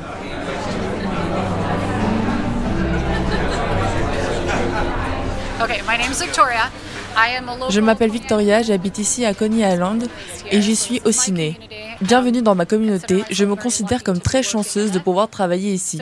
Je 7.70 7.80
m'appelle 7.80 8.11
Victoria, 8.11 8.62
j'habite 8.62 8.99
ici 8.99 9.25
à 9.25 9.35
Coney 9.35 9.61
Island 9.61 10.06
et 10.50 10.61
j'y 10.61 10.76
suis 10.76 11.00
au 11.04 11.12
ciné. 11.12 11.58
Bienvenue 12.02 12.42
dans 12.42 12.54
ma 12.54 12.66
communauté, 12.66 13.25
je 13.30 13.44
me 13.44 13.56
considère 13.56 14.04
comme 14.04 14.20
très 14.20 14.42
chanceuse 14.42 14.92
de 14.92 14.99
pouvoir 14.99 15.28
travailler 15.28 15.73
ici. 15.73 16.00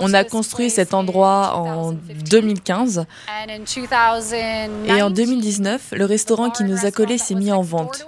On 0.00 0.12
a 0.14 0.24
construit 0.24 0.68
cet 0.68 0.94
endroit 0.94 1.54
en 1.54 1.92
2015 1.92 3.06
et 4.86 5.02
en 5.02 5.10
2019, 5.10 5.92
le 5.92 6.04
restaurant 6.04 6.50
qui 6.50 6.64
nous 6.64 6.84
a 6.84 6.90
collés 6.90 7.18
s'est 7.18 7.36
mis 7.36 7.52
en 7.52 7.62
vente 7.62 8.06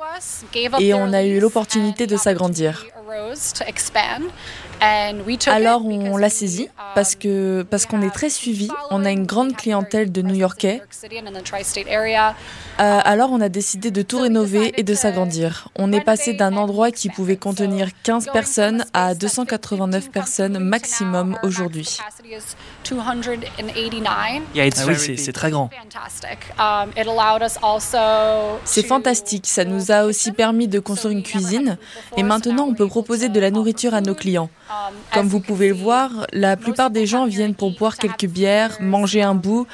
et 0.80 0.92
on 0.94 1.12
a 1.12 1.22
eu 1.22 1.38
l'opportunité 1.38 2.06
de 2.06 2.16
s'agrandir. 2.16 2.86
Alors 5.50 5.84
on 5.86 6.16
l'a 6.16 6.30
saisi 6.30 6.68
parce 6.94 7.14
que 7.14 7.62
parce 7.68 7.86
qu'on 7.86 8.02
est 8.02 8.10
très 8.10 8.30
suivi. 8.30 8.68
On 8.90 9.04
a 9.04 9.10
une 9.10 9.26
grande 9.26 9.56
clientèle 9.56 10.10
de 10.12 10.22
New-Yorkais. 10.22 10.82
Euh, 12.80 13.00
alors 13.04 13.30
on 13.32 13.40
a 13.40 13.48
décidé 13.48 13.90
de 13.90 14.02
tout 14.02 14.20
rénover 14.20 14.72
et 14.76 14.82
de 14.82 14.94
s'agrandir. 14.94 15.68
On 15.76 15.92
est 15.92 16.00
passé 16.00 16.32
d'un 16.32 16.56
endroit 16.56 16.90
qui 16.90 17.08
pouvait 17.10 17.36
contenir 17.36 17.88
15 18.02 18.30
personnes 18.32 18.84
à 18.94 19.14
289 19.14 20.10
personnes 20.10 20.58
maximum 20.58 21.36
aujourd'hui. 21.42 21.98
Yeah, 24.54 24.66
it's 24.66 24.80
ah 24.82 24.86
oui, 24.88 25.18
c'est 25.18 25.32
très 25.32 25.50
grand. 25.50 25.70
C'est 28.64 28.86
fantastique. 28.86 29.46
Ça 29.46 29.64
nous 29.64 29.90
a 29.90 30.04
aussi 30.04 30.32
permis 30.32 30.68
de 30.68 30.78
construire 30.78 31.16
une 31.16 31.22
cuisine 31.22 31.78
et 32.16 32.22
maintenant 32.22 32.66
on 32.66 32.74
peut 32.74 32.86
proposer 32.86 33.28
de 33.28 33.40
la 33.40 33.50
nourriture 33.50 33.94
à 33.94 34.00
nos 34.00 34.14
clients. 34.14 34.50
Comme 35.12 35.28
vous 35.28 35.40
pouvez 35.40 35.68
le 35.68 35.74
voir, 35.74 36.10
la 36.32 36.56
plupart 36.56 36.90
des 36.90 37.06
gens 37.06 37.26
viennent 37.26 37.54
pour 37.54 37.76
boire 37.76 37.96
quelques 37.96 38.26
bières, 38.26 38.78
manger 38.80 39.22
un 39.22 39.34
bout, 39.34 39.66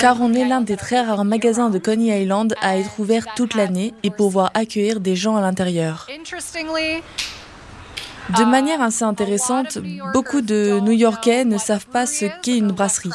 car 0.00 0.20
on 0.20 0.32
est 0.32 0.44
l'un 0.44 0.60
des 0.60 0.76
très 0.76 1.00
rares 1.00 1.24
magasins 1.24 1.70
de 1.70 1.78
Coney 1.78 2.22
Island 2.22 2.54
à 2.60 2.78
être 2.78 2.98
ouvert 2.98 3.26
toute 3.34 3.54
l'année 3.54 3.94
et 4.02 4.10
pouvoir 4.10 4.50
accueillir 4.54 5.00
des 5.00 5.16
gens 5.16 5.36
à 5.36 5.40
l'intérieur. 5.40 6.06
De 8.30 8.44
manière 8.44 8.80
assez 8.80 9.04
intéressante, 9.04 9.78
beaucoup 10.12 10.40
de 10.40 10.80
New-Yorkais 10.80 11.44
ne 11.44 11.58
savent 11.58 11.86
pas 11.86 12.06
ce 12.06 12.26
qu'est 12.42 12.56
une 12.56 12.72
brasserie 12.72 13.10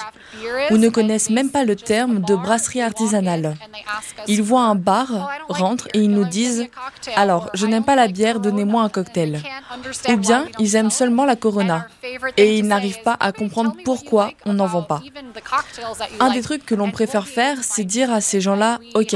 ou 0.71 0.77
ne 0.77 0.89
connaissent 0.89 1.29
même 1.29 1.49
pas 1.49 1.63
le 1.63 1.75
terme 1.75 2.19
de 2.19 2.35
brasserie 2.35 2.81
artisanale. 2.81 3.55
Ils 4.27 4.43
voient 4.43 4.63
un 4.63 4.75
bar, 4.75 5.31
rentrent 5.49 5.87
et 5.93 5.99
ils 5.99 6.11
nous 6.11 6.25
disent⁇ 6.25 6.61
Alors, 7.15 7.49
je 7.53 7.65
n'aime 7.65 7.83
pas 7.83 7.95
la 7.95 8.07
bière, 8.07 8.39
donnez-moi 8.39 8.83
un 8.83 8.89
cocktail⁇ 8.89 9.41
Ou 10.13 10.17
bien 10.17 10.45
ils 10.59 10.75
aiment 10.75 10.91
seulement 10.91 11.25
la 11.25 11.35
Corona 11.35 11.87
et 12.37 12.57
ils 12.57 12.67
n'arrivent 12.67 13.01
pas 13.01 13.17
à 13.19 13.31
comprendre 13.31 13.75
pourquoi 13.83 14.31
on 14.45 14.53
n'en 14.53 14.67
vend 14.67 14.83
pas. 14.83 15.01
Un 16.19 16.31
des 16.31 16.41
trucs 16.41 16.65
que 16.65 16.75
l'on 16.75 16.91
préfère 16.91 17.27
faire, 17.27 17.57
c'est 17.63 17.83
dire 17.83 18.11
à 18.11 18.21
ces 18.21 18.41
gens-là⁇ 18.41 18.79
Ok, 18.99 19.15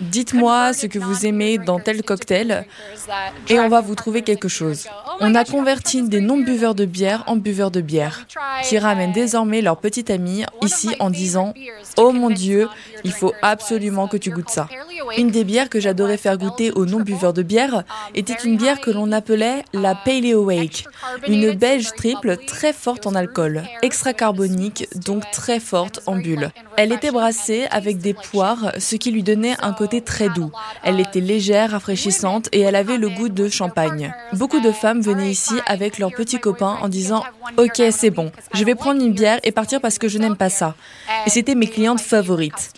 Dites-moi 0.00 0.72
ce 0.72 0.86
que 0.86 0.98
vous 0.98 1.26
aimez 1.26 1.58
dans 1.58 1.80
tel 1.80 2.02
cocktail 2.02 2.66
et 3.48 3.58
on 3.58 3.68
va 3.68 3.80
vous 3.80 3.94
trouver 3.94 4.22
quelque 4.22 4.48
chose. 4.48 4.86
On 5.20 5.34
a 5.34 5.44
converti 5.44 6.02
des 6.08 6.20
non-buveurs 6.20 6.76
de 6.76 6.84
bière 6.84 7.24
en 7.26 7.36
buveurs 7.36 7.72
de 7.72 7.80
bière 7.80 8.26
qui 8.62 8.78
ramènent 8.78 9.12
désormais 9.12 9.60
leur 9.60 9.78
petit 9.78 10.10
ami 10.12 10.44
ici 10.62 10.94
en 11.00 11.10
disant 11.10 11.52
Oh 11.96 12.12
mon 12.12 12.30
Dieu, 12.30 12.68
il 13.02 13.12
faut 13.12 13.32
absolument 13.42 14.06
que 14.06 14.16
tu 14.16 14.30
goûtes 14.30 14.50
ça. 14.50 14.68
Une 15.16 15.30
des 15.30 15.44
bières 15.44 15.68
que 15.68 15.80
j'adorais 15.80 16.16
faire 16.16 16.38
goûter 16.38 16.70
aux 16.72 16.86
non-buveurs 16.86 17.32
de 17.32 17.42
bière 17.42 17.82
était 18.14 18.36
une 18.44 18.56
bière 18.56 18.80
que 18.80 18.90
l'on 18.90 19.10
appelait 19.10 19.64
la 19.72 19.94
Paleo 19.94 20.44
Wake, 20.44 20.86
une 21.26 21.52
belge 21.52 21.90
triple 21.96 22.36
très 22.46 22.72
forte 22.72 23.06
en 23.06 23.14
alcool, 23.14 23.64
extra 23.82 24.12
carbonique, 24.12 24.86
donc 25.06 25.24
très 25.32 25.60
forte 25.60 26.00
en 26.06 26.16
bulles. 26.16 26.50
Elle 26.80 26.92
était 26.92 27.10
brassée 27.10 27.66
avec 27.72 27.98
des 27.98 28.14
poires, 28.14 28.70
ce 28.78 28.94
qui 28.94 29.10
lui 29.10 29.24
donnait 29.24 29.56
un 29.60 29.72
côté 29.72 30.00
très 30.00 30.28
doux. 30.28 30.52
Elle 30.84 31.00
était 31.00 31.18
légère, 31.18 31.72
rafraîchissante 31.72 32.48
et 32.52 32.60
elle 32.60 32.76
avait 32.76 32.98
le 32.98 33.08
goût 33.08 33.28
de 33.28 33.48
champagne. 33.48 34.14
Beaucoup 34.34 34.60
de 34.60 34.70
femmes 34.70 35.00
venaient 35.00 35.28
ici 35.28 35.54
avec 35.66 35.98
leurs 35.98 36.12
petits 36.12 36.38
copains 36.38 36.78
en 36.80 36.88
disant 36.88 37.24
Ok, 37.56 37.82
c'est 37.90 38.10
bon, 38.10 38.30
je 38.54 38.62
vais 38.62 38.76
prendre 38.76 39.04
une 39.04 39.12
bière 39.12 39.40
et 39.42 39.50
partir 39.50 39.80
parce 39.80 39.98
que 39.98 40.06
je 40.06 40.18
n'aime 40.18 40.36
pas 40.36 40.50
ça. 40.50 40.76
Et 41.26 41.30
c'était 41.30 41.56
mes 41.56 41.66
clientes 41.66 42.00
favorites. 42.00 42.72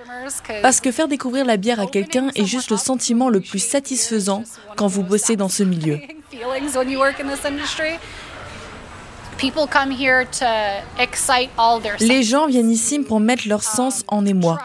Parce 0.62 0.80
que 0.80 0.92
faire 0.92 1.06
découvrir 1.06 1.44
la 1.44 1.58
bière 1.58 1.78
à 1.78 1.86
quelqu'un 1.86 2.28
est 2.34 2.46
juste 2.46 2.70
le 2.70 2.78
sentiment 2.78 3.28
le 3.28 3.40
plus 3.40 3.58
satisfaisant 3.58 4.44
quand 4.76 4.86
vous 4.86 5.02
bossez 5.02 5.36
dans 5.36 5.50
ce 5.50 5.62
milieu. 5.62 5.98
Les 12.00 12.22
gens 12.22 12.46
viennent 12.46 12.70
ici 12.70 12.98
pour 12.98 13.20
mettre 13.20 13.48
leur 13.48 13.62
sens 13.62 14.04
en 14.08 14.26
émoi, 14.26 14.58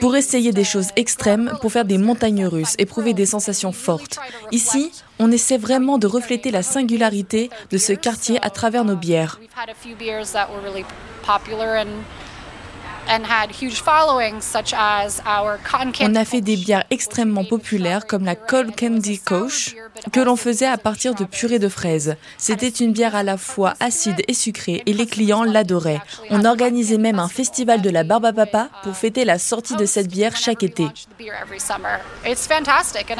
pour 0.00 0.16
essayer 0.16 0.52
des 0.52 0.64
choses 0.64 0.88
extrêmes, 0.96 1.52
pour 1.60 1.72
faire 1.72 1.84
des 1.84 1.98
montagnes 1.98 2.46
russes, 2.46 2.74
éprouver 2.78 3.12
des 3.12 3.26
sensations 3.26 3.72
fortes. 3.72 4.18
Ici, 4.50 4.90
on 5.18 5.30
essaie 5.30 5.58
vraiment 5.58 5.98
de 5.98 6.06
refléter 6.06 6.50
la 6.50 6.62
singularité 6.62 7.50
de 7.70 7.78
ce 7.78 7.92
quartier 7.92 8.38
à 8.42 8.50
travers 8.50 8.84
nos 8.84 8.96
bières. 8.96 9.40
On 16.00 16.14
a 16.14 16.24
fait 16.24 16.40
des 16.40 16.56
bières 16.56 16.84
extrêmement 16.90 17.44
populaires 17.44 18.06
comme 18.06 18.24
la 18.24 18.34
Cold 18.34 18.74
Candy 18.78 19.18
Koch 19.18 19.74
que 20.12 20.20
l'on 20.20 20.36
faisait 20.36 20.66
à 20.66 20.78
partir 20.78 21.14
de 21.14 21.24
purée 21.24 21.58
de 21.58 21.68
fraises. 21.68 22.16
C'était 22.38 22.68
une 22.68 22.92
bière 22.92 23.14
à 23.14 23.22
la 23.22 23.36
fois 23.36 23.74
acide 23.80 24.22
et 24.26 24.34
sucrée 24.34 24.82
et 24.86 24.92
les 24.92 25.06
clients 25.06 25.44
l'adoraient. 25.44 26.00
On 26.30 26.44
organisait 26.44 26.98
même 26.98 27.18
un 27.18 27.28
festival 27.28 27.82
de 27.82 27.90
la 27.90 28.04
barbe 28.04 28.24
à 28.26 28.32
papa 28.32 28.68
pour 28.82 28.96
fêter 28.96 29.24
la 29.24 29.38
sortie 29.38 29.76
de 29.76 29.84
cette 29.84 30.08
bière 30.08 30.36
chaque 30.36 30.62
été. 30.62 30.86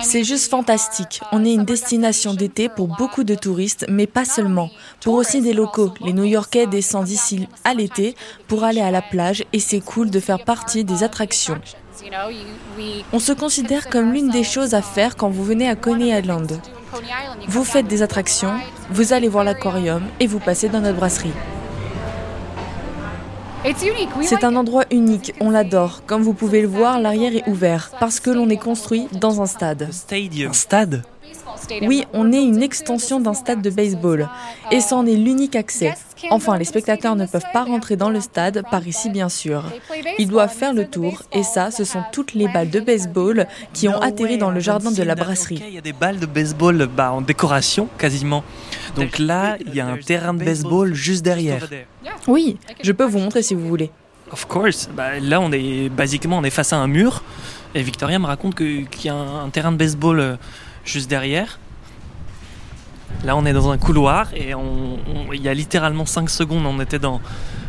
C'est 0.03 0.25
juste 0.25 0.51
fantastique. 0.51 1.21
On 1.33 1.45
est 1.45 1.55
une 1.55 1.65
destination 1.65 2.35
d'été 2.35 2.69
pour 2.69 2.89
beaucoup 2.89 3.25
de 3.25 3.35
touristes, 3.35 3.87
mais 3.89 4.07
pas 4.07 4.25
seulement. 4.25 4.71
Pour 5.01 5.15
aussi 5.15 5.41
des 5.41 5.53
locaux. 5.53 5.93
Les 6.05 6.13
New-Yorkais 6.13 6.67
descendent 6.67 7.09
ici 7.09 7.49
à 7.65 7.75
l'été 7.75 8.15
pour 8.49 8.65
aller 8.65 8.81
à 8.81 8.91
la 8.91 9.03
plage 9.03 9.45
et 9.53 9.61
c'est 9.61 9.74
cool 9.81 10.11
de 10.11 10.21
faire 10.21 10.43
partie 10.45 10.85
des 10.85 11.03
attractions. 11.03 11.61
On 13.13 13.19
se 13.19 13.33
considère 13.33 13.89
comme 13.89 14.13
l'une 14.13 14.31
des 14.31 14.45
choses 14.45 14.75
à 14.75 14.83
faire 14.83 15.17
quand 15.17 15.31
vous 15.31 15.45
venez 15.45 15.69
à 15.69 15.77
Coney 15.77 16.19
Island. 16.19 16.61
Vous 17.49 17.65
faites 17.65 17.87
des 17.87 18.03
attractions, 18.03 18.55
vous 18.91 19.13
allez 19.13 19.29
voir 19.29 19.45
l'aquarium 19.45 20.03
et 20.21 20.27
vous 20.27 20.39
passez 20.39 20.69
dans 20.69 20.81
notre 20.81 20.97
brasserie. 20.97 21.33
C'est 24.23 24.45
un 24.45 24.57
endroit 24.57 24.85
unique, 24.91 25.33
on 25.41 25.51
l'adore. 25.51 26.03
Comme 26.07 26.23
vous 26.23 26.35
pouvez 26.35 26.61
le 26.61 26.69
voir, 26.69 27.01
l'arrière 27.01 27.35
est 27.35 27.49
ouvert 27.49 27.91
parce 27.99 28.21
que 28.21 28.31
l'on 28.31 28.51
est 28.51 28.59
construit 28.59 29.09
dans 29.13 29.41
un 29.41 29.47
stade. 29.47 29.89
Un 29.91 30.53
stade? 30.53 31.03
Oui, 31.83 32.05
on 32.13 32.33
est 32.33 32.43
une 32.43 32.63
extension 32.63 33.21
d'un 33.21 33.35
stade 33.35 33.63
de 33.63 33.71
baseball 33.71 34.29
et 34.71 34.81
c'en 34.81 35.07
est 35.07 35.17
l'unique 35.17 35.57
accès. 35.57 35.95
Enfin, 36.31 36.57
les 36.57 36.65
spectateurs 36.65 37.17
ne 37.17 37.27
peuvent 37.27 37.51
pas 37.53 37.65
rentrer 37.65 37.97
dans 37.97 38.11
le 38.11 38.21
stade 38.21 38.63
par 38.71 38.87
ici, 38.87 39.11
bien 39.11 39.29
sûr. 39.29 39.65
Ils 40.19 40.29
doivent 40.29 40.53
faire 40.53 40.73
le 40.73 40.87
tour 40.87 41.23
et 41.33 41.43
ça, 41.43 41.71
ce 41.71 41.85
sont 41.85 42.03
toutes 42.13 42.35
les 42.35 42.49
balles 42.49 42.71
de 42.71 42.81
baseball 42.81 43.47
qui 43.73 43.89
ont 43.89 44.01
atterri 44.01 44.39
dans 44.39 44.51
le 44.51 44.61
jardin 44.61 44.91
de 44.91 45.03
la 45.03 45.15
brasserie. 45.15 45.63
Il 45.67 45.75
y 45.75 45.79
a 45.79 45.83
des 45.83 45.93
balles 45.93 46.19
de 46.19 46.27
baseball 46.27 46.87
bah, 46.87 47.13
en 47.13 47.21
décoration 47.21 47.89
quasiment. 47.99 48.45
Donc 48.97 49.19
là, 49.19 49.57
il 49.67 49.75
y 49.75 49.81
a 49.81 49.87
un 49.87 49.99
terrain 49.99 50.35
de 50.35 50.45
baseball 50.45 50.95
juste 50.95 51.25
derrière. 51.25 51.69
Oui, 52.27 52.59
je 52.83 52.93
peux 52.93 53.05
vous 53.05 53.19
montrer 53.19 53.43
si 53.43 53.55
vous 53.55 53.67
voulez. 53.67 53.91
Of 54.33 54.47
course. 54.47 54.89
Bah, 54.97 55.21
là, 55.21 55.41
on 55.41 55.53
est 55.53 55.89
basiquement 55.91 56.39
on 56.39 56.45
est 56.45 56.51
face 56.51 56.73
à 56.73 56.77
un 56.77 56.89
mur 56.89 57.23
et 57.75 57.83
Victoria 57.83 58.19
me 58.19 58.27
raconte 58.27 58.55
qu'il 58.55 58.87
y 59.05 59.09
a 59.09 59.15
un, 59.15 59.45
un 59.45 59.51
terrain 59.51 59.73
de 59.73 59.77
baseball 59.77 60.21
euh, 60.21 60.37
juste 60.85 61.09
derrière. 61.09 61.59
Là, 63.25 63.37
on 63.37 63.47
est 63.47 63.53
dans 63.53 63.71
un 63.71 63.79
couloir 63.79 64.35
et 64.35 64.53
il 65.33 65.43
y 65.43 65.49
a 65.49 65.55
littéralement 65.55 66.05
5 66.05 66.29
secondes, 66.29 66.67
on 66.67 66.81
était 66.81 66.99
dans, 66.99 67.21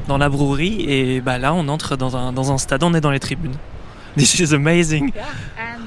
la 0.08 0.30
brouerie 0.30 0.82
et 0.88 1.22
bah, 1.22 1.38
là, 1.38 1.54
on 1.54 1.68
entre 1.68 1.96
dans 1.96 2.52
un 2.52 2.58
stade, 2.58 2.84
on 2.84 2.94
est 2.94 3.02
dans 3.02 3.12
les 3.12 3.20
tribunes. 3.20 3.56
This 4.18 4.40
is 4.40 4.54
amazing. 4.54 5.12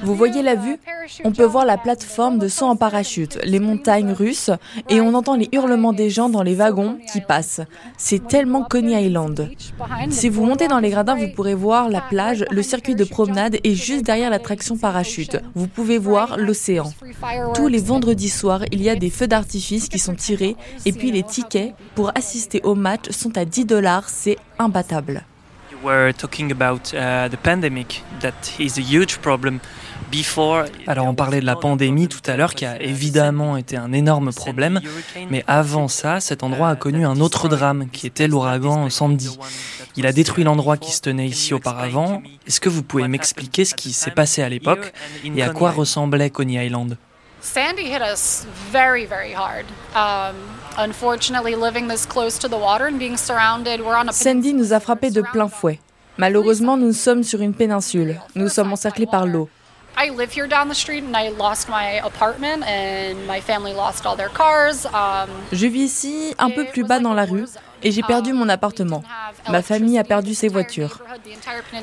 Vous 0.03 0.15
voyez 0.15 0.41
la 0.41 0.55
vue? 0.55 0.77
On 1.25 1.31
peut 1.31 1.45
voir 1.45 1.65
la 1.65 1.77
plateforme 1.77 2.37
de 2.37 2.47
saut 2.47 2.65
en 2.65 2.75
parachute, 2.75 3.39
les 3.43 3.59
montagnes 3.59 4.13
russes, 4.13 4.51
et 4.87 5.01
on 5.01 5.13
entend 5.13 5.35
les 5.35 5.49
hurlements 5.51 5.93
des 5.93 6.09
gens 6.09 6.29
dans 6.29 6.43
les 6.43 6.55
wagons 6.55 6.99
qui 7.11 7.21
passent. 7.21 7.61
C'est 7.97 8.27
tellement 8.27 8.63
Coney 8.63 9.03
Island. 9.03 9.49
Si 10.09 10.29
vous 10.29 10.45
montez 10.45 10.67
dans 10.67 10.79
les 10.79 10.89
gradins, 10.89 11.15
vous 11.15 11.29
pourrez 11.35 11.55
voir 11.55 11.89
la 11.89 12.01
plage, 12.01 12.45
le 12.49 12.63
circuit 12.63 12.95
de 12.95 13.03
promenade 13.03 13.57
et 13.63 13.73
juste 13.73 14.05
derrière 14.05 14.29
l'attraction 14.29 14.77
parachute, 14.77 15.37
vous 15.55 15.67
pouvez 15.67 15.97
voir 15.97 16.37
l'océan. 16.37 16.91
Tous 17.55 17.67
les 17.67 17.79
vendredis 17.79 18.29
soirs, 18.29 18.63
il 18.71 18.81
y 18.81 18.89
a 18.89 18.95
des 18.95 19.09
feux 19.09 19.27
d'artifice 19.27 19.89
qui 19.89 19.99
sont 19.99 20.15
tirés, 20.15 20.55
et 20.85 20.93
puis 20.93 21.11
les 21.11 21.23
tickets 21.23 21.73
pour 21.95 22.11
assister 22.15 22.61
au 22.63 22.75
match 22.75 23.09
sont 23.09 23.37
à 23.37 23.43
10 23.43 23.65
dollars, 23.65 24.07
c'est 24.07 24.37
imbattable. 24.59 25.23
Alors 30.87 31.05
on 31.05 31.13
parlait 31.13 31.39
de 31.39 31.45
la 31.45 31.55
pandémie 31.55 32.07
tout 32.07 32.21
à 32.25 32.35
l'heure 32.35 32.55
qui 32.55 32.65
a 32.65 32.81
évidemment 32.81 33.57
été 33.57 33.77
un 33.77 33.93
énorme 33.93 34.33
problème, 34.33 34.81
mais 35.29 35.43
avant 35.47 35.87
ça, 35.87 36.19
cet 36.19 36.43
endroit 36.43 36.69
a 36.69 36.75
connu 36.75 37.05
un 37.05 37.19
autre 37.19 37.47
drame 37.47 37.89
qui 37.91 38.07
était 38.07 38.27
l'ouragan 38.27 38.89
Sandy. 38.89 39.37
Il 39.95 40.07
a 40.07 40.11
détruit 40.11 40.43
l'endroit 40.43 40.77
qui 40.77 40.91
se 40.91 41.01
tenait 41.01 41.27
ici 41.27 41.53
auparavant. 41.53 42.21
Est-ce 42.47 42.59
que 42.59 42.69
vous 42.69 42.83
pouvez 42.83 43.07
m'expliquer 43.07 43.65
ce 43.65 43.75
qui 43.75 43.93
s'est 43.93 44.11
passé 44.11 44.41
à 44.41 44.49
l'époque 44.49 44.93
et 45.23 45.43
à 45.43 45.49
quoi 45.49 45.71
ressemblait 45.71 46.29
Coney 46.29 46.65
Island? 46.65 46.97
Sandy 47.41 47.83
hit 47.83 48.01
us 48.01 48.45
very, 48.71 49.05
very 49.05 49.33
hard. 49.33 49.65
Um, 49.95 50.35
unfortunately, 50.77 51.55
living 51.55 51.87
this 51.87 52.05
close 52.05 52.37
to 52.39 52.47
the 52.47 52.57
water 52.57 52.87
and 52.87 52.97
being 52.99 53.17
surrounded, 53.17 53.81
we're 53.81 53.95
on 53.95 54.09
a 54.09 54.13
Sandy 54.13 54.53
nous 54.53 54.73
a 54.73 54.79
frappé 54.79 55.11
de 55.11 55.21
plein 55.21 55.49
fouet. 55.49 55.79
Malheureusement, 56.17 56.75
nous 56.77 56.91
sommes 56.91 57.23
sur 57.23 57.41
une 57.41 57.53
péninsule. 57.53 58.19
Nous 58.35 58.49
sommes 58.49 58.73
encerclés 58.73 59.05
par 59.05 59.25
l'eau. 59.25 59.49
Je 65.51 65.67
vis 65.67 65.79
ici, 65.79 66.35
un 66.37 66.49
peu 66.49 66.65
plus 66.65 66.83
bas 66.83 66.99
dans 66.99 67.13
la 67.13 67.25
rue, 67.25 67.45
et 67.83 67.91
j'ai 67.91 68.03
perdu 68.03 68.33
mon 68.33 68.49
appartement. 68.49 69.03
Ma 69.49 69.61
famille 69.61 69.97
a 69.97 70.03
perdu 70.03 70.33
ses 70.33 70.47
voitures. 70.47 70.99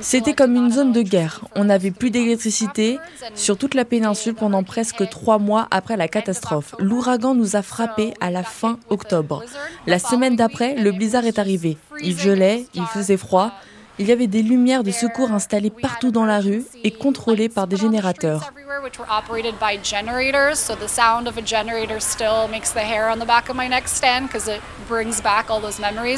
C'était 0.01 0.35
comme 0.35 0.57
une 0.57 0.71
zone 0.71 0.93
de 0.93 1.03
guerre. 1.03 1.43
On 1.55 1.65
n'avait 1.65 1.91
plus 1.91 2.11
d'électricité 2.11 2.99
sur 3.35 3.57
toute 3.57 3.75
la 3.75 3.85
péninsule 3.85 4.35
pendant 4.35 4.63
presque 4.63 5.09
trois 5.09 5.39
mois 5.39 5.69
après 5.71 5.97
la 5.97 6.09
catastrophe. 6.09 6.75
L'ouragan 6.79 7.35
nous 7.35 7.57
a 7.57 7.63
frappés 7.63 8.15
à 8.21 8.31
la 8.31 8.43
fin 8.43 8.79
octobre. 8.91 9.45
La 9.87 9.99
semaine 9.99 10.37
d'après, 10.37 10.75
le 10.75 10.93
blizzard 10.93 11.25
est 11.25 11.39
arrivé. 11.39 11.77
Il 12.03 12.19
gelait, 12.19 12.67
il 12.75 12.85
faisait 12.87 13.17
froid. 13.17 13.53
Il 13.99 14.07
y 14.07 14.13
avait 14.13 14.27
des 14.27 14.43
lumières 14.43 14.85
de 14.85 14.91
secours 14.91 15.33
installées 15.33 15.71
partout 15.71 16.11
dans 16.11 16.27
la 16.27 16.41
rue 16.41 16.65
et 16.85 16.91
contrôlées 16.91 17.49
par 17.49 17.67
des 17.67 17.77
générateurs. 17.77 18.53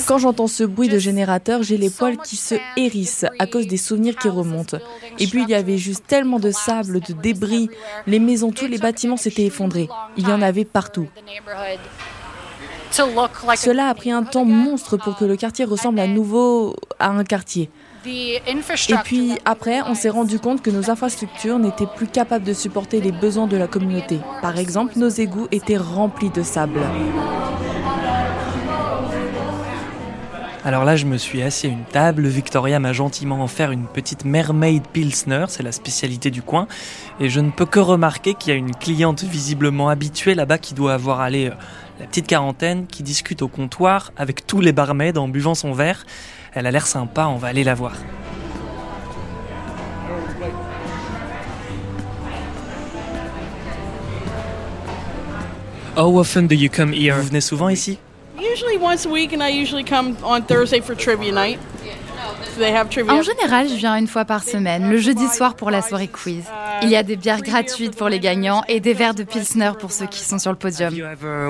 Quand 0.06 0.18
j'entends 0.18 0.46
ce 0.48 0.64
bruit 0.64 0.88
de 0.88 0.98
générateur, 0.98 1.62
j'ai 1.62 1.76
les 1.76 1.90
poils 1.90 2.18
qui 2.18 2.36
se 2.36 2.56
hérissent 2.76 3.26
à 3.38 3.46
cause 3.46 3.68
des 3.68 3.76
souvenirs 3.76 4.16
qui 4.16 4.28
remontent. 4.28 4.78
Et 5.20 5.28
puis 5.28 5.42
il 5.42 5.48
y 5.48 5.54
avait 5.54 5.78
juste 5.78 6.04
tellement 6.06 6.40
de 6.40 6.50
sable, 6.50 7.00
de 7.00 7.12
débris. 7.12 7.70
Les 8.06 8.18
maisons, 8.18 8.50
tous 8.50 8.66
les 8.66 8.78
bâtiments 8.78 9.16
s'étaient 9.16 9.46
effondrés. 9.46 9.88
Il 10.16 10.28
y 10.28 10.32
en 10.32 10.42
avait 10.42 10.64
partout. 10.64 11.08
Cela 12.90 13.88
a 13.88 13.94
pris 13.94 14.10
un 14.10 14.22
temps 14.22 14.44
monstre 14.44 14.96
pour 14.96 15.16
que 15.16 15.24
le 15.24 15.36
quartier 15.36 15.64
ressemble 15.64 16.00
à 16.00 16.06
nouveau 16.06 16.76
à 16.98 17.08
un 17.08 17.24
quartier. 17.24 17.70
Et 18.06 18.94
puis 19.04 19.32
après, 19.44 19.82
on 19.82 19.94
s'est 19.94 20.08
rendu 20.08 20.38
compte 20.38 20.62
que 20.62 20.70
nos 20.70 20.90
infrastructures 20.90 21.58
n'étaient 21.58 21.86
plus 21.86 22.06
capables 22.06 22.44
de 22.44 22.52
supporter 22.52 23.00
les 23.00 23.12
besoins 23.12 23.46
de 23.46 23.56
la 23.56 23.66
communauté. 23.66 24.18
Par 24.40 24.58
exemple, 24.58 24.94
nos 24.96 25.08
égouts 25.08 25.48
étaient 25.50 25.76
remplis 25.76 26.30
de 26.30 26.42
sable. 26.42 26.80
Alors 30.64 30.84
là, 30.84 30.96
je 30.96 31.06
me 31.06 31.16
suis 31.16 31.40
assis 31.42 31.66
à 31.66 31.70
une 31.70 31.84
table. 31.84 32.26
Victoria 32.26 32.78
m'a 32.78 32.92
gentiment 32.92 33.42
offert 33.42 33.70
une 33.70 33.86
petite 33.86 34.24
Mermaid 34.24 34.86
Pilsner, 34.92 35.46
c'est 35.48 35.62
la 35.62 35.72
spécialité 35.72 36.30
du 36.30 36.42
coin. 36.42 36.66
Et 37.20 37.28
je 37.28 37.40
ne 37.40 37.50
peux 37.50 37.64
que 37.64 37.80
remarquer 37.80 38.34
qu'il 38.34 38.52
y 38.52 38.56
a 38.56 38.58
une 38.58 38.74
cliente 38.74 39.22
visiblement 39.22 39.88
habituée 39.88 40.34
là-bas 40.34 40.58
qui 40.58 40.74
doit 40.74 40.94
avoir 40.94 41.20
allé 41.20 41.46
euh, 41.46 41.54
la 41.98 42.06
petite 42.06 42.26
quarantaine, 42.26 42.86
qui 42.86 43.02
discute 43.02 43.42
au 43.42 43.48
comptoir 43.48 44.12
avec 44.16 44.46
tous 44.46 44.60
les 44.60 44.72
barmaids 44.72 45.18
en 45.18 45.28
buvant 45.28 45.54
son 45.54 45.72
verre. 45.72 46.04
Elle 46.54 46.66
a 46.66 46.70
l'air 46.70 46.86
sympa, 46.86 47.26
on 47.26 47.36
va 47.36 47.48
aller 47.48 47.64
la 47.64 47.74
voir. 47.74 47.94
How 55.96 56.16
often 56.16 56.46
do 56.46 56.54
you 56.54 56.70
come 56.70 56.92
here? 56.92 57.16
Vous 57.16 57.26
venez 57.26 57.40
souvent 57.40 57.68
ici? 57.68 57.98
Usually 58.38 58.76
once 58.76 59.04
a 59.04 59.10
week, 59.10 59.32
and 59.32 59.42
I 59.42 59.50
usually 59.50 59.82
come 59.82 60.16
on 60.22 60.42
Thursday 60.42 60.80
for 60.80 60.94
trivia 60.94 61.32
night. 61.32 61.58
En 63.08 63.22
général, 63.22 63.68
je 63.68 63.74
viens 63.74 63.96
une 63.96 64.06
fois 64.06 64.24
par 64.24 64.42
semaine, 64.42 64.90
le 64.90 64.98
jeudi 64.98 65.28
soir 65.28 65.54
pour 65.54 65.70
la 65.70 65.82
soirée 65.82 66.08
quiz. 66.08 66.44
Il 66.82 66.88
y 66.88 66.96
a 66.96 67.02
des 67.02 67.16
bières 67.16 67.42
gratuites 67.42 67.96
pour 67.96 68.08
les 68.08 68.20
gagnants 68.20 68.62
et 68.68 68.80
des 68.80 68.94
verres 68.94 69.14
de 69.14 69.22
Pilsner 69.22 69.72
pour 69.78 69.92
ceux 69.92 70.06
qui 70.06 70.20
sont 70.20 70.38
sur 70.38 70.50
le 70.50 70.56
podium. 70.56 70.94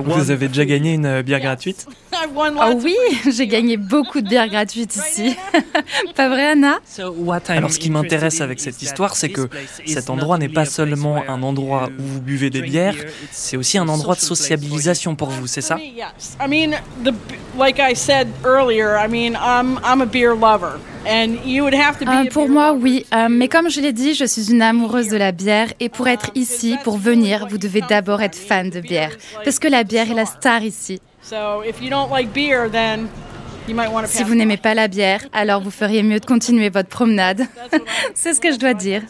Vous 0.05 0.31
avez 0.31 0.49
déjà 0.49 0.64
gagné 0.64 0.95
une 0.95 1.07
euh, 1.07 1.23
bière 1.23 1.41
gratuite? 1.41 1.87
Oh 2.35 2.73
oui, 2.83 2.97
j'ai 3.31 3.47
gagné 3.47 3.77
beaucoup 3.77 4.21
de 4.21 4.29
bières 4.29 4.49
gratuites 4.49 4.97
ici. 4.97 5.37
Pas 6.17 6.29
vrai, 6.29 6.51
Anna? 6.51 6.79
Alors 7.49 7.71
ce 7.71 7.79
qui 7.79 7.91
m'intéresse 7.91 8.41
avec 8.41 8.59
cette 8.59 8.83
histoire, 8.83 9.14
c'est 9.14 9.29
que 9.29 9.49
cet 9.87 10.11
endroit 10.11 10.37
n'est 10.37 10.49
pas 10.49 10.64
seulement 10.64 11.23
un 11.29 11.43
endroit 11.43 11.91
où 11.99 12.03
vous 12.03 12.21
buvez 12.21 12.51
des 12.51 12.62
bières, 12.62 12.97
c'est 13.31 13.57
aussi 13.57 13.79
un 13.79 13.88
endroit 13.88 14.17
de 14.17 14.21
sociabilisation 14.21 15.14
pour 15.14 15.29
vous, 15.29 15.47
c'est 15.47 15.61
ça? 15.61 15.79
Yes. 15.79 16.37
I 16.41 16.49
mean, 16.49 16.77
the 17.05 17.12
like 17.57 17.79
I 17.79 17.95
said 17.95 18.29
earlier. 18.45 18.97
I 18.97 19.09
mean, 19.09 19.37
I'm 19.37 19.79
I'm 19.85 20.01
a 20.01 20.07
beer 20.07 20.35
lover, 20.35 20.68
Euh, 22.27 22.31
pour 22.31 22.49
moi, 22.49 22.73
oui. 22.73 23.07
Euh, 23.15 23.29
mais 23.31 23.49
comme 23.49 23.71
je 23.71 23.81
l'ai 23.81 23.93
dit, 23.93 24.15
je 24.15 24.25
suis 24.25 24.51
une 24.51 24.63
amoureuse 24.63 25.09
de 25.09 25.17
la 25.17 25.33
bière. 25.33 25.73
Et 25.81 25.89
pour 25.89 26.09
être 26.09 26.31
ici, 26.35 26.77
pour 26.85 26.99
venir, 26.99 27.47
vous 27.49 27.59
devez 27.59 27.81
d'abord 27.81 28.23
être 28.23 28.37
fan 28.37 28.71
de 28.71 28.81
bière. 28.81 29.11
Parce 29.45 29.59
que 29.59 29.69
la 29.69 29.85
bière 29.85 30.11
est 30.11 30.15
la 30.15 30.27
star 30.27 30.63
ici. 30.63 31.01
Si 34.07 34.23
vous 34.25 34.35
n'aimez 34.35 34.57
pas 34.57 34.75
la 34.75 34.89
bière, 34.89 35.21
alors 35.33 35.61
vous 35.61 35.71
feriez 35.71 36.03
mieux 36.03 36.21
de 36.21 36.25
continuer 36.27 36.71
votre 36.71 36.89
promenade. 36.89 37.47
C'est 38.15 38.33
ce 38.33 38.41
que 38.41 38.51
je 38.53 38.59
dois 38.59 38.75
dire. 38.75 39.03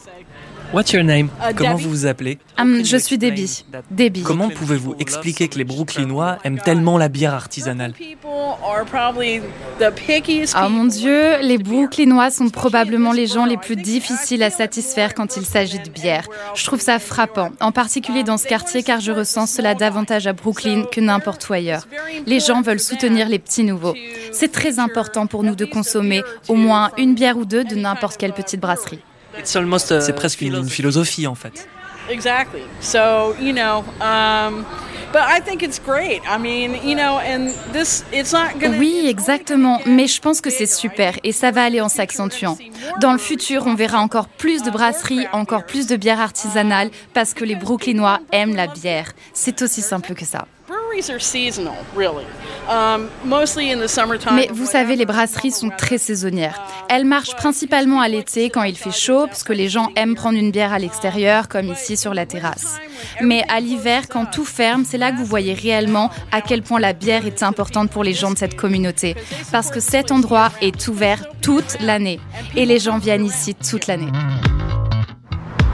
What's 0.70 0.92
your 0.92 1.02
name? 1.02 1.31
Uh, 1.40 1.54
Comment 1.57 1.70
Debbie. 1.76 1.83
vous 1.85 1.90
vous 1.90 2.07
appelez? 2.07 2.38
Hum, 2.59 2.85
je 2.85 2.98
suis 2.98 3.16
Debbie. 3.16 3.64
Debbie. 3.90 4.22
Comment 4.22 4.50
pouvez-vous 4.50 4.96
expliquer 4.98 5.48
que 5.48 5.57
les 5.57 5.64
Brooklynois 5.64 6.37
aiment 6.44 6.61
tellement 6.61 6.98
la 6.98 7.09
bière 7.09 7.33
artisanale? 7.33 7.92
People 7.92 8.59
are 8.62 8.85
probably 8.85 9.40
the 9.81 9.90
pickiest. 9.90 10.54
Oh 10.62 10.68
mon 10.68 10.85
Dieu, 10.85 11.40
les 11.40 11.57
Brooklynois 11.57 12.31
sont 12.31 12.50
probablement 12.50 13.12
les 13.12 13.26
gens 13.26 13.46
les 13.46 13.57
plus 13.57 13.76
difficiles 13.76 14.42
à 14.42 14.50
satisfaire 14.50 15.14
quand 15.14 15.38
il 15.38 15.46
s'agit 15.46 15.78
de 15.78 15.88
bière. 15.88 16.28
Je 16.54 16.66
trouve 16.66 16.83
ça 16.83 16.98
frappant, 16.98 17.50
en 17.61 17.72
particulier 17.72 18.22
dans 18.22 18.37
ce 18.37 18.46
quartier 18.46 18.83
car 18.83 19.00
je 19.00 19.12
ressens 19.12 19.46
cela 19.46 19.74
davantage 19.74 20.26
à 20.26 20.35
Brooklyn 20.35 20.85
que 20.92 21.00
n'importe 21.00 21.48
où 21.48 21.54
ailleurs. 21.54 21.88
Les 22.26 22.40
gens 22.40 22.61
veulent 22.61 22.78
soutenir 22.78 23.31
les 23.31 23.38
petits 23.38 23.64
nouveaux. 23.64 23.94
C'est 24.33 24.52
très 24.52 24.78
important 24.78 25.26
pour 25.26 25.44
nous 25.44 25.54
de 25.54 25.64
consommer 25.64 26.22
au 26.46 26.57
moins 26.57 26.90
une 26.98 27.14
bière 27.14 27.38
ou 27.38 27.46
deux 27.46 27.64
de 27.64 27.74
n'importe 27.74 28.18
quelle 28.18 28.35
petite 28.35 28.61
brasserie. 28.61 29.00
C'est 29.44 30.14
presque 30.14 30.40
une, 30.40 30.57
une 30.57 30.68
philosophie 30.68 31.27
en 31.27 31.35
fait. 31.35 31.68
exactly. 32.11 32.62
So 32.81 33.35
you 33.40 33.53
know, 33.53 33.85
um, 34.01 34.64
but 35.12 35.22
I 35.22 35.40
think 35.40 35.62
it's 35.62 35.79
great. 35.79 36.22
I 36.27 36.38
mean, 36.38 36.74
you 36.85 36.94
know, 36.94 37.18
and 37.18 37.53
this 37.72 38.05
it's 38.12 38.33
not 38.33 38.59
gonna. 38.61 38.79
Oui, 38.79 39.07
exactement. 39.09 39.81
Mais 39.87 40.07
je 40.07 40.20
pense 40.20 40.40
que 40.40 40.51
c'est 40.51 40.66
super 40.66 41.14
et 41.24 41.33
ça 41.33 41.51
va 41.51 41.64
aller 41.64 41.81
en 41.81 41.88
s'accentuant. 41.88 42.57
Dans 43.01 43.12
le 43.12 43.18
futur, 43.18 43.66
on 43.66 43.74
verra 43.74 44.01
encore 44.01 44.29
plus 44.29 44.62
de 44.62 44.70
brasseries, 44.70 45.27
encore 45.33 45.64
plus 45.64 45.87
de 45.87 45.96
bières 45.96 46.20
artisanales 46.20 46.90
parce 47.14 47.35
que 47.35 47.44
les 47.44 47.57
Brooklynois 47.57 48.20
aiment 48.33 48.57
la 48.57 48.66
bière. 48.66 49.12
C'est 49.35 49.62
aussi 49.62 49.83
simple 49.83 50.14
que 50.14 50.24
ça. 50.24 50.46
Um, 52.68 53.09
mostly 53.24 53.72
in 53.72 53.79
the 53.79 53.88
summertime. 53.88 54.35
Mais 54.35 54.48
vous 54.53 54.66
savez, 54.66 54.94
les 54.96 55.07
brasseries 55.07 55.53
sont 55.53 55.70
très 55.70 55.96
saisonnières. 55.96 56.61
Elles 56.90 57.05
marchent 57.05 57.35
principalement 57.37 58.01
à 58.01 58.09
l'été 58.09 58.51
quand 58.51 58.62
il 58.62 58.77
fait 58.77 58.92
chaud, 58.92 59.27
parce 59.27 59.42
que 59.42 59.53
les 59.53 59.68
gens 59.68 59.90
aiment 59.96 60.14
prendre 60.14 60.38
une 60.38 60.51
bière 60.51 60.72
à 60.72 60.79
l'extérieur, 60.79 61.48
comme 61.48 61.68
ici 61.68 61.96
sur 61.96 62.12
la 62.12 62.27
terrasse. 62.27 62.79
Mais 63.22 63.42
à 63.48 63.61
l'hiver, 63.61 64.03
quand 64.09 64.27
tout 64.27 64.44
ferme, 64.44 64.85
c'est 64.85 64.98
là 64.98 65.12
que 65.12 65.16
vous 65.16 65.24
voyez 65.24 65.55
réellement 65.55 66.11
à 66.31 66.42
quel 66.42 66.62
point 66.62 66.81
la 66.81 66.92
bière 66.92 67.27
est 67.27 67.42
importante 67.42 67.90
pour 67.90 68.05
les 68.05 68.14
gens 68.14 68.33
de 68.33 68.38
cette 68.38 68.57
communauté. 68.57 69.16
Parce 69.51 69.70
que 69.70 69.81
cet 69.81 70.12
endroit 70.12 70.51
est 70.61 70.88
ouvert 70.88 71.24
toute 71.40 71.79
l'année. 71.81 72.20
Et 72.55 72.66
les 72.66 72.79
gens 72.79 72.98
viennent 72.98 73.24
ici 73.24 73.55
toute 73.55 73.87
l'année. 73.87 74.12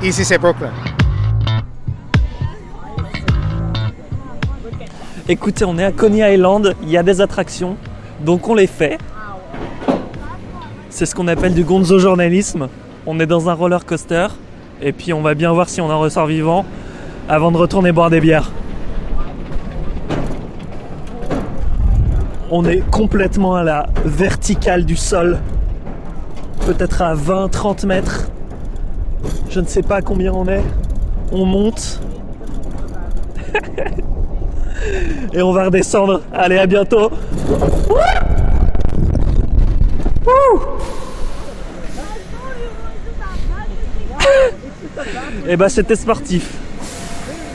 Ici, 0.03 0.25
c'est 0.25 0.39
Brooklyn. 0.39 0.73
Écoutez, 5.27 5.65
on 5.65 5.79
est 5.79 5.85
à 5.85 5.91
Coney 5.91 6.35
Island, 6.35 6.75
il 6.83 6.91
y 6.91 6.99
a 6.99 7.03
des 7.03 7.23
attractions, 7.23 7.79
donc 8.21 8.47
on 8.47 8.55
les 8.55 8.67
fait. 8.67 8.99
C'est 10.91 11.07
ce 11.07 11.15
qu'on 11.15 11.29
appelle 11.29 11.55
du 11.55 11.65
gonzo 11.65 11.99
journalisme. 11.99 12.69
On 13.07 13.19
est 13.19 13.25
dans 13.25 13.49
un 13.49 13.55
roller 13.55 13.87
coaster 13.87 14.27
et 14.83 14.93
puis 14.93 15.15
on 15.15 15.23
va 15.23 15.33
bien 15.33 15.51
voir 15.51 15.71
si 15.71 15.81
on 15.81 15.89
en 15.89 15.99
ressort 15.99 16.27
vivant 16.27 16.67
avant 17.27 17.51
de 17.51 17.57
retourner 17.57 17.91
boire 17.91 18.11
des 18.11 18.21
bières. 18.21 18.53
On 22.51 22.67
est 22.67 22.83
complètement 22.91 23.55
à 23.55 23.63
la 23.65 23.87
verticale 24.05 24.85
du 24.85 24.95
sol, 24.95 25.39
peut-être 26.67 27.01
à 27.01 27.15
20-30 27.15 27.87
mètres. 27.87 28.29
Je 29.49 29.61
ne 29.61 29.67
sais 29.67 29.83
pas 29.83 30.03
combien 30.03 30.35
on 30.35 30.47
est. 30.49 30.63
On 31.33 31.47
monte. 31.47 32.03
Et 35.33 35.43
on 35.43 35.53
va 35.53 35.65
redescendre. 35.65 36.21
Allez, 36.33 36.59
à 36.59 36.67
bientôt. 36.67 37.11
Et 45.47 45.57
bah 45.57 45.69
c'était 45.69 45.97
sportif. 45.97 46.55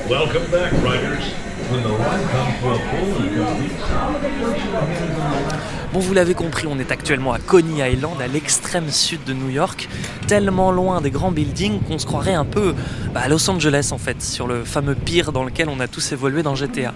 Welcome 0.10 0.46
back, 0.52 0.72
riders. 0.84 1.34
When 1.72 1.84
the 1.84 1.90
ride 1.90 2.26
comes 2.32 2.56
to 2.62 2.70
a 2.70 2.80
full 2.90 3.18
and 3.22 3.30
complete 3.46 3.78
Bon, 5.92 6.02
vous 6.02 6.14
l'avez 6.14 6.36
compris, 6.36 6.68
on 6.68 6.78
est 6.78 6.92
actuellement 6.92 7.34
à 7.34 7.40
Coney 7.40 7.92
Island, 7.92 8.22
à 8.22 8.28
l'extrême 8.28 8.92
sud 8.92 9.24
de 9.24 9.34
New 9.34 9.50
York, 9.50 9.90
tellement 10.28 10.72
loin 10.72 11.02
des 11.02 11.10
grands 11.10 11.32
buildings 11.32 11.80
qu'on 11.82 11.98
se 11.98 12.06
croirait 12.06 12.36
un 12.36 12.46
peu 12.46 12.76
bah, 13.12 13.22
à 13.24 13.28
Los 13.28 13.50
Angeles 13.50 13.90
en 13.92 13.98
fait, 13.98 14.22
sur 14.22 14.46
le 14.46 14.66
fameux 14.66 14.94
pier 14.94 15.24
dans 15.34 15.44
lequel 15.44 15.68
on 15.68 15.80
a 15.80 15.88
tous 15.88 16.12
évolué 16.12 16.44
dans 16.44 16.54
GTA. 16.54 16.94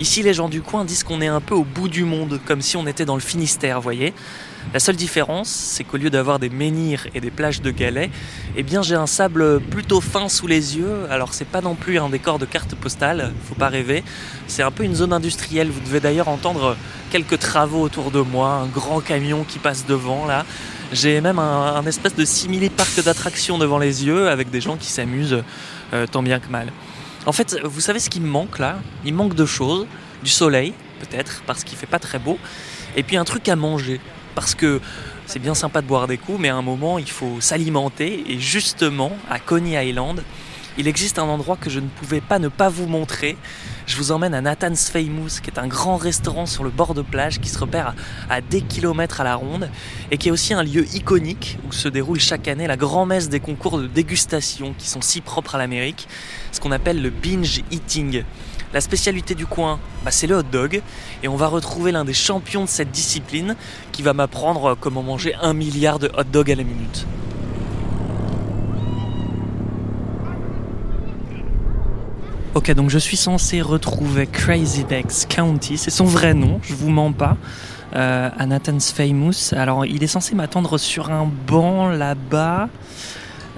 Ici, 0.00 0.24
les 0.24 0.34
gens 0.34 0.48
du 0.48 0.60
coin 0.60 0.84
disent 0.84 1.04
qu'on 1.04 1.20
est 1.20 1.28
un 1.28 1.40
peu 1.40 1.54
au 1.54 1.62
bout 1.62 1.88
du 1.88 2.02
monde, 2.02 2.40
comme 2.44 2.62
si 2.62 2.76
on 2.76 2.88
était 2.88 3.04
dans 3.04 3.14
le 3.14 3.20
Finistère, 3.20 3.80
voyez. 3.80 4.12
La 4.74 4.80
seule 4.80 4.96
différence, 4.96 5.48
c'est 5.48 5.84
qu'au 5.84 5.96
lieu 5.96 6.10
d'avoir 6.10 6.38
des 6.38 6.48
menhirs 6.48 7.06
et 7.14 7.20
des 7.20 7.30
plages 7.30 7.62
de 7.62 7.70
galets, 7.70 8.10
eh 8.56 8.62
bien 8.62 8.82
j'ai 8.82 8.96
un 8.96 9.06
sable 9.06 9.60
plutôt 9.60 10.00
fin 10.00 10.28
sous 10.28 10.46
les 10.46 10.76
yeux. 10.76 11.06
Alors 11.10 11.34
c'est 11.34 11.46
pas 11.46 11.60
non 11.60 11.74
plus 11.74 11.98
un 11.98 12.08
décor 12.08 12.38
de 12.38 12.46
carte 12.46 12.74
postale, 12.74 13.32
faut 13.48 13.54
pas 13.54 13.68
rêver. 13.68 14.02
C'est 14.48 14.62
un 14.62 14.70
peu 14.70 14.82
une 14.82 14.94
zone 14.94 15.12
industrielle. 15.12 15.70
Vous 15.70 15.80
devez 15.80 16.00
d'ailleurs 16.00 16.28
entendre 16.28 16.76
quelques 17.10 17.38
travaux 17.38 17.80
autour 17.80 18.10
de 18.10 18.20
moi, 18.20 18.54
un 18.54 18.66
grand 18.66 19.00
camion 19.00 19.44
qui 19.44 19.58
passe 19.58 19.86
devant 19.86 20.26
là. 20.26 20.44
J'ai 20.92 21.20
même 21.20 21.38
un, 21.38 21.84
espèce 21.86 22.14
de 22.14 22.24
simili 22.24 22.68
parc 22.68 23.02
d'attractions 23.02 23.58
devant 23.58 23.78
les 23.78 24.04
yeux 24.04 24.28
avec 24.28 24.50
des 24.50 24.60
gens 24.60 24.76
qui 24.76 24.88
s'amusent 24.88 25.42
euh, 25.94 26.06
tant 26.06 26.22
bien 26.22 26.38
que 26.38 26.48
mal. 26.48 26.72
En 27.24 27.32
fait, 27.32 27.58
vous 27.64 27.80
savez 27.80 27.98
ce 27.98 28.10
qui 28.10 28.20
me 28.20 28.28
manque 28.28 28.58
là? 28.58 28.78
Il 29.04 29.14
manque 29.14 29.34
deux 29.34 29.46
choses. 29.46 29.86
Du 30.22 30.30
soleil, 30.30 30.72
peut-être, 31.00 31.42
parce 31.46 31.62
qu'il 31.62 31.76
fait 31.76 31.86
pas 31.86 31.98
très 31.98 32.18
beau, 32.18 32.38
et 32.96 33.02
puis 33.02 33.16
un 33.16 33.24
truc 33.24 33.48
à 33.48 33.56
manger. 33.56 34.00
Parce 34.36 34.54
que 34.54 34.80
c'est 35.26 35.40
bien 35.40 35.54
sympa 35.54 35.82
de 35.82 35.86
boire 35.86 36.06
des 36.06 36.18
coups, 36.18 36.38
mais 36.38 36.50
à 36.50 36.56
un 36.56 36.62
moment, 36.62 36.98
il 36.98 37.10
faut 37.10 37.40
s'alimenter. 37.40 38.22
Et 38.28 38.38
justement, 38.38 39.10
à 39.28 39.40
Coney 39.40 39.88
Island, 39.88 40.22
il 40.78 40.88
existe 40.88 41.18
un 41.18 41.24
endroit 41.24 41.56
que 41.56 41.70
je 41.70 41.80
ne 41.80 41.88
pouvais 41.88 42.20
pas 42.20 42.38
ne 42.38 42.48
pas 42.48 42.68
vous 42.68 42.86
montrer. 42.86 43.38
Je 43.86 43.96
vous 43.96 44.12
emmène 44.12 44.34
à 44.34 44.42
Nathan's 44.42 44.90
Famous, 44.90 45.40
qui 45.42 45.48
est 45.48 45.58
un 45.58 45.66
grand 45.66 45.96
restaurant 45.96 46.44
sur 46.44 46.64
le 46.64 46.70
bord 46.70 46.92
de 46.92 47.00
plage 47.00 47.40
qui 47.40 47.48
se 47.48 47.58
repère 47.58 47.94
à, 48.28 48.42
des 48.42 48.60
kilomètres 48.60 49.22
à 49.22 49.24
la 49.24 49.36
ronde 49.36 49.70
et 50.10 50.18
qui 50.18 50.28
est 50.28 50.32
aussi 50.32 50.52
un 50.52 50.62
lieu 50.62 50.84
iconique 50.94 51.56
où 51.66 51.72
se 51.72 51.88
déroule 51.88 52.20
chaque 52.20 52.46
année 52.46 52.66
la 52.66 52.76
grand-messe 52.76 53.30
des 53.30 53.40
concours 53.40 53.78
de 53.78 53.86
dégustation 53.86 54.74
qui 54.76 54.86
sont 54.86 55.00
si 55.00 55.22
propres 55.22 55.54
à 55.54 55.58
l'Amérique, 55.58 56.08
ce 56.52 56.60
qu'on 56.60 56.72
appelle 56.72 57.00
le 57.00 57.08
binge 57.08 57.62
eating. 57.70 58.22
La 58.76 58.82
spécialité 58.82 59.34
du 59.34 59.46
coin, 59.46 59.80
bah, 60.04 60.10
c'est 60.10 60.26
le 60.26 60.36
hot 60.36 60.42
dog. 60.42 60.82
Et 61.22 61.28
on 61.28 61.36
va 61.36 61.46
retrouver 61.46 61.92
l'un 61.92 62.04
des 62.04 62.12
champions 62.12 62.64
de 62.64 62.68
cette 62.68 62.90
discipline 62.90 63.56
qui 63.90 64.02
va 64.02 64.12
m'apprendre 64.12 64.76
comment 64.78 65.02
manger 65.02 65.34
un 65.40 65.54
milliard 65.54 65.98
de 65.98 66.08
hot 66.08 66.24
dogs 66.30 66.50
à 66.50 66.54
la 66.54 66.62
minute. 66.62 67.06
Ok, 72.52 72.70
donc 72.72 72.90
je 72.90 72.98
suis 72.98 73.16
censé 73.16 73.62
retrouver 73.62 74.26
Crazy 74.26 74.84
Bex 74.84 75.24
County, 75.24 75.78
c'est 75.78 75.90
son 75.90 76.04
vrai 76.04 76.34
nom, 76.34 76.60
je 76.62 76.74
vous 76.74 76.90
mens 76.90 77.12
pas, 77.12 77.38
euh, 77.94 78.28
Famous. 78.94 79.54
Alors 79.54 79.86
il 79.86 80.04
est 80.04 80.06
censé 80.06 80.34
m'attendre 80.34 80.76
sur 80.76 81.10
un 81.10 81.26
banc 81.46 81.88
là-bas. 81.88 82.68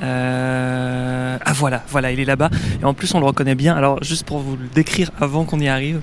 Euh... 0.02 1.38
Ah 1.44 1.52
voilà, 1.52 1.82
voilà, 1.88 2.12
il 2.12 2.20
est 2.20 2.24
là-bas. 2.24 2.50
Et 2.80 2.84
en 2.84 2.94
plus, 2.94 3.14
on 3.14 3.20
le 3.20 3.26
reconnaît 3.26 3.54
bien. 3.54 3.74
Alors, 3.76 4.02
juste 4.02 4.26
pour 4.26 4.38
vous 4.38 4.56
le 4.56 4.68
décrire 4.74 5.10
avant 5.20 5.44
qu'on 5.44 5.60
y 5.60 5.68
arrive, 5.68 6.00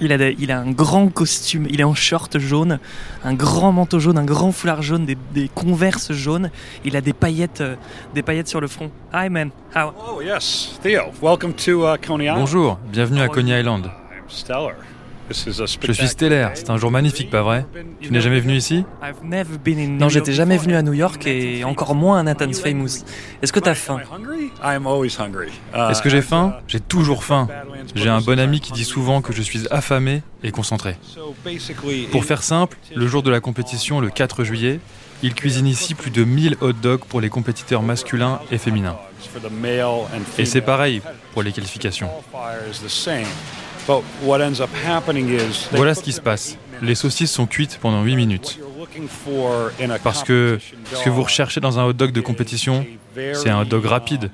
il 0.00 0.12
a, 0.12 0.18
des, 0.18 0.36
il 0.38 0.52
a 0.52 0.60
un 0.60 0.70
grand 0.70 1.08
costume, 1.08 1.66
il 1.68 1.80
est 1.80 1.84
en 1.84 1.94
short 1.94 2.38
jaune, 2.38 2.78
un 3.24 3.34
grand 3.34 3.72
manteau 3.72 3.98
jaune, 3.98 4.16
un 4.16 4.24
grand 4.24 4.52
foulard 4.52 4.80
jaune, 4.80 5.04
des, 5.06 5.18
des 5.34 5.48
converses 5.48 6.12
jaunes. 6.12 6.50
Il 6.84 6.96
a 6.96 7.00
des 7.00 7.12
paillettes, 7.12 7.60
euh, 7.60 7.74
des 8.14 8.22
paillettes 8.22 8.46
sur 8.46 8.60
le 8.60 8.68
front. 8.68 8.92
Hi 9.12 9.28
man, 9.28 9.50
how? 9.74 9.92
Oh 9.98 10.22
yes, 10.22 10.78
Theo. 10.82 11.12
Welcome 11.20 11.54
to 11.54 11.84
uh, 11.84 11.96
Coney 11.98 12.26
Island. 12.26 12.40
Bonjour, 12.40 12.78
bienvenue 12.92 13.22
à 13.22 13.28
Coney 13.28 13.58
Island. 13.58 13.86
I'm 13.86 14.28
stellar. 14.28 14.74
Je 15.30 15.92
suis 15.92 16.08
stellaire, 16.08 16.52
c'est 16.54 16.70
un 16.70 16.76
jour 16.76 16.90
magnifique, 16.90 17.30
pas 17.30 17.42
vrai 17.42 17.66
Tu 18.00 18.12
n'es 18.12 18.20
jamais 18.20 18.40
venu 18.40 18.56
ici 18.56 18.84
Non, 19.88 20.08
j'étais 20.08 20.32
jamais 20.32 20.56
venu 20.56 20.74
à 20.74 20.82
New 20.82 20.94
York 20.94 21.26
et 21.26 21.64
encore 21.64 21.94
moins 21.94 22.18
à 22.18 22.22
Nathan's 22.22 22.60
Famous. 22.60 23.04
Est-ce 23.42 23.52
que 23.52 23.60
t'as 23.60 23.74
faim 23.74 24.00
Est-ce 25.74 26.02
que 26.02 26.08
j'ai 26.08 26.22
faim 26.22 26.54
J'ai 26.66 26.80
toujours 26.80 27.24
faim. 27.24 27.48
J'ai 27.94 28.08
un 28.08 28.20
bon 28.20 28.38
ami 28.38 28.60
qui 28.60 28.72
dit 28.72 28.84
souvent 28.84 29.20
que 29.20 29.32
je 29.32 29.42
suis 29.42 29.66
affamé 29.70 30.22
et 30.42 30.50
concentré. 30.50 30.96
Pour 32.10 32.24
faire 32.24 32.42
simple, 32.42 32.76
le 32.94 33.06
jour 33.06 33.22
de 33.22 33.30
la 33.30 33.40
compétition, 33.40 34.00
le 34.00 34.10
4 34.10 34.44
juillet, 34.44 34.80
il 35.22 35.34
cuisine 35.34 35.66
ici 35.66 35.94
plus 35.94 36.10
de 36.10 36.24
1000 36.24 36.56
hot 36.60 36.72
dogs 36.72 37.04
pour 37.04 37.20
les 37.20 37.28
compétiteurs 37.28 37.82
masculins 37.82 38.40
et 38.52 38.58
féminins. 38.58 38.96
Et 40.38 40.44
c'est 40.44 40.60
pareil 40.60 41.02
pour 41.32 41.42
les 41.42 41.52
qualifications. 41.52 42.08
Voilà 45.72 45.94
ce 45.94 46.02
qui 46.02 46.12
se 46.12 46.20
passe. 46.20 46.56
Les 46.82 46.94
saucisses 46.94 47.32
sont 47.32 47.46
cuites 47.46 47.78
pendant 47.80 48.02
8 48.02 48.16
minutes. 48.16 48.58
Parce 50.02 50.22
que 50.22 50.58
ce 50.92 51.04
que 51.04 51.10
vous 51.10 51.22
recherchez 51.22 51.60
dans 51.60 51.78
un 51.78 51.84
hot 51.84 51.92
dog 51.92 52.12
de 52.12 52.20
compétition, 52.20 52.86
c'est 53.14 53.50
un 53.50 53.60
hot 53.60 53.64
dog 53.64 53.84
rapide. 53.86 54.30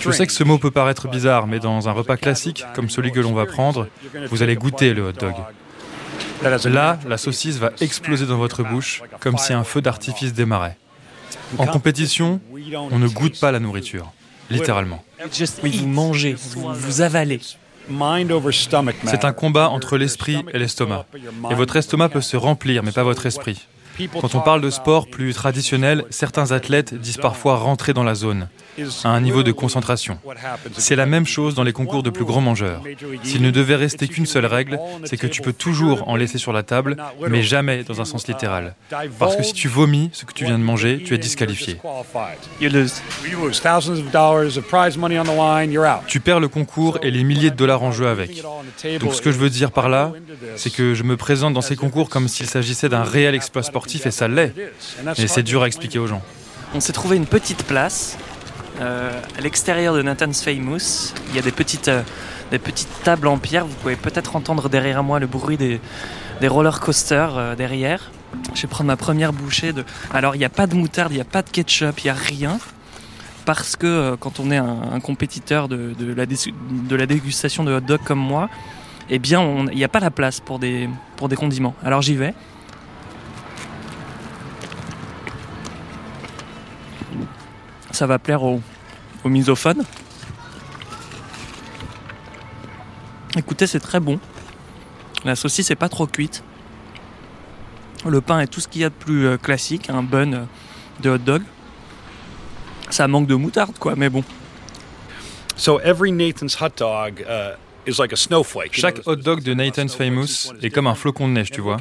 Je 0.00 0.10
sais 0.12 0.26
que 0.26 0.32
ce 0.32 0.44
mot 0.44 0.58
peut 0.58 0.70
paraître 0.70 1.08
bizarre, 1.08 1.46
mais 1.46 1.58
dans 1.58 1.88
un 1.88 1.92
repas 1.92 2.16
classique 2.16 2.64
comme 2.74 2.90
celui 2.90 3.12
que 3.12 3.20
l'on 3.20 3.32
va 3.32 3.46
prendre, 3.46 3.88
vous 4.30 4.42
allez 4.42 4.56
goûter 4.56 4.92
le 4.92 5.08
hot 5.08 5.12
dog. 5.12 5.34
Là, 6.42 6.98
la 7.06 7.18
saucisse 7.18 7.58
va 7.58 7.70
exploser 7.80 8.26
dans 8.26 8.38
votre 8.38 8.62
bouche 8.62 9.02
comme 9.20 9.38
si 9.38 9.52
un 9.52 9.64
feu 9.64 9.80
d'artifice 9.80 10.32
démarrait. 10.32 10.76
En 11.58 11.66
compétition, 11.66 12.40
on 12.90 12.98
ne 12.98 13.08
goûte 13.08 13.38
pas 13.40 13.52
la 13.52 13.60
nourriture 13.60 14.12
littéralement. 14.50 15.02
Oui, 15.62 15.78
vous 15.78 15.86
mangez, 15.86 16.34
vous, 16.34 16.72
vous 16.72 17.00
avalez. 17.00 17.40
C'est 19.06 19.24
un 19.24 19.32
combat 19.32 19.68
entre 19.68 19.96
l'esprit 19.96 20.44
et 20.52 20.58
l'estomac. 20.58 21.06
Et 21.50 21.54
votre 21.54 21.76
estomac 21.76 22.08
peut 22.08 22.20
se 22.20 22.36
remplir, 22.36 22.82
mais 22.82 22.92
pas 22.92 23.02
votre 23.02 23.26
esprit. 23.26 23.66
Quand 24.20 24.34
on 24.34 24.40
parle 24.40 24.60
de 24.60 24.70
sport 24.70 25.06
plus 25.06 25.34
traditionnel, 25.34 26.04
certains 26.10 26.52
athlètes 26.52 26.94
disent 26.94 27.18
parfois 27.18 27.56
rentrer 27.56 27.92
dans 27.92 28.02
la 28.02 28.14
zone, 28.14 28.48
à 29.04 29.08
un 29.10 29.20
niveau 29.20 29.42
de 29.42 29.52
concentration. 29.52 30.18
C'est 30.76 30.96
la 30.96 31.06
même 31.06 31.26
chose 31.26 31.54
dans 31.54 31.62
les 31.62 31.72
concours 31.72 32.02
de 32.02 32.10
plus 32.10 32.24
grands 32.24 32.40
mangeurs. 32.40 32.82
S'il 33.22 33.42
ne 33.42 33.50
devait 33.50 33.76
rester 33.76 34.08
qu'une 34.08 34.26
seule 34.26 34.46
règle, 34.46 34.78
c'est 35.04 35.16
que 35.16 35.26
tu 35.26 35.42
peux 35.42 35.52
toujours 35.52 36.08
en 36.08 36.16
laisser 36.16 36.38
sur 36.38 36.52
la 36.52 36.62
table, 36.62 36.96
mais 37.28 37.42
jamais 37.42 37.84
dans 37.84 38.00
un 38.00 38.04
sens 38.04 38.26
littéral. 38.28 38.74
Parce 39.18 39.36
que 39.36 39.42
si 39.42 39.52
tu 39.52 39.68
vomis 39.68 40.10
ce 40.12 40.24
que 40.24 40.32
tu 40.32 40.44
viens 40.44 40.58
de 40.58 40.64
manger, 40.64 41.02
tu 41.04 41.14
es 41.14 41.18
disqualifié. 41.18 41.78
Tu 46.06 46.20
perds 46.20 46.40
le 46.40 46.48
concours 46.48 46.98
et 47.02 47.10
les 47.10 47.24
milliers 47.24 47.50
de 47.50 47.56
dollars 47.56 47.82
en 47.82 47.92
jeu 47.92 48.08
avec. 48.08 48.42
Donc 49.00 49.14
ce 49.14 49.22
que 49.22 49.30
je 49.30 49.38
veux 49.38 49.50
dire 49.50 49.72
par 49.72 49.88
là, 49.88 50.12
c'est 50.56 50.72
que 50.72 50.94
je 50.94 51.02
me 51.02 51.16
présente 51.16 51.54
dans 51.54 51.60
ces 51.60 51.76
concours 51.76 52.08
comme 52.08 52.28
s'il 52.28 52.46
s'agissait 52.46 52.88
d'un 52.88 53.02
réel 53.02 53.34
exploit 53.34 53.62
sportif 53.62 53.89
et 53.96 54.10
ça 54.10 54.28
l'est. 54.28 54.54
Mais 55.04 55.26
c'est 55.26 55.42
dur 55.42 55.62
à 55.62 55.66
expliquer 55.66 55.98
aux 55.98 56.06
gens. 56.06 56.22
On 56.74 56.80
s'est 56.80 56.92
trouvé 56.92 57.16
une 57.16 57.26
petite 57.26 57.64
place 57.64 58.16
euh, 58.80 59.10
à 59.36 59.40
l'extérieur 59.40 59.94
de 59.94 60.02
Nathan's 60.02 60.42
Famous. 60.42 61.12
Il 61.28 61.36
y 61.36 61.38
a 61.38 61.42
des 61.42 61.52
petites, 61.52 61.88
euh, 61.88 62.02
des 62.50 62.58
petites 62.58 63.02
tables 63.02 63.26
en 63.26 63.38
pierre. 63.38 63.66
Vous 63.66 63.74
pouvez 63.74 63.96
peut-être 63.96 64.36
entendre 64.36 64.68
derrière 64.68 65.02
moi 65.02 65.18
le 65.18 65.26
bruit 65.26 65.56
des, 65.56 65.80
des 66.40 66.48
roller 66.48 66.80
coasters 66.80 67.36
euh, 67.36 67.54
derrière. 67.56 68.10
Je 68.54 68.62
vais 68.62 68.68
prendre 68.68 68.86
ma 68.86 68.96
première 68.96 69.32
bouchée 69.32 69.72
de. 69.72 69.84
Alors 70.12 70.36
il 70.36 70.38
n'y 70.38 70.44
a 70.44 70.50
pas 70.50 70.66
de 70.68 70.76
moutarde, 70.76 71.10
il 71.12 71.16
n'y 71.16 71.20
a 71.20 71.24
pas 71.24 71.42
de 71.42 71.50
ketchup, 71.50 72.00
il 72.00 72.04
n'y 72.04 72.10
a 72.10 72.14
rien. 72.14 72.58
Parce 73.44 73.74
que 73.74 74.14
quand 74.20 74.38
on 74.38 74.50
est 74.52 74.56
un, 74.58 75.00
compétiteur 75.02 75.66
de, 75.66 75.92
de 75.98 76.94
la 76.94 77.06
dégustation 77.06 77.64
de 77.64 77.72
hot 77.72 77.80
dog 77.80 78.00
comme 78.04 78.20
moi, 78.20 78.48
eh 79.08 79.18
bien 79.18 79.66
il 79.72 79.76
n'y 79.76 79.82
a 79.82 79.88
pas 79.88 79.98
la 79.98 80.10
place 80.10 80.40
pour 80.40 80.58
des, 80.58 80.88
pour 81.16 81.28
des 81.28 81.36
condiments. 81.36 81.74
Alors 81.82 82.00
j'y 82.00 82.14
vais. 82.14 82.34
Ça 88.00 88.06
va 88.06 88.18
plaire 88.18 88.42
aux, 88.42 88.62
aux 89.24 89.28
misophones. 89.28 89.84
Écoutez, 93.36 93.66
c'est 93.66 93.78
très 93.78 94.00
bon. 94.00 94.18
La 95.26 95.36
saucisse 95.36 95.68
n'est 95.68 95.76
pas 95.76 95.90
trop 95.90 96.06
cuite. 96.06 96.42
Le 98.06 98.22
pain 98.22 98.40
est 98.40 98.46
tout 98.46 98.60
ce 98.60 98.68
qu'il 98.68 98.80
y 98.80 98.84
a 98.86 98.88
de 98.88 98.94
plus 98.94 99.26
euh, 99.26 99.36
classique, 99.36 99.90
un 99.90 100.02
bun 100.02 100.32
euh, 100.32 100.44
de 101.00 101.10
hot 101.10 101.18
dog. 101.18 101.42
Ça 102.88 103.06
manque 103.06 103.26
de 103.26 103.34
moutarde, 103.34 103.78
quoi, 103.78 103.96
mais 103.96 104.08
bon. 104.08 104.24
So 105.56 105.78
every 105.80 106.10
Nathan's 106.10 106.58
hot 106.58 106.78
dog 106.78 107.22
uh, 107.28 107.56
is 107.86 107.98
like 107.98 108.14
a 108.14 108.16
snowflake. 108.16 108.72
Chaque 108.72 109.06
hot 109.06 109.16
dog 109.16 109.42
de 109.42 109.52
Nathan's 109.52 109.94
Famous 109.94 110.54
est 110.62 110.70
comme 110.70 110.86
un 110.86 110.94
flocon 110.94 111.28
de 111.28 111.34
neige, 111.34 111.50
tu 111.50 111.60
vois. 111.60 111.76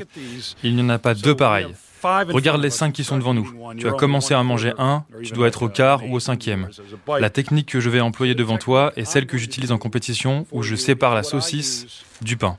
Il 0.63 0.75
n'y 0.75 0.81
en 0.81 0.89
a 0.89 0.99
pas 0.99 1.13
deux 1.13 1.37
pareils. 1.37 1.73
Regarde 2.03 2.61
les 2.61 2.69
cinq 2.69 2.93
qui 2.93 3.03
sont 3.03 3.17
devant 3.17 3.33
nous. 3.33 3.51
Tu 3.77 3.87
as 3.87 3.91
commencé 3.91 4.33
à 4.33 4.43
manger 4.43 4.73
un, 4.77 5.03
tu 5.23 5.33
dois 5.33 5.47
être 5.47 5.63
au 5.63 5.69
quart 5.69 6.05
ou 6.05 6.15
au 6.15 6.19
cinquième. 6.19 6.69
La 7.19 7.29
technique 7.29 7.69
que 7.69 7.79
je 7.79 7.89
vais 7.89 7.99
employer 7.99 8.35
devant 8.35 8.57
toi 8.57 8.91
est 8.95 9.05
celle 9.05 9.25
que 9.25 9.37
j'utilise 9.37 9.71
en 9.71 9.77
compétition 9.77 10.45
où 10.51 10.63
je 10.63 10.75
sépare 10.75 11.15
la 11.15 11.23
saucisse 11.23 12.03
du 12.21 12.37
pain. 12.37 12.57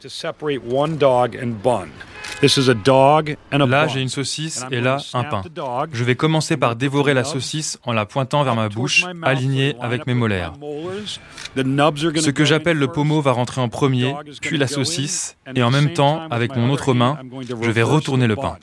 Là, 3.53 3.87
j'ai 3.89 4.01
une 4.01 4.09
saucisse 4.09 4.65
et 4.71 4.81
là, 4.81 4.99
un 5.15 5.25
pain. 5.25 5.43
Je 5.93 6.05
vais 6.05 6.15
commencer 6.15 6.57
par 6.57 6.77
dévorer 6.77 7.15
la 7.15 7.25
saucisse 7.25 7.79
en 7.85 7.93
la 7.93 8.07
pointant 8.07 8.43
vers 8.45 8.55
ma 8.55 8.69
bouche, 8.69 9.05
alignée 9.23 9.75
avec 9.81 10.07
mes 10.07 10.15
molaires. 10.15 10.53
Ce 11.57 12.31
que 12.31 12.45
j'appelle 12.45 12.79
le 12.79 12.89
pommeau 12.89 13.21
va 13.21 13.33
rentrer 13.33 13.61
en 13.61 13.69
premier, 13.69 14.15
puis 14.41 14.59
la 14.59 14.67
saucisse, 14.67 15.37
et 15.55 15.63
en 15.63 15.71
même 15.71 15.93
temps, 15.93 16.23
avec 16.31 16.57
mon 16.57 16.71
autre 16.71 16.95
main, 16.95 17.19
je 17.61 17.71
vais 17.71 17.83
retourner 17.83 18.27
le 18.27 18.37
pain. 18.37 18.59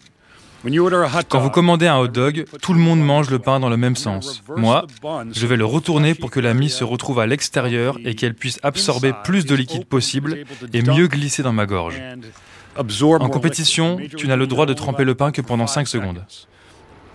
Quand 1.30 1.40
vous 1.40 1.50
commandez 1.50 1.88
un 1.88 1.98
hot 1.98 2.08
dog, 2.08 2.46
tout 2.62 2.74
le 2.74 2.80
monde 2.80 3.00
mange 3.00 3.30
le 3.30 3.40
pain 3.40 3.60
dans 3.60 3.70
le 3.70 3.78
même 3.78 3.96
sens. 3.96 4.42
Moi, 4.56 4.86
je 5.32 5.48
vais 5.48 5.58
le 5.58 5.66
retourner 5.66 6.16
pour 6.16 6.32
que 6.32 6.40
la 6.40 6.54
mie 6.54 6.70
se 6.70 6.84
retrouve 6.84 7.20
à 7.20 7.28
l'extérieur 7.28 7.98
et 8.04 8.16
qu'elle 8.16 8.34
puisse 8.34 8.60
absorber 8.64 9.14
plus 9.24 9.46
de 9.46 9.56
liquide 9.56 9.86
possible 9.86 10.44
et 10.74 10.82
mieux 10.82 11.08
glisser 11.08 11.44
dans 11.44 11.54
ma 11.54 11.66
gorge. 11.66 12.02
En 12.76 13.30
compétition, 13.30 13.98
tu 14.18 14.28
n'as 14.28 14.36
le 14.36 14.48
droit 14.48 14.66
de 14.66 14.74
tremper 14.74 15.04
le 15.04 15.16
pain 15.16 15.32
que 15.32 15.42
pendant 15.42 15.68
5 15.68 15.88
secondes. 15.88 16.24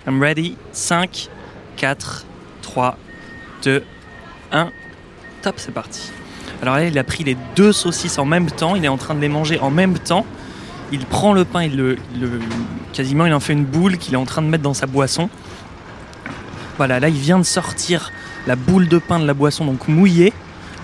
I'm 0.07 0.21
ready. 0.21 0.57
5, 0.73 1.29
4, 1.77 2.27
3, 2.63 2.97
2, 3.65 3.85
1. 4.51 4.71
Top, 5.43 5.55
c'est 5.59 5.73
parti. 5.73 6.11
Alors 6.61 6.77
là, 6.77 6.85
il 6.87 6.99
a 6.99 7.05
pris 7.05 7.25
les 7.25 7.37
deux 7.57 7.73
saucisses 7.73 8.19
en 8.19 8.25
même 8.25 8.51
temps, 8.51 8.77
il 8.77 8.85
est 8.85 8.89
en 8.89 8.97
train 8.97 9.15
de 9.15 9.21
les 9.21 9.29
manger 9.29 9.59
en 9.59 9.71
même 9.71 9.99
temps 9.99 10.27
il 10.93 11.07
prend 11.07 11.33
le 11.33 11.45
pain, 11.45 11.65
il 11.65 11.77
le, 11.77 11.97
quasiment 12.93 13.27
il 13.27 13.33
en 13.33 13.41
fait 13.41 13.55
une 13.55 13.65
boule 13.65 13.97
qu'il 13.97 14.15
est 14.15 14.19
en 14.19 14.27
train 14.27 14.43
de 14.43 14.47
mettre 14.47 14.63
dans 14.63 14.75
sa 14.75 14.87
boisson. 14.87 15.29
Voilà, 16.77 17.01
là 17.01 17.09
il 17.09 17.19
vient 17.19 17.39
de 17.39 17.45
sortir 17.45 18.13
la 18.47 18.57
boule 18.57 18.89
de 18.89 18.99
pain 18.99 19.19
de 19.19 19.27
la 19.27 19.35
boisson, 19.35 19.65
donc 19.65 19.89
mouillée. 19.89 20.33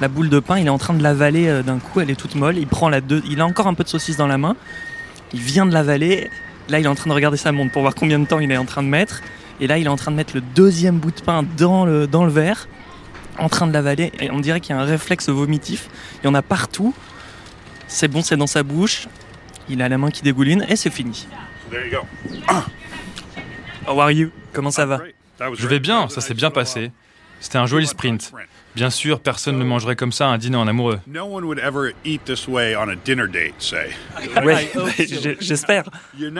La 0.00 0.08
boule 0.08 0.28
de 0.28 0.38
pain, 0.38 0.58
il 0.58 0.66
est 0.66 0.70
en 0.70 0.78
train 0.78 0.94
de 0.94 1.02
l'avaler 1.02 1.48
euh, 1.48 1.62
d'un 1.62 1.78
coup, 1.78 2.00
elle 2.00 2.10
est 2.10 2.14
toute 2.14 2.36
molle. 2.36 2.56
Il 2.56 2.68
prend 2.68 2.88
la 2.88 3.00
il 3.28 3.40
a 3.40 3.46
encore 3.46 3.66
un 3.66 3.74
peu 3.74 3.82
de 3.82 3.88
saucisse 3.88 4.16
dans 4.16 4.28
la 4.28 4.38
main. 4.38 4.54
Il 5.32 5.40
vient 5.40 5.66
de 5.66 5.72
l'avaler. 5.72 6.30
Là, 6.68 6.78
il 6.78 6.84
est 6.84 6.88
en 6.88 6.94
train 6.94 7.10
de 7.10 7.14
regarder 7.14 7.36
sa 7.36 7.50
montre 7.50 7.72
pour 7.72 7.82
voir 7.82 7.94
combien 7.96 8.18
de 8.18 8.24
temps 8.24 8.38
il 8.38 8.50
est 8.52 8.56
en 8.56 8.64
train 8.64 8.84
de 8.84 8.88
mettre. 8.88 9.22
Et 9.60 9.66
là, 9.66 9.76
il 9.76 9.86
est 9.86 9.90
en 9.90 9.96
train 9.96 10.12
de 10.12 10.16
mettre 10.16 10.36
le 10.36 10.40
deuxième 10.40 10.98
bout 10.98 11.10
de 11.10 11.20
pain 11.20 11.44
dans 11.56 11.84
le, 11.84 12.06
dans 12.06 12.24
le 12.24 12.30
verre, 12.30 12.68
en 13.38 13.48
train 13.48 13.66
de 13.66 13.72
l'avaler. 13.72 14.12
Et 14.20 14.30
on 14.30 14.38
dirait 14.38 14.60
qu'il 14.60 14.76
y 14.76 14.78
a 14.78 14.80
un 14.80 14.84
réflexe 14.84 15.30
vomitif. 15.30 15.88
Il 16.22 16.26
y 16.26 16.30
en 16.30 16.34
a 16.34 16.42
partout. 16.42 16.94
C'est 17.88 18.06
bon, 18.06 18.22
c'est 18.22 18.36
dans 18.36 18.46
sa 18.46 18.62
bouche. 18.62 19.08
Il 19.70 19.82
a 19.82 19.88
la 19.88 19.98
main 19.98 20.10
qui 20.10 20.22
dégouline 20.22 20.64
et 20.68 20.76
c'est 20.76 20.90
fini. 20.90 21.26
How 23.86 24.00
are 24.00 24.10
you? 24.10 24.30
Comment 24.52 24.70
ça 24.70 24.86
va? 24.86 25.00
Je 25.54 25.66
vais 25.66 25.80
bien, 25.80 26.08
ça 26.08 26.20
s'est 26.20 26.34
bien 26.34 26.50
passé. 26.50 26.90
C'était 27.40 27.58
un 27.58 27.66
joli 27.66 27.86
sprint. 27.86 28.32
Bien 28.74 28.90
sûr, 28.90 29.20
personne 29.20 29.58
ne 29.58 29.64
mangerait 29.64 29.96
comme 29.96 30.12
ça 30.12 30.26
un 30.28 30.38
dîner 30.38 30.56
en 30.56 30.68
amoureux. 30.68 31.00
Ouais, 34.44 34.70
j'espère. 35.40 35.84
Tu 36.16 36.30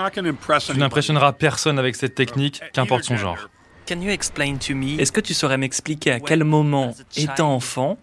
n'impressionneras 0.78 1.32
personne 1.32 1.78
avec 1.78 1.96
cette 1.96 2.14
technique, 2.14 2.60
qu'importe 2.72 3.04
son 3.04 3.16
genre. 3.16 3.48
Est-ce 3.90 5.12
que 5.12 5.20
tu 5.20 5.32
saurais 5.34 5.56
m'expliquer 5.56 6.12
à 6.12 6.20
quel 6.20 6.44
moment, 6.44 6.94
étant 7.16 7.54
enfant, 7.54 7.98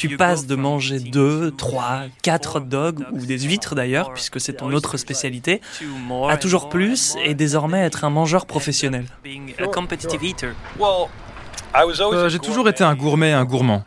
tu 0.00 0.16
passes 0.16 0.46
de 0.46 0.54
manger 0.54 0.98
deux, 0.98 1.50
trois, 1.50 2.04
quatre 2.22 2.56
hot 2.56 2.60
dogs, 2.60 3.04
ou 3.12 3.18
des 3.26 3.38
huîtres 3.40 3.74
d'ailleurs, 3.74 4.14
puisque 4.14 4.40
c'est 4.40 4.54
ton 4.54 4.72
autre 4.72 4.96
spécialité, 4.96 5.60
à 6.28 6.36
toujours 6.38 6.70
plus 6.70 7.16
et 7.22 7.34
désormais 7.34 7.80
être 7.80 8.04
un 8.04 8.10
mangeur 8.10 8.46
professionnel. 8.46 9.04
Euh, 11.74 12.28
j'ai 12.28 12.38
toujours 12.38 12.68
été 12.68 12.82
un 12.82 12.94
gourmet, 12.94 13.32
un 13.32 13.44
gourmand. 13.44 13.84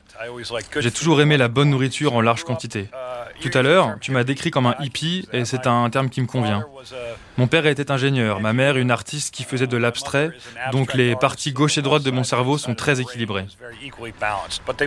J'ai 0.79 0.91
toujours 0.91 1.19
aimé 1.19 1.35
la 1.35 1.47
bonne 1.47 1.71
nourriture 1.71 2.13
en 2.13 2.21
large 2.21 2.43
quantité. 2.43 2.89
Tout 3.41 3.51
à 3.55 3.63
l'heure, 3.63 3.97
tu 3.99 4.11
m'as 4.11 4.23
décrit 4.23 4.51
comme 4.51 4.67
un 4.67 4.75
hippie 4.79 5.27
et 5.33 5.45
c'est 5.45 5.65
un 5.65 5.89
terme 5.89 6.09
qui 6.09 6.21
me 6.21 6.27
convient. 6.27 6.63
Mon 7.37 7.47
père 7.47 7.65
était 7.65 7.91
ingénieur, 7.91 8.39
ma 8.39 8.53
mère 8.53 8.77
une 8.77 8.91
artiste 8.91 9.33
qui 9.33 9.43
faisait 9.43 9.67
de 9.67 9.77
l'abstrait, 9.77 10.31
donc 10.71 10.93
les 10.93 11.15
parties 11.15 11.51
gauche 11.51 11.77
et 11.77 11.81
droite 11.81 12.03
de 12.03 12.11
mon 12.11 12.23
cerveau 12.23 12.57
sont 12.57 12.75
très 12.75 13.01
équilibrées. 13.01 13.47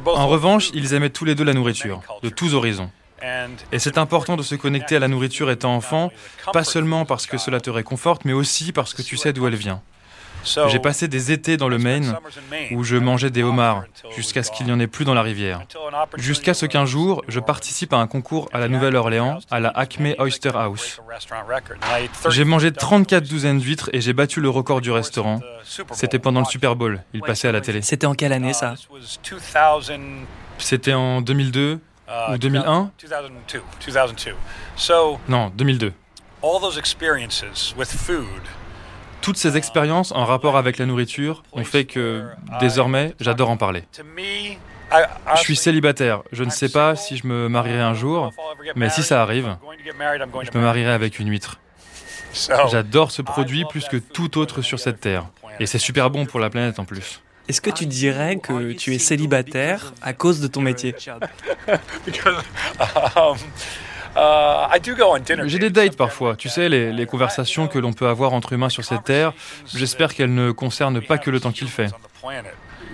En 0.07 0.29
revanche, 0.29 0.71
ils 0.73 0.95
aimaient 0.95 1.11
tous 1.11 1.25
les 1.25 1.35
deux 1.35 1.45
la 1.45 1.55
nourriture, 1.55 2.03
de 2.23 2.29
tous 2.29 2.55
horizons. 2.55 2.91
Et 3.73 3.79
c'est 3.79 3.99
important 3.99 4.37
de 4.37 4.43
se 4.43 4.55
connecter 4.55 4.97
à 4.97 5.01
la 5.01 5.09
nourriture 5.09 5.51
étant 5.51 5.75
enfant, 5.75 6.13
pas 6.53 6.65
seulement 6.65 7.05
parce 7.05 7.27
que 7.27 7.39
cela 7.39 7.61
te 7.61 7.71
réconforte, 7.71 8.25
mais 8.25 8.33
aussi 8.33 8.73
parce 8.73 8.95
que 8.95 9.03
tu 9.03 9.17
sais 9.17 9.33
d'où 9.33 9.47
elle 9.47 9.57
vient. 9.57 9.83
J'ai 10.69 10.79
passé 10.79 11.09
des 11.09 11.33
étés 11.33 11.57
dans 11.57 11.69
le 11.69 11.79
Maine 11.79 12.17
où 12.73 12.85
je 12.85 12.97
mangeais 12.97 13.31
des 13.31 13.43
homards 13.43 13.85
jusqu'à 14.15 14.43
ce 14.43 14.51
qu'il 14.51 14.67
n'y 14.67 14.73
en 14.73 14.81
ait 14.81 14.87
plus 14.87 15.05
dans 15.05 15.15
la 15.15 15.23
rivière. 15.23 15.61
Jusqu'à 16.17 16.55
ce 16.55 16.67
qu'un 16.67 16.87
jour, 16.87 17.23
je 17.29 17.41
participe 17.41 17.93
à 17.93 17.97
un 17.97 18.07
concours 18.07 18.49
à 18.53 18.59
la 18.59 18.69
Nouvelle-Orléans, 18.69 19.39
à 19.51 19.61
la 19.61 19.71
Acme 19.71 20.15
Oyster 20.19 20.53
House. 20.55 21.01
J'ai 22.29 22.45
mangé 22.45 22.73
34 22.73 23.29
douzaines 23.29 23.59
d'huîtres 23.59 23.91
et 23.93 24.01
j'ai 24.01 24.13
battu 24.13 24.41
le 24.41 24.49
record 24.51 24.81
du 24.81 24.91
restaurant. 24.91 25.41
C'était 25.93 26.19
pendant 26.19 26.41
le 26.41 26.47
Super 26.47 26.77
Bowl, 26.77 27.03
il 27.13 27.23
passait 27.23 27.49
à 27.49 27.53
la 27.53 27.61
télé. 27.61 27.83
C'était 27.83 28.07
en 28.07 28.15
quelle 28.15 28.33
année 28.33 28.53
ça 28.53 28.75
C'était 30.59 30.95
en 30.95 31.21
2002 31.21 31.81
ou 32.35 32.39
2001 32.39 32.91
Non, 35.29 35.51
2002. 35.55 35.93
Toutes 39.21 39.37
ces 39.37 39.57
expériences 39.57 40.13
en 40.13 40.25
rapport 40.25 40.57
avec 40.57 40.79
la 40.79 40.87
nourriture 40.87 41.43
ont 41.53 41.65
fait 41.65 41.85
que 41.85 42.25
désormais 42.61 43.15
j'adore 43.21 43.51
en 43.51 43.57
parler. 43.57 43.85
Je 45.35 45.41
suis 45.41 45.57
célibataire. 45.57 46.23
Je 46.33 46.45
ne 46.45 46.51
sais 46.51 46.69
pas 46.69 46.95
si 46.97 47.17
je 47.17 47.27
me 47.27 47.49
marierai 47.49 47.81
un 47.81 47.95
jour, 47.95 48.33
mais 48.77 48.89
si 48.91 49.03
ça 49.03 49.23
arrive, 49.23 49.57
je 50.43 50.57
me 50.57 50.63
marierai 50.63 50.93
avec 50.93 51.19
une 51.19 51.29
huître. 51.29 51.59
J'adore 52.71 53.11
ce 53.11 53.23
produit 53.23 53.65
plus 53.65 53.87
que 53.89 53.97
tout 53.97 54.39
autre 54.39 54.63
sur 54.63 54.79
cette 54.79 55.01
terre. 55.01 55.27
Et 55.59 55.67
c'est 55.67 55.79
super 55.79 56.11
bon 56.11 56.27
pour 56.27 56.39
la 56.39 56.51
planète 56.51 56.79
en 56.79 56.85
plus. 56.85 57.23
Est-ce 57.49 57.61
que 57.61 57.71
tu 57.71 57.87
dirais 57.87 58.37
que 58.37 58.73
tu 58.73 58.95
es 58.95 58.99
célibataire 58.99 59.95
à 60.03 60.13
cause 60.13 60.41
de 60.41 60.49
ton 60.49 60.61
métier? 60.61 60.95
J'ai 65.47 65.59
des 65.59 65.71
dates 65.71 65.97
parfois, 65.97 66.37
tu 66.37 66.49
sais, 66.49 66.69
les, 66.69 66.93
les 66.93 67.07
conversations 67.07 67.69
que 67.69 67.79
l'on 67.79 67.93
peut 67.93 68.09
avoir 68.09 68.33
entre 68.33 68.53
humains 68.53 68.69
sur 68.69 68.85
cette 68.85 69.05
terre. 69.05 69.33
J'espère 69.75 70.15
qu'elles 70.15 70.35
ne 70.35 70.53
concernent 70.53 71.03
pas 71.03 71.19
que 71.19 71.31
le 71.31 71.41
temps 71.41 71.53
qu'il 71.53 71.69
fait. 71.69 71.91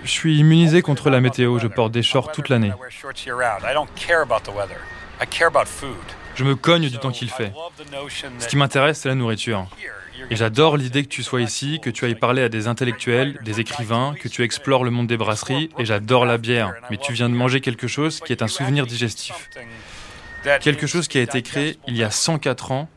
Je 0.04 0.10
suis 0.10 0.38
immunisé 0.38 0.82
contre 0.82 1.10
la 1.10 1.20
météo, 1.20 1.58
je 1.58 1.68
porte 1.68 1.92
des 1.92 2.02
shorts 2.02 2.32
toute 2.32 2.48
l'année. 2.48 2.72
Je 6.34 6.44
me 6.44 6.54
cogne 6.54 6.88
du 6.88 6.98
temps 6.98 7.10
qu'il 7.10 7.30
fait. 7.30 7.52
Ce 8.38 8.48
qui 8.48 8.56
m'intéresse, 8.56 9.00
c'est 9.00 9.08
la 9.08 9.14
nourriture. 9.14 9.68
Et 10.30 10.36
j'adore 10.36 10.76
l'idée 10.76 11.02
que 11.02 11.08
tu 11.08 11.22
sois 11.22 11.40
ici, 11.40 11.80
que 11.80 11.90
tu 11.90 12.04
ailles 12.04 12.14
parler 12.14 12.42
à 12.42 12.48
des 12.48 12.68
intellectuels, 12.68 13.38
des 13.44 13.60
écrivains, 13.60 14.14
que 14.18 14.28
tu 14.28 14.42
explores 14.42 14.84
le 14.84 14.90
monde 14.90 15.06
des 15.06 15.16
brasseries, 15.16 15.70
et 15.78 15.84
j'adore 15.84 16.26
la 16.26 16.38
bière. 16.38 16.74
Mais 16.90 16.96
tu 16.96 17.12
viens 17.12 17.28
de 17.28 17.34
manger 17.34 17.60
quelque 17.60 17.86
chose 17.86 18.20
qui 18.20 18.32
est 18.32 18.42
un 18.42 18.48
souvenir 18.48 18.86
digestif. 18.86 19.50
Quelque 20.60 20.86
chose 20.86 21.08
qui 21.08 21.18
a 21.18 21.22
été 21.22 21.42
créé 21.42 21.78
il 21.86 21.96
y 21.96 22.02
a 22.02 22.10
104 22.10 22.72
ans, 22.72 22.88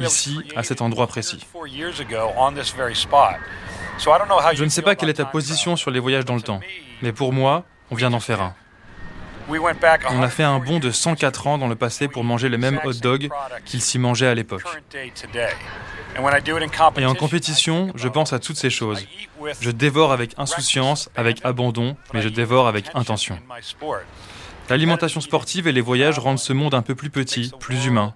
ici, 0.00 0.38
à 0.56 0.62
cet 0.62 0.80
endroit 0.82 1.06
précis. 1.06 1.44
Je 4.54 4.64
ne 4.64 4.68
sais 4.68 4.82
pas 4.82 4.94
quelle 4.94 5.08
est 5.08 5.14
ta 5.14 5.24
position 5.24 5.76
sur 5.76 5.90
les 5.90 6.00
voyages 6.00 6.24
dans 6.24 6.34
le 6.34 6.42
temps, 6.42 6.60
mais 7.02 7.12
pour 7.12 7.32
moi, 7.32 7.64
on 7.90 7.94
vient 7.94 8.10
d'en 8.10 8.20
faire 8.20 8.40
un. 8.40 8.54
On 9.48 10.22
a 10.22 10.28
fait 10.28 10.42
un 10.42 10.58
bond 10.58 10.78
de 10.78 10.90
104 10.90 11.46
ans 11.46 11.58
dans 11.58 11.68
le 11.68 11.74
passé 11.74 12.08
pour 12.08 12.24
manger 12.24 12.48
les 12.48 12.56
mêmes 12.56 12.80
hot 12.84 12.94
dogs 12.94 13.28
qu'ils 13.66 13.82
s'y 13.82 13.98
mangeaient 13.98 14.26
à 14.26 14.34
l'époque. 14.34 14.64
Et 16.96 17.06
en 17.06 17.14
compétition, 17.14 17.92
je 17.94 18.08
pense 18.08 18.32
à 18.32 18.38
toutes 18.38 18.56
ces 18.56 18.70
choses. 18.70 19.06
Je 19.60 19.70
dévore 19.70 20.12
avec 20.12 20.32
insouciance, 20.38 21.10
avec 21.16 21.44
abandon, 21.44 21.96
mais 22.14 22.22
je 22.22 22.28
dévore 22.28 22.68
avec 22.68 22.86
intention. 22.94 23.38
L'alimentation 24.70 25.20
sportive 25.20 25.68
et 25.68 25.72
les 25.72 25.80
voyages 25.80 26.18
rendent 26.18 26.38
ce 26.38 26.52
monde 26.52 26.74
un 26.74 26.82
peu 26.82 26.94
plus 26.94 27.10
petit, 27.10 27.52
plus 27.60 27.86
humain. 27.86 28.14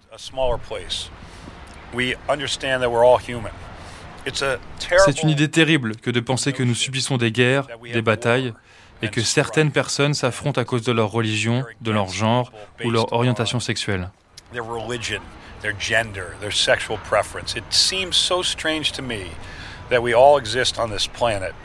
C'est 5.05 5.22
une 5.22 5.30
idée 5.30 5.51
terrible 5.51 5.96
que 5.96 6.11
de 6.11 6.20
penser 6.20 6.53
que 6.53 6.62
nous 6.62 6.74
subissons 6.74 7.16
des 7.16 7.32
guerres, 7.32 7.66
des 7.82 8.03
batailles, 8.03 8.55
et 9.03 9.09
que 9.09 9.20
certaines 9.20 9.70
personnes 9.70 10.14
s'affrontent 10.14 10.61
à 10.61 10.64
cause 10.64 10.82
de 10.82 10.92
leur 10.92 11.11
religion, 11.11 11.64
de 11.80 11.90
leur 11.90 12.09
genre 12.09 12.53
ou 12.84 12.90
leur 12.90 13.12
orientation 13.12 13.61
sexuelle. 13.61 14.11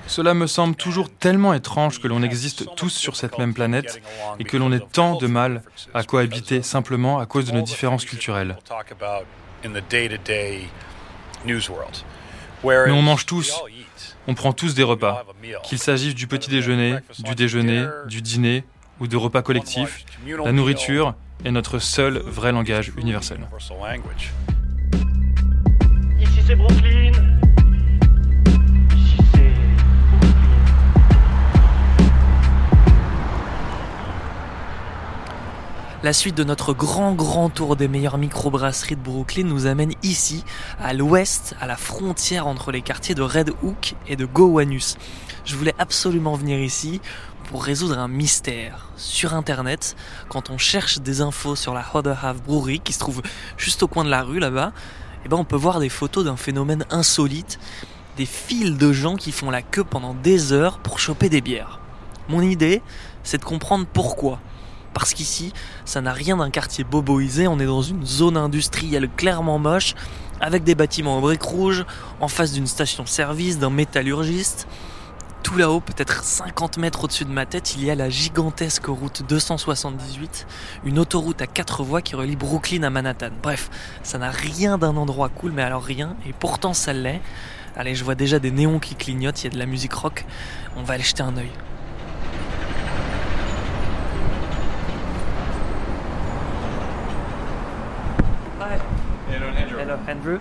Cela 0.08 0.34
me 0.34 0.48
semble 0.48 0.76
toujours 0.76 1.10
tellement 1.10 1.54
étrange 1.54 2.00
que 2.00 2.08
l'on 2.08 2.24
existe 2.24 2.76
tous 2.76 2.90
sur 2.90 3.16
cette 3.16 3.38
même 3.38 3.54
planète 3.54 4.02
et 4.40 4.44
que 4.44 4.58
l'on 4.58 4.72
ait 4.72 4.80
tant 4.80 5.16
de 5.18 5.28
mal 5.28 5.62
à 5.94 6.04
cohabiter 6.04 6.62
simplement 6.62 7.20
à 7.20 7.26
cause 7.26 7.46
de 7.46 7.52
nos 7.52 7.62
différences 7.62 8.06
culturelles. 8.06 8.58
Mais 12.64 12.92
on 12.92 13.02
mange 13.02 13.26
tous, 13.26 13.62
on 14.28 14.34
prend 14.36 14.54
tous 14.54 14.74
des 14.74 14.84
repas, 14.84 15.26
qu'il 15.64 15.80
s'agisse 15.80 16.16
du 16.16 16.28
petit 16.28 16.50
déjeuner, 16.50 16.96
du 17.20 17.36
déjeuner, 17.36 17.88
du 18.08 18.22
dîner 18.22 18.64
ou 19.00 19.08
de 19.08 19.18
repas 19.18 19.42
collectifs. 19.42 20.06
La 20.46 20.54
nourriture 20.54 21.16
est 21.44 21.52
notre 21.52 21.80
seul 21.80 22.20
vrai 22.20 22.54
langage 22.54 22.94
universel. 22.96 23.40
Ici 26.22 26.42
c'est 26.48 26.56
Brooklyn. 26.56 27.12
La 36.04 36.12
suite 36.12 36.36
de 36.36 36.44
notre 36.44 36.74
grand 36.74 37.14
grand 37.14 37.48
tour 37.48 37.78
des 37.78 37.88
meilleures 37.88 38.18
microbrasseries 38.18 38.98
de 38.98 39.02
Brooklyn 39.02 39.46
nous 39.46 39.68
amène 39.68 39.94
ici, 40.04 40.44
à 40.78 40.94
l'ouest, 40.94 41.56
à 41.62 41.66
la 41.66 41.78
frontière 41.78 42.46
entre 42.46 42.74
les 42.74 42.82
quartiers 42.82 43.16
de 43.16 43.22
Red 43.22 43.52
Hook 43.64 43.96
et 44.08 44.18
de 44.18 44.26
Gowanus. 44.26 44.98
Je 45.46 45.56
voulais 45.56 45.74
absolument 45.80 46.36
venir 46.36 46.60
ici 46.60 47.00
pour 47.46 47.64
résoudre 47.64 47.98
un 47.98 48.10
mystère. 48.10 48.90
Sur 48.98 49.34
internet, 49.34 49.96
quand 50.28 50.50
on 50.50 50.58
cherche 50.58 51.00
des 51.00 51.22
infos 51.22 51.56
sur 51.56 51.74
la 51.74 51.86
Hodder 51.94 52.16
Half 52.22 52.44
Brewery 52.44 52.82
qui 52.82 52.92
se 52.92 53.00
trouve 53.00 53.22
juste 53.56 53.82
au 53.82 53.88
coin 53.88 54.04
de 54.04 54.10
la 54.10 54.24
rue 54.24 54.40
là-bas, 54.40 54.74
eh 55.24 55.30
ben 55.30 55.38
on 55.38 55.46
peut 55.46 55.56
voir 55.56 55.80
des 55.80 55.88
photos 55.88 56.26
d'un 56.26 56.36
phénomène 56.36 56.86
insolite, 56.90 57.60
des 58.18 58.26
files 58.26 58.78
de 58.78 58.92
gens 58.92 59.16
qui 59.16 59.32
font 59.32 59.50
la 59.50 59.62
queue 59.62 59.86
pendant 59.86 60.16
des 60.16 60.52
heures 60.52 60.80
pour 60.80 61.00
choper 61.00 61.30
des 61.30 61.40
bières. 61.40 61.80
Mon 62.28 62.42
idée, 62.42 62.82
c'est 63.24 63.38
de 63.38 63.46
comprendre 63.46 63.86
pourquoi. 63.86 64.42
Parce 64.94 65.14
qu'ici, 65.14 65.54
ça 65.86 66.02
n'a 66.02 66.14
rien 66.14 66.38
d'un 66.38 66.50
quartier 66.50 66.84
boboisé, 66.84 67.48
on 67.48 67.60
est 67.60 67.66
dans 67.66 67.82
une 67.82 68.06
zone 68.06 68.38
industrielle 68.38 69.10
clairement 69.10 69.60
moche, 69.60 69.96
avec 70.40 70.64
des 70.64 70.76
bâtiments 70.76 71.18
en 71.18 71.22
briques 71.22 71.42
rouges, 71.42 71.86
en 72.20 72.28
face 72.28 72.54
d'une 72.54 72.68
station-service, 72.68 73.60
d'un 73.60 73.70
métallurgiste. 73.70 74.68
Tout 75.42 75.58
là-haut, 75.58 75.82
peut-être 75.82 76.24
50 76.24 76.78
mètres 76.78 77.04
au-dessus 77.04 77.26
de 77.26 77.32
ma 77.32 77.46
tête, 77.46 77.76
il 77.76 77.84
y 77.84 77.92
a 77.92 77.96
la 77.96 78.10
gigantesque 78.10 78.86
route 78.86 79.24
278, 79.28 80.48
une 80.86 81.00
autoroute 81.00 81.42
à 81.42 81.48
quatre 81.48 81.84
voies 81.84 82.02
qui 82.02 82.16
relie 82.16 82.38
Brooklyn 82.38 82.84
à 82.84 82.90
Manhattan. 82.90 83.32
Bref, 83.42 83.70
ça 84.04 84.18
n'a 84.18 84.32
rien 84.32 84.78
d'un 84.78 84.96
endroit 84.96 85.30
cool, 85.30 85.52
mais 85.52 85.64
alors 85.64 85.84
rien, 85.84 86.16
et 86.26 86.34
pourtant 86.34 86.74
ça 86.74 86.94
l'est. 86.94 87.22
Allez, 87.76 87.96
je 87.96 88.04
vois 88.04 88.16
déjà 88.16 88.40
des 88.40 88.52
néons 88.52 88.80
qui 88.80 88.96
clignotent, 88.96 89.42
il 89.42 89.46
y 89.46 89.48
a 89.48 89.54
de 89.54 89.60
la 89.60 89.66
musique 89.66 89.94
rock, 89.94 90.26
on 90.78 90.84
va 90.84 90.94
aller 90.94 91.04
jeter 91.04 91.24
un 91.24 91.36
œil. 91.36 91.52
Hi. 98.62 98.80
Hello, 99.94 100.10
Andrew. 100.10 100.40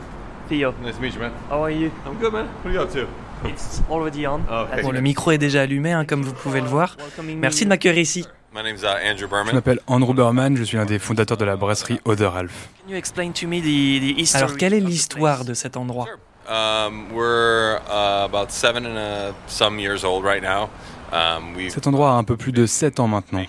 Theo. 0.48 0.72
Nice 0.82 0.96
to 0.96 1.02
meet 1.02 1.14
you, 1.14 1.20
man. 1.20 1.32
How 1.50 1.62
are 1.62 1.70
you? 1.70 1.90
I'm 2.06 2.18
good, 2.18 2.32
man. 2.32 2.46
What 2.46 2.66
are 2.66 2.72
you 2.72 2.80
up 2.80 2.90
to? 2.92 3.06
It's 3.44 3.82
already 3.90 4.24
on. 4.24 4.46
Oh, 4.48 4.62
okay. 4.64 4.82
Bon, 4.82 4.92
le 4.92 5.00
micro 5.02 5.30
est 5.30 5.38
déjà 5.38 5.62
allumé, 5.62 5.92
hein, 5.92 6.06
comme 6.06 6.22
vous 6.22 6.32
pouvez 6.32 6.60
le 6.60 6.66
voir. 6.68 6.96
Merci 7.36 7.64
de 7.64 7.68
m'accueillir 7.68 7.98
ici. 7.98 8.26
My 8.54 8.62
name's 8.62 8.82
uh, 8.82 8.86
Andrew 9.04 9.20
Je 9.22 9.26
Berman. 9.26 9.54
m'appelle 9.54 9.80
Andrew 9.86 10.14
Berman, 10.14 10.56
je 10.56 10.62
suis 10.62 10.78
un 10.78 10.84
des 10.86 10.98
fondateurs 10.98 11.36
de 11.36 11.44
la 11.44 11.56
brasserie 11.56 12.00
Other 12.06 12.34
Half. 12.34 12.68
Can 12.84 12.90
you 12.92 12.96
explain 12.96 13.32
to 13.32 13.46
me 13.46 13.60
the, 13.60 14.00
the 14.00 14.18
history 14.18 14.42
Alors, 14.42 14.56
quelle 14.56 14.74
est 14.74 14.80
l'histoire 14.80 15.44
de 15.44 15.54
cet 15.54 15.76
endroit? 15.76 16.06
Um, 16.48 17.12
we're 17.12 17.78
uh, 17.88 18.24
about 18.24 18.50
seven 18.50 18.84
and 18.86 18.96
uh, 18.96 19.32
some 19.46 19.78
years 19.78 20.02
old 20.04 20.24
right 20.24 20.42
now. 20.42 20.68
Um, 21.12 21.68
Cet 21.68 21.86
endroit 21.86 22.12
a 22.12 22.14
un 22.14 22.24
peu 22.24 22.38
plus 22.38 22.52
de 22.52 22.64
7 22.64 22.98
ans 22.98 23.06
maintenant. 23.06 23.44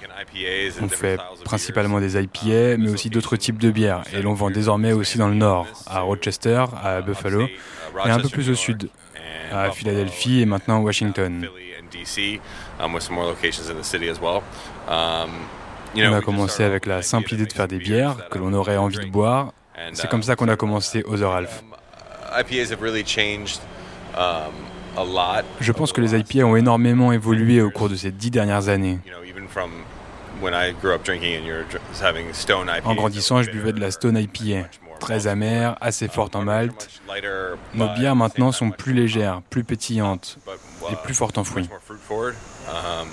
On 0.81 0.89
fait 0.89 1.17
principalement 1.45 2.01
des 2.01 2.21
IPA, 2.21 2.77
mais 2.77 2.89
aussi 2.89 3.09
d'autres 3.09 3.37
types 3.37 3.57
de 3.57 3.71
bières. 3.71 4.03
Et 4.13 4.21
l'on 4.21 4.33
vend 4.33 4.51
désormais 4.51 4.91
aussi 4.91 5.17
dans 5.17 5.29
le 5.29 5.35
nord, 5.35 5.67
à 5.87 6.01
Rochester, 6.01 6.65
à 6.83 7.01
Buffalo, 7.01 7.47
et 8.05 8.09
un 8.09 8.19
peu 8.19 8.27
plus 8.27 8.49
au 8.49 8.55
sud, 8.55 8.89
à 9.51 9.71
Philadelphie 9.71 10.41
et 10.41 10.45
maintenant 10.45 10.81
Washington. 10.81 11.47
Um. 12.79 12.95
Um, 14.89 15.29
you 15.95 16.03
know, 16.03 16.11
On 16.11 16.17
a 16.17 16.21
commencé 16.21 16.63
avec 16.63 16.85
la 16.85 17.01
simple 17.01 17.33
idée 17.33 17.45
de 17.45 17.53
faire 17.53 17.67
des 17.67 17.77
bières 17.77 18.27
que 18.29 18.39
l'on 18.39 18.51
aurait 18.53 18.77
envie 18.77 18.97
de 18.97 19.05
boire. 19.09 19.53
C'est 19.93 20.09
comme 20.09 20.23
ça 20.23 20.35
qu'on 20.35 20.49
a 20.49 20.57
commencé 20.57 21.03
Other 21.07 21.31
Half. 21.31 21.63
IPAs 22.35 22.71
have 22.71 22.81
really 22.81 23.05
changed 23.05 23.59
um. 24.17 24.72
Je 25.59 25.71
pense 25.71 25.91
que 25.91 26.01
les 26.01 26.15
IPA 26.15 26.45
ont 26.45 26.55
énormément 26.55 27.11
évolué 27.11 27.61
au 27.61 27.71
cours 27.71 27.89
de 27.89 27.95
ces 27.95 28.11
dix 28.11 28.31
dernières 28.31 28.69
années. 28.69 28.99
En 32.85 32.95
grandissant, 32.95 33.41
je 33.43 33.51
buvais 33.51 33.73
de 33.73 33.79
la 33.79 33.91
Stone 33.91 34.17
IPA, 34.17 34.67
très 34.99 35.27
amère, 35.27 35.77
assez 35.81 36.07
forte 36.07 36.35
en 36.35 36.43
malt. 36.43 36.89
Nos 37.73 37.89
bières 37.89 38.15
maintenant 38.15 38.51
sont 38.51 38.71
plus 38.71 38.93
légères, 38.93 39.41
plus 39.49 39.63
pétillantes 39.63 40.37
et 40.91 40.95
plus 41.03 41.13
fortes 41.13 41.37
en 41.37 41.43
fruits. 41.43 41.69
Um. 42.67 43.07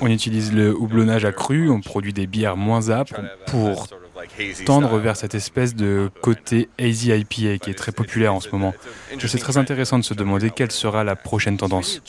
On 0.00 0.06
utilise 0.08 0.52
le 0.52 0.74
houblonnage 0.74 1.24
accru, 1.24 1.70
on 1.70 1.80
produit 1.80 2.12
des 2.12 2.26
bières 2.26 2.56
moins 2.56 2.90
âpres 2.90 3.20
pour 3.46 3.86
tendre 4.64 4.98
vers 4.98 5.16
cette 5.16 5.34
espèce 5.34 5.74
de 5.74 6.10
côté 6.22 6.68
hazy 6.78 7.10
IPA 7.10 7.58
qui 7.58 7.70
est 7.70 7.78
très 7.78 7.92
populaire 7.92 8.34
en 8.34 8.40
ce 8.40 8.50
moment. 8.50 8.74
Et 9.12 9.28
C'est 9.28 9.38
très 9.38 9.58
intéressant 9.58 9.98
de 9.98 10.04
se 10.04 10.14
demander 10.14 10.50
quelle 10.50 10.72
sera 10.72 11.04
la 11.04 11.16
prochaine 11.16 11.56
tendance. 11.56 12.00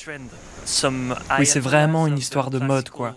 Oui, 1.39 1.45
c'est 1.45 1.60
vraiment 1.60 2.08
une 2.08 2.18
histoire 2.18 2.49
de 2.49 2.60
mode, 2.60 2.89
quoi. 2.89 3.16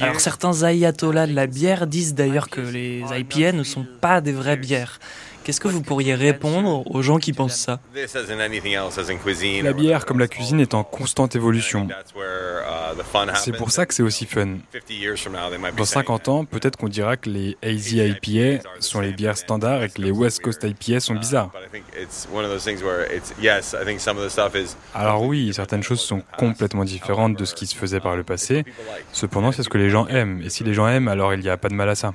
Alors 0.00 0.20
certains 0.20 0.64
ayatollahs 0.64 1.28
de 1.28 1.34
la 1.34 1.46
bière 1.46 1.86
disent 1.86 2.14
d'ailleurs 2.14 2.48
que 2.48 2.60
les 2.60 3.04
IPA 3.12 3.52
ne 3.52 3.62
sont 3.62 3.86
pas 4.00 4.20
des 4.20 4.32
vraies 4.32 4.56
bières. 4.56 4.98
Qu'est-ce 5.44 5.60
que 5.60 5.68
vous 5.68 5.82
pourriez 5.82 6.14
répondre 6.14 6.82
aux 6.90 7.02
gens 7.02 7.18
qui 7.18 7.34
pensent 7.34 7.56
ça. 7.56 7.78
La 9.62 9.72
bière, 9.74 10.06
comme 10.06 10.18
la 10.18 10.28
cuisine, 10.28 10.58
est 10.60 10.72
en 10.72 10.84
constante 10.84 11.36
évolution. 11.36 11.86
Uh, 12.16 13.32
C'est 13.34 13.52
pour 13.52 13.70
ça 13.70 13.84
que 13.84 13.92
c'est 13.92 14.02
aussi 14.02 14.24
fun. 14.24 14.56
50 14.72 14.90
years 14.90 15.18
from 15.18 15.34
now, 15.34 15.50
they 15.50 15.58
might 15.58 15.74
be 15.74 15.78
Dans 15.78 15.84
saying 15.84 16.06
50 16.06 16.28
ans, 16.28 16.44
peut-être 16.44 16.76
qu'on 16.76 16.88
dira 16.88 17.16
que 17.16 17.28
les 17.28 17.56
hazy 17.62 17.98
IPA 17.98 18.62
sont 18.80 19.00
les 19.00 19.12
bières 19.12 19.36
standards 19.36 19.82
et 19.82 19.90
que 19.90 20.00
les 20.00 20.10
West 20.10 20.40
Coast 20.40 20.64
IPA 20.64 21.00
sont 21.00 21.14
bizarres. 21.14 21.50
Stuff 24.28 24.54
is 24.54 24.76
Alors 24.94 25.22
oui, 25.22 25.52
certaines 25.52 25.82
choses 25.82 26.00
sont 26.00 26.22
complètement 26.38 26.84
différentes 26.84 27.38
de 27.38 27.44
ce 27.44 27.54
qui 27.54 27.66
se 27.66 27.76
faisait 27.76 28.00
par 28.00 28.16
le 28.16 28.24
passé. 28.24 28.64
Cependant, 29.12 29.52
c'est 29.52 29.62
ce 29.62 29.68
que 29.68 29.78
les 29.78 29.90
gens 29.90 30.06
aiment. 30.06 30.40
Et 30.42 30.48
si 30.48 30.64
les 30.64 30.72
gens 30.74 30.88
aiment, 30.88 31.08
alors 31.08 31.34
il 31.34 31.40
n'y 31.40 31.48
a 31.50 31.56
pas 31.56 31.68
de 31.68 31.74
mal 31.74 31.88
à 31.88 31.94
ça. 31.94 32.14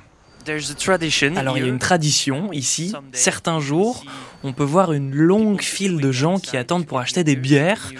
Alors 1.36 1.58
il 1.58 1.60
y 1.60 1.64
a 1.64 1.68
une 1.68 1.78
tradition 1.78 2.52
ici. 2.52 2.92
Certains 3.12 3.60
jours, 3.60 4.04
on 4.42 4.52
peut 4.52 4.64
voir 4.64 4.92
une 4.92 5.14
longue 5.14 5.60
file 5.62 5.98
de 5.98 6.12
gens 6.12 6.38
qui 6.38 6.56
attendent 6.56 6.86
pour 6.86 6.98
acheter 6.98 7.24
des 7.24 7.36
bières. 7.36 7.92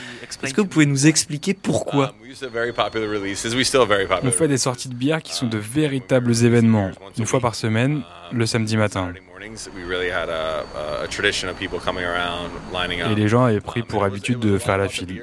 Est-ce 0.43 0.55
que 0.55 0.61
vous 0.61 0.67
pouvez 0.67 0.87
nous 0.87 1.07
expliquer 1.07 1.55
pourquoi? 1.55 2.15
On 4.23 4.31
fait 4.31 4.49
des 4.49 4.59
sorties 4.59 4.89
de 4.89 4.95
bières 4.95 5.23
qui 5.23 5.35
sont 5.35 5.47
de 5.47 5.59
véritables 5.59 6.45
événements, 6.45 6.91
une 7.19 7.27
fois 7.27 7.41
par 7.41 7.55
semaine, 7.55 8.03
le 8.33 8.47
samedi 8.47 8.77
matin. 8.77 9.13
Et 13.11 13.15
les 13.15 13.29
gens 13.29 13.45
avaient 13.45 13.61
pris 13.61 13.83
pour 13.83 14.05
habitude 14.05 14.39
de 14.39 14.59
faire 14.59 14.77
la 14.79 14.89
file. 14.89 15.23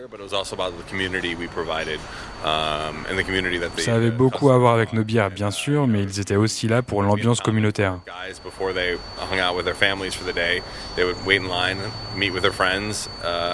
Ça 3.78 3.96
avait 3.96 4.12
beaucoup 4.12 4.50
à 4.50 4.58
voir 4.58 4.74
avec 4.74 4.94
nos 4.94 5.04
bières, 5.04 5.30
bien 5.30 5.52
sûr, 5.52 5.88
mais 5.88 6.04
ils 6.04 6.20
étaient 6.20 6.36
aussi 6.36 6.68
là 6.68 6.82
pour 6.82 7.04
l'ambiance 7.04 7.42
communautaire. 7.42 8.00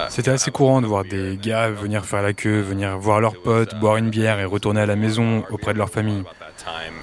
C'était 0.08 0.30
assez 0.30 0.50
courant 0.50 0.80
de 0.80 0.86
voir 0.86 1.04
des 1.04 1.38
gars 1.40 1.68
venir 1.70 2.04
faire 2.04 2.22
la 2.22 2.32
queue, 2.32 2.60
venir 2.60 2.98
voir 2.98 3.20
leurs 3.20 3.40
potes, 3.44 3.78
boire 3.78 3.96
une 3.96 4.10
bière 4.10 4.40
et 4.40 4.44
retourner 4.44 4.80
à 4.80 4.86
la 4.86 4.96
maison 4.96 5.44
auprès 5.50 5.72
de 5.72 5.78
leur 5.78 5.90
famille. 5.90 6.24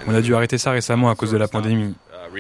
On 0.07 0.15
a 0.15 0.21
dû 0.21 0.35
arrêter 0.35 0.57
ça 0.57 0.71
récemment 0.71 1.09
à 1.09 1.15
cause 1.15 1.31
de 1.31 1.37
la 1.37 1.47
pandémie. 1.47 1.95
On 2.33 2.37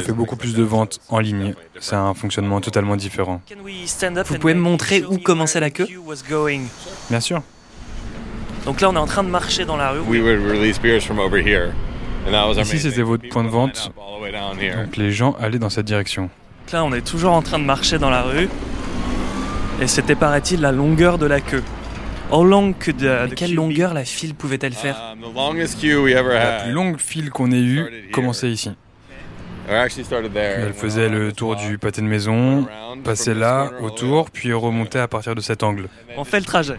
fait 0.00 0.12
beaucoup 0.12 0.36
plus 0.36 0.54
de 0.54 0.62
ventes 0.62 1.00
en 1.08 1.18
ligne. 1.18 1.54
C'est 1.80 1.96
un 1.96 2.14
fonctionnement 2.14 2.60
totalement 2.60 2.96
différent. 2.96 3.42
Vous 4.26 4.38
pouvez 4.38 4.54
me 4.54 4.60
montrer 4.60 5.04
où 5.04 5.18
commençait 5.18 5.60
la 5.60 5.70
queue? 5.70 5.86
Bien 7.10 7.20
sûr. 7.20 7.42
Donc 8.64 8.80
là, 8.80 8.90
on 8.90 8.94
est 8.94 8.98
en 8.98 9.06
train 9.06 9.22
de 9.22 9.28
marcher 9.28 9.64
dans 9.64 9.76
la 9.76 9.90
rue. 9.90 10.00
Ici, 12.58 12.80
c'était 12.80 13.02
votre 13.02 13.28
point 13.28 13.44
de 13.44 13.48
vente. 13.48 13.92
Donc 14.76 14.96
les 14.96 15.12
gens 15.12 15.36
allaient 15.40 15.58
dans 15.58 15.70
cette 15.70 15.86
direction. 15.86 16.30
Là, 16.72 16.84
on 16.84 16.92
est 16.92 17.06
toujours 17.06 17.32
en 17.32 17.42
train 17.42 17.60
de 17.60 17.64
marcher 17.64 17.98
dans 17.98 18.10
la 18.10 18.22
rue. 18.22 18.48
Et 19.80 19.86
c'était, 19.86 20.14
paraît-il, 20.14 20.60
la 20.60 20.72
longueur 20.72 21.18
de 21.18 21.26
la 21.26 21.40
queue? 21.40 21.62
How 22.30 22.44
long 22.44 22.68
de 22.70 23.34
quelle 23.34 23.54
longueur 23.54 23.94
la 23.94 24.04
file 24.04 24.34
pouvait-elle 24.34 24.72
faire? 24.72 25.14
La 26.34 26.62
plus 26.62 26.72
longue 26.72 26.98
file 26.98 27.30
qu'on 27.30 27.52
ait 27.52 27.60
eue 27.60 28.10
commençait 28.12 28.50
ici. 28.50 28.70
Elle 29.68 30.72
faisait 30.72 31.08
le 31.08 31.32
tour 31.32 31.56
du 31.56 31.76
pâté 31.78 32.00
de 32.00 32.06
maison, 32.06 32.66
passait 33.04 33.34
là, 33.34 33.70
autour, 33.80 34.30
puis 34.30 34.52
remontait 34.52 34.98
à 35.00 35.08
partir 35.08 35.34
de 35.34 35.40
cet 35.40 35.62
angle. 35.62 35.88
On 36.16 36.24
fait 36.24 36.38
le 36.38 36.46
trajet. 36.46 36.76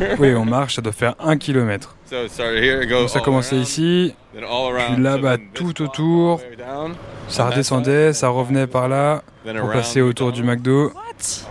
oui, 0.18 0.34
on 0.34 0.44
marche, 0.46 0.76
ça 0.76 0.82
doit 0.82 0.92
faire 0.92 1.14
un 1.20 1.36
kilomètre. 1.36 1.94
Donc 2.10 3.08
ça 3.10 3.20
commençait 3.20 3.56
ici, 3.56 4.14
puis 4.32 5.02
là-bas 5.02 5.36
tout 5.54 5.82
autour, 5.82 6.40
ça 7.28 7.46
redescendait, 7.50 8.12
ça 8.12 8.28
revenait 8.28 8.66
par 8.66 8.88
là, 8.88 9.22
pour 9.58 9.70
passer 9.70 10.00
autour 10.00 10.32
du 10.32 10.42
McDo. 10.42 10.92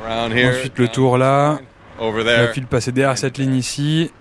Ensuite 0.09 0.77
le 0.77 0.87
tour 0.87 1.17
là, 1.17 1.59
la 1.99 2.47
file 2.49 2.65
passait 2.67 2.91
derrière 2.91 3.17
cette 3.17 3.37
ligne 3.37 3.55
ici, 3.55 4.11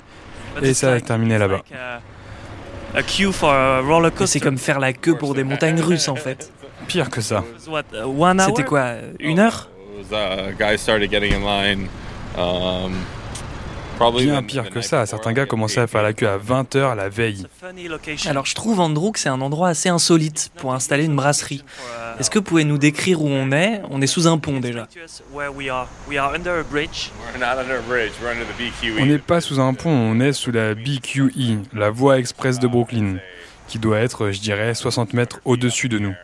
et 0.62 0.74
ça 0.74 0.92
a 0.92 1.00
terminé 1.00 1.38
là-bas. 1.38 1.62
C'est 4.26 4.40
comme 4.40 4.59
faire 4.59 4.80
la 4.80 4.92
queue 4.92 5.16
pour 5.16 5.34
des 5.34 5.44
montagnes 5.44 5.80
russes 5.80 6.09
en 6.09 6.16
fait. 6.16 6.50
Pire 6.86 7.11
que 7.11 7.20
ça. 7.20 7.44
C'était 8.46 8.64
quoi 8.64 8.92
Une 9.20 9.38
heure? 9.40 9.68
Bien 14.12 14.42
pire 14.42 14.70
que 14.70 14.80
ça, 14.80 15.07
certains 15.07 15.32
gars 15.32 15.47
commençaient 15.47 15.80
à 15.80 15.86
faire 15.86 16.03
la 16.03 16.12
queue 16.12 16.28
à 16.28 16.38
20h 16.38 16.94
la 16.94 17.09
veille. 17.09 17.47
Alors 18.26 18.44
je 18.47 18.55
trouve 18.55 18.80
Andrew 18.80 19.11
que 19.12 19.18
c'est 19.18 19.28
un 19.28 19.40
endroit 19.40 19.68
assez 19.68 19.88
insolite 19.88 20.51
pour 20.57 20.74
installer 20.74 21.05
une 21.05 21.16
brasserie. 21.16 21.64
Est-ce 22.18 22.30
que 22.30 22.38
vous 22.38 22.44
pouvez 22.44 22.64
nous 22.64 22.78
décrire 22.78 23.22
où 23.22 23.28
on 23.28 23.53
est? 23.53 23.80
On 23.90 24.01
est 24.03 24.07
sous 24.07 24.26
un 24.26 24.38
pont 24.38 24.61
déjà. 24.61 24.86
On 28.99 29.07
n'est 29.07 29.18
pas 29.18 29.40
sous 29.40 29.61
un 29.61 29.74
pont, 29.74 29.90
on 29.90 30.20
est 30.20 30.32
sous 30.32 30.53
la 30.53 30.74
BQE, 30.74 31.62
la 31.72 31.90
voie 31.90 32.18
express 32.18 32.59
de 32.59 32.66
Brooklyn, 32.66 33.16
qui 33.68 33.78
doit 33.78 33.99
être, 33.99 34.30
je 34.30 34.40
dirais, 34.40 34.74
60 34.74 35.14
mètres 35.14 35.40
au-dessus 35.44 35.88
de 35.88 35.99
nous. 35.99 36.14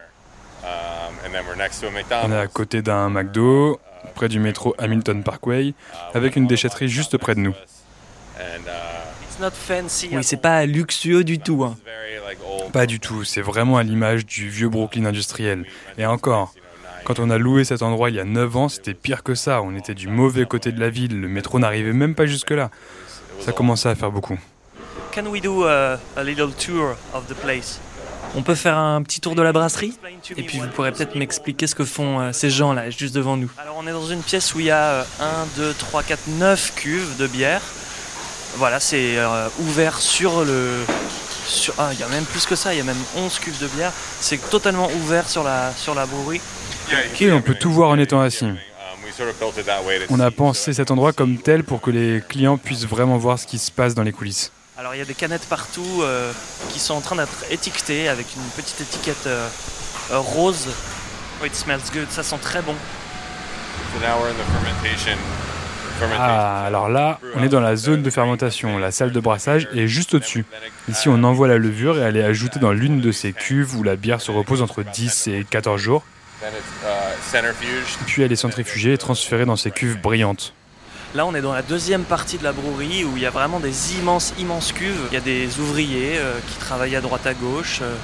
On 2.24 2.32
est 2.32 2.36
à 2.36 2.46
côté 2.46 2.82
d'un 2.82 3.08
McDo, 3.08 3.80
près 4.12 4.28
du 4.28 4.38
métro 4.38 4.74
Hamilton 4.78 5.22
Parkway, 5.22 5.74
avec 6.14 6.36
une 6.36 6.46
déchetterie 6.46 6.88
juste 6.88 7.16
près 7.18 7.34
de 7.34 7.40
nous. 7.40 7.54
Oui, 10.12 10.22
c'est 10.22 10.40
pas 10.40 10.66
luxueux 10.66 11.24
du 11.24 11.38
tout. 11.38 11.64
Hein. 11.64 11.76
Pas 12.72 12.86
du 12.86 13.00
tout, 13.00 13.24
c'est 13.24 13.40
vraiment 13.40 13.76
à 13.76 13.82
l'image 13.82 14.24
du 14.24 14.48
vieux 14.48 14.68
Brooklyn 14.68 15.04
industriel. 15.04 15.66
Et 15.98 16.06
encore, 16.06 16.54
quand 17.04 17.18
on 17.18 17.30
a 17.30 17.38
loué 17.38 17.64
cet 17.64 17.82
endroit 17.82 18.10
il 18.10 18.16
y 18.16 18.20
a 18.20 18.24
9 18.24 18.56
ans, 18.56 18.68
c'était 18.68 18.94
pire 18.94 19.22
que 19.22 19.34
ça. 19.34 19.62
On 19.62 19.74
était 19.74 19.94
du 19.94 20.08
mauvais 20.08 20.46
côté 20.46 20.70
de 20.72 20.80
la 20.80 20.90
ville, 20.90 21.20
le 21.20 21.28
métro 21.28 21.58
n'arrivait 21.58 21.92
même 21.92 22.14
pas 22.14 22.26
jusque-là. 22.26 22.70
Ça 23.40 23.52
commençait 23.52 23.88
à 23.88 23.94
faire 23.94 24.12
beaucoup. 24.12 24.38
Can 25.12 25.26
we 25.26 25.40
do 25.40 25.64
a, 25.64 25.98
a 26.16 26.24
little 26.24 26.52
tour 26.52 26.94
of 27.12 27.26
the 27.26 27.34
place? 27.34 27.80
On 28.34 28.42
peut 28.42 28.54
faire 28.54 28.78
un 28.78 29.02
petit 29.02 29.20
tour 29.20 29.34
de 29.34 29.42
la 29.42 29.52
brasserie? 29.52 29.98
Et 30.36 30.42
puis 30.42 30.58
vous 30.58 30.68
pourrez 30.68 30.92
peut-être 30.92 31.16
m'expliquer 31.16 31.66
ce 31.66 31.74
que 31.74 31.84
font 31.84 32.20
euh, 32.20 32.32
ces 32.32 32.48
gens-là, 32.48 32.88
juste 32.88 33.14
devant 33.14 33.36
nous. 33.36 33.50
On 33.84 33.88
est 33.88 33.92
dans 33.92 34.06
une 34.06 34.22
pièce 34.22 34.54
où 34.54 34.60
il 34.60 34.66
y 34.66 34.70
a 34.70 35.04
1, 35.18 35.24
2, 35.56 35.74
3, 35.74 36.04
4, 36.04 36.20
9 36.28 36.74
cuves 36.76 37.16
de 37.16 37.26
bière. 37.26 37.60
Voilà, 38.56 38.78
c'est 38.78 39.16
euh, 39.16 39.48
ouvert 39.58 40.00
sur 40.00 40.44
le... 40.44 40.84
Sur, 41.48 41.74
ah, 41.78 41.88
il 41.92 41.98
y 41.98 42.04
a 42.04 42.08
même 42.08 42.24
plus 42.24 42.46
que 42.46 42.54
ça, 42.54 42.72
il 42.72 42.78
y 42.78 42.80
a 42.80 42.84
même 42.84 43.02
11 43.16 43.40
cuves 43.40 43.58
de 43.58 43.66
bière. 43.66 43.90
C'est 44.20 44.38
totalement 44.50 44.88
ouvert 45.00 45.28
sur 45.28 45.42
la, 45.42 45.72
sur 45.76 45.96
la 45.96 46.06
brewery. 46.06 46.40
Ok, 46.92 47.24
on 47.32 47.42
peut 47.42 47.56
tout 47.56 47.72
voir 47.72 47.88
en 47.88 47.98
étant 47.98 48.20
assis. 48.20 48.46
On 50.10 50.20
a 50.20 50.30
pensé 50.30 50.72
cet 50.72 50.92
endroit 50.92 51.12
comme 51.12 51.38
tel 51.38 51.64
pour 51.64 51.80
que 51.80 51.90
les 51.90 52.22
clients 52.28 52.58
puissent 52.58 52.86
vraiment 52.86 53.18
voir 53.18 53.40
ce 53.40 53.48
qui 53.48 53.58
se 53.58 53.72
passe 53.72 53.96
dans 53.96 54.04
les 54.04 54.12
coulisses. 54.12 54.52
Alors 54.78 54.94
il 54.94 54.98
y 54.98 55.02
a 55.02 55.06
des 55.06 55.14
canettes 55.14 55.46
partout 55.48 56.02
euh, 56.02 56.30
qui 56.72 56.78
sont 56.78 56.94
en 56.94 57.00
train 57.00 57.16
d'être 57.16 57.44
étiquetées 57.50 58.08
avec 58.08 58.26
une 58.36 58.42
petite 58.62 58.80
étiquette 58.80 59.26
euh, 59.26 59.48
rose. 60.10 60.68
Oh, 61.42 61.46
it 61.46 61.56
smells 61.56 61.90
good, 61.92 62.06
ça 62.10 62.22
sent 62.22 62.38
très 62.40 62.62
bon. 62.62 62.76
Ah, 66.18 66.64
alors 66.64 66.88
là, 66.88 67.20
on 67.34 67.42
est 67.42 67.48
dans 67.48 67.60
la 67.60 67.76
zone 67.76 68.02
de 68.02 68.10
fermentation. 68.10 68.78
La 68.78 68.90
salle 68.90 69.12
de 69.12 69.20
brassage 69.20 69.68
est 69.74 69.86
juste 69.86 70.14
au-dessus. 70.14 70.44
Ici, 70.88 71.08
on 71.08 71.22
envoie 71.22 71.48
la 71.48 71.58
levure 71.58 71.98
et 71.98 72.00
elle 72.00 72.16
est 72.16 72.24
ajoutée 72.24 72.58
dans 72.58 72.72
l'une 72.72 73.00
de 73.00 73.12
ces 73.12 73.32
cuves 73.32 73.76
où 73.76 73.82
la 73.82 73.96
bière 73.96 74.20
se 74.20 74.30
repose 74.30 74.62
entre 74.62 74.82
10 74.82 75.28
et 75.28 75.46
14 75.48 75.80
jours. 75.80 76.02
Puis 78.06 78.22
elle 78.22 78.32
est 78.32 78.36
centrifugée 78.36 78.94
et 78.94 78.98
transférée 78.98 79.44
dans 79.44 79.56
ces 79.56 79.70
cuves 79.70 80.00
brillantes. 80.00 80.54
Là, 81.14 81.26
on 81.26 81.34
est 81.34 81.42
dans 81.42 81.52
la 81.52 81.62
deuxième 81.62 82.04
partie 82.04 82.38
de 82.38 82.44
la 82.44 82.52
brouerie 82.52 83.04
où 83.04 83.16
il 83.16 83.22
y 83.22 83.26
a 83.26 83.30
vraiment 83.30 83.60
des 83.60 83.94
immenses, 83.96 84.32
immenses 84.38 84.72
cuves. 84.72 85.08
Il 85.10 85.14
y 85.14 85.18
a 85.18 85.20
des 85.20 85.60
ouvriers 85.60 86.16
euh, 86.16 86.38
qui 86.48 86.56
travaillent 86.56 86.96
à 86.96 87.02
droite 87.02 87.26
à 87.26 87.34
gauche. 87.34 87.80
Euh, 87.82 87.94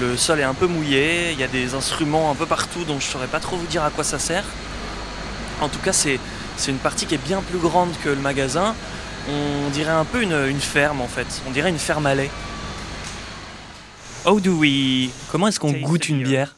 le 0.00 0.16
sol 0.16 0.40
est 0.40 0.44
un 0.44 0.54
peu 0.54 0.66
mouillé. 0.66 1.32
Il 1.32 1.38
y 1.38 1.42
a 1.42 1.46
des 1.46 1.74
instruments 1.74 2.30
un 2.30 2.34
peu 2.34 2.46
partout 2.46 2.84
dont 2.84 2.98
je 2.98 3.06
ne 3.06 3.12
saurais 3.12 3.26
pas 3.26 3.38
trop 3.40 3.56
vous 3.56 3.66
dire 3.66 3.84
à 3.84 3.90
quoi 3.90 4.02
ça 4.02 4.18
sert. 4.18 4.44
En 5.60 5.68
tout 5.68 5.78
cas, 5.80 5.92
c'est 5.92 6.18
une 6.68 6.78
partie 6.78 7.06
qui 7.06 7.14
est 7.14 7.24
bien 7.24 7.42
plus 7.42 7.58
grande 7.58 7.90
que 8.02 8.08
le 8.08 8.16
magasin. 8.16 8.74
On 9.28 9.70
dirait 9.70 9.92
un 9.92 10.04
peu 10.04 10.22
une, 10.22 10.60
ferme 10.60 11.00
en 11.00 11.08
fait. 11.08 11.26
On 11.46 11.50
dirait 11.50 11.70
une 11.70 11.78
ferme 11.78 12.06
à 12.06 12.14
lait. 12.14 12.30
How 14.24 14.40
do 14.40 14.52
we... 14.52 15.10
Comment 15.30 15.48
est-ce 15.48 15.60
qu'on 15.60 15.72
goûte 15.72 16.08
une 16.08 16.22
bière? 16.22 16.54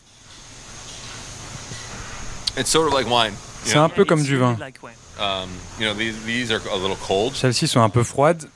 C'est 3.64 3.76
un 3.76 3.88
peu 3.88 4.05
comme 4.05 4.22
du 4.22 4.36
vin. 4.36 4.57
Um, 5.20 5.48
Celles-ci 7.34 7.68
sont 7.68 7.80
un 7.80 7.88
peu 7.88 8.03
froides, 8.03 8.48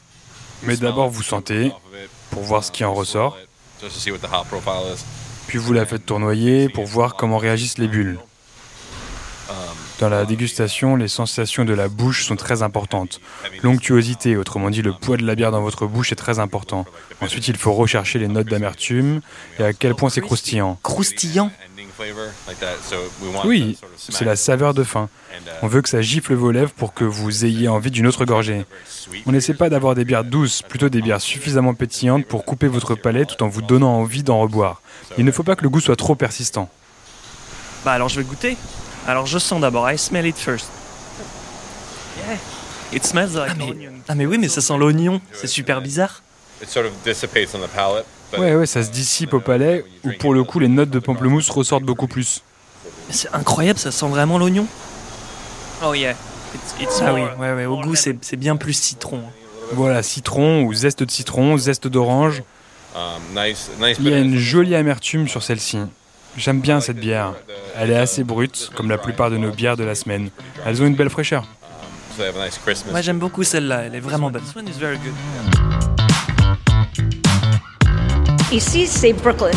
mais 0.62 0.76
d'abord 0.76 1.10
vous 1.10 1.22
sentez 1.22 1.72
pour 2.30 2.42
voir 2.42 2.64
ce 2.64 2.70
qui 2.70 2.84
en 2.84 2.94
ressort. 2.94 3.36
Puis 5.46 5.58
vous 5.58 5.72
la 5.72 5.84
faites 5.84 6.06
tournoyer 6.06 6.68
pour 6.68 6.86
voir 6.86 7.16
comment 7.16 7.38
réagissent 7.38 7.78
les 7.78 7.88
bulles. 7.88 8.18
Dans 10.00 10.08
la 10.08 10.24
dégustation, 10.24 10.96
les 10.96 11.08
sensations 11.08 11.64
de 11.64 11.72
la 11.72 11.88
bouche 11.88 12.24
sont 12.26 12.36
très 12.36 12.62
importantes. 12.62 13.20
L'onctuosité, 13.62 14.36
autrement 14.36 14.70
dit 14.70 14.82
le 14.82 14.92
poids 14.92 15.16
de 15.16 15.24
la 15.24 15.34
bière 15.34 15.52
dans 15.52 15.62
votre 15.62 15.86
bouche, 15.86 16.12
est 16.12 16.16
très 16.16 16.38
important. 16.38 16.84
Ensuite, 17.20 17.48
il 17.48 17.56
faut 17.56 17.72
rechercher 17.72 18.18
les 18.18 18.28
notes 18.28 18.48
d'amertume 18.48 19.20
et 19.58 19.64
à 19.64 19.72
quel 19.72 19.94
point 19.94 20.10
c'est 20.10 20.20
croustillant. 20.20 20.78
Croustillant 20.82 21.50
oui, 23.44 23.78
c'est 23.96 24.24
la 24.24 24.36
saveur 24.36 24.74
de 24.74 24.82
fin. 24.82 25.08
On 25.62 25.66
veut 25.66 25.82
que 25.82 25.88
ça 25.88 26.02
gifle 26.02 26.34
vos 26.34 26.50
lèvres 26.50 26.72
pour 26.72 26.94
que 26.94 27.04
vous 27.04 27.44
ayez 27.44 27.68
envie 27.68 27.90
d'une 27.90 28.06
autre 28.06 28.24
gorgée. 28.24 28.64
On 29.26 29.32
n'essaie 29.32 29.54
pas 29.54 29.68
d'avoir 29.68 29.94
des 29.94 30.04
bières 30.04 30.24
douces, 30.24 30.62
plutôt 30.62 30.88
des 30.88 31.02
bières 31.02 31.20
suffisamment 31.20 31.74
pétillantes 31.74 32.26
pour 32.26 32.44
couper 32.44 32.66
votre 32.66 32.94
palais 32.94 33.24
tout 33.24 33.42
en 33.42 33.48
vous 33.48 33.62
donnant 33.62 33.94
envie 33.94 34.22
d'en 34.22 34.40
reboire. 34.40 34.82
Il 35.18 35.24
ne 35.24 35.30
faut 35.30 35.42
pas 35.42 35.56
que 35.56 35.62
le 35.62 35.68
goût 35.68 35.80
soit 35.80 35.96
trop 35.96 36.14
persistant. 36.14 36.68
Bah 37.84 37.92
alors 37.92 38.08
je 38.08 38.20
vais 38.20 38.26
goûter. 38.26 38.56
Alors 39.06 39.26
je 39.26 39.38
sens 39.38 39.60
d'abord. 39.60 39.90
I 39.90 39.98
smell 39.98 40.26
it 40.26 40.36
first. 40.36 40.66
It 42.92 43.04
smells 43.04 43.34
like 43.34 43.50
ah, 43.50 43.54
mais, 43.58 43.88
ah 44.08 44.14
mais 44.14 44.26
oui, 44.26 44.38
mais 44.38 44.48
ça 44.48 44.60
sent 44.60 44.76
l'oignon. 44.78 45.20
C'est 45.32 45.46
super 45.46 45.80
bizarre. 45.80 46.22
Ouais, 48.38 48.54
ouais, 48.54 48.66
ça 48.66 48.82
se 48.82 48.90
dissipe 48.90 49.34
au 49.34 49.40
palais, 49.40 49.84
où 50.04 50.10
pour 50.18 50.34
le 50.34 50.44
coup 50.44 50.58
les 50.58 50.68
notes 50.68 50.90
de 50.90 50.98
pamplemousse 50.98 51.50
ressortent 51.50 51.84
beaucoup 51.84 52.06
plus. 52.06 52.42
C'est 53.10 53.32
incroyable, 53.34 53.78
ça 53.78 53.90
sent 53.90 54.08
vraiment 54.08 54.38
l'oignon. 54.38 54.66
Oh 55.84 55.94
yeah. 55.94 56.14
ah 57.00 57.14
oui, 57.14 57.22
ouais, 57.38 57.52
ouais, 57.52 57.66
au 57.66 57.80
goût 57.80 57.94
c'est 57.94 58.36
bien 58.36 58.56
plus 58.56 58.72
citron. 58.72 59.22
Voilà, 59.72 60.02
citron 60.02 60.62
ou 60.62 60.74
zeste 60.74 61.02
de 61.02 61.10
citron, 61.10 61.56
zeste 61.58 61.88
d'orange. 61.88 62.42
Um, 62.94 63.20
Il 63.98 64.08
y 64.08 64.14
a 64.14 64.18
une 64.18 64.36
jolie 64.36 64.76
amertume 64.76 65.26
sur 65.26 65.42
celle-ci. 65.42 65.78
J'aime 66.36 66.60
bien 66.60 66.80
cette 66.80 66.98
bière. 66.98 67.34
Elle 67.76 67.90
est 67.90 67.96
assez 67.96 68.24
brute, 68.24 68.70
comme 68.74 68.88
la 68.88 68.98
plupart 68.98 69.30
de 69.30 69.36
nos 69.36 69.50
bières 69.50 69.76
de 69.76 69.84
la 69.84 69.94
semaine. 69.94 70.30
Elles 70.66 70.82
ont 70.82 70.86
une 70.86 70.96
belle 70.96 71.10
fraîcheur. 71.10 71.46
Moi 72.90 73.00
j'aime 73.00 73.18
beaucoup 73.18 73.42
celle-là, 73.42 73.82
elle 73.82 73.94
est 73.94 74.00
vraiment 74.00 74.30
belle. 74.30 74.42
Ici 78.52 78.86
c'est 78.86 79.12
Brooklyn. 79.12 79.50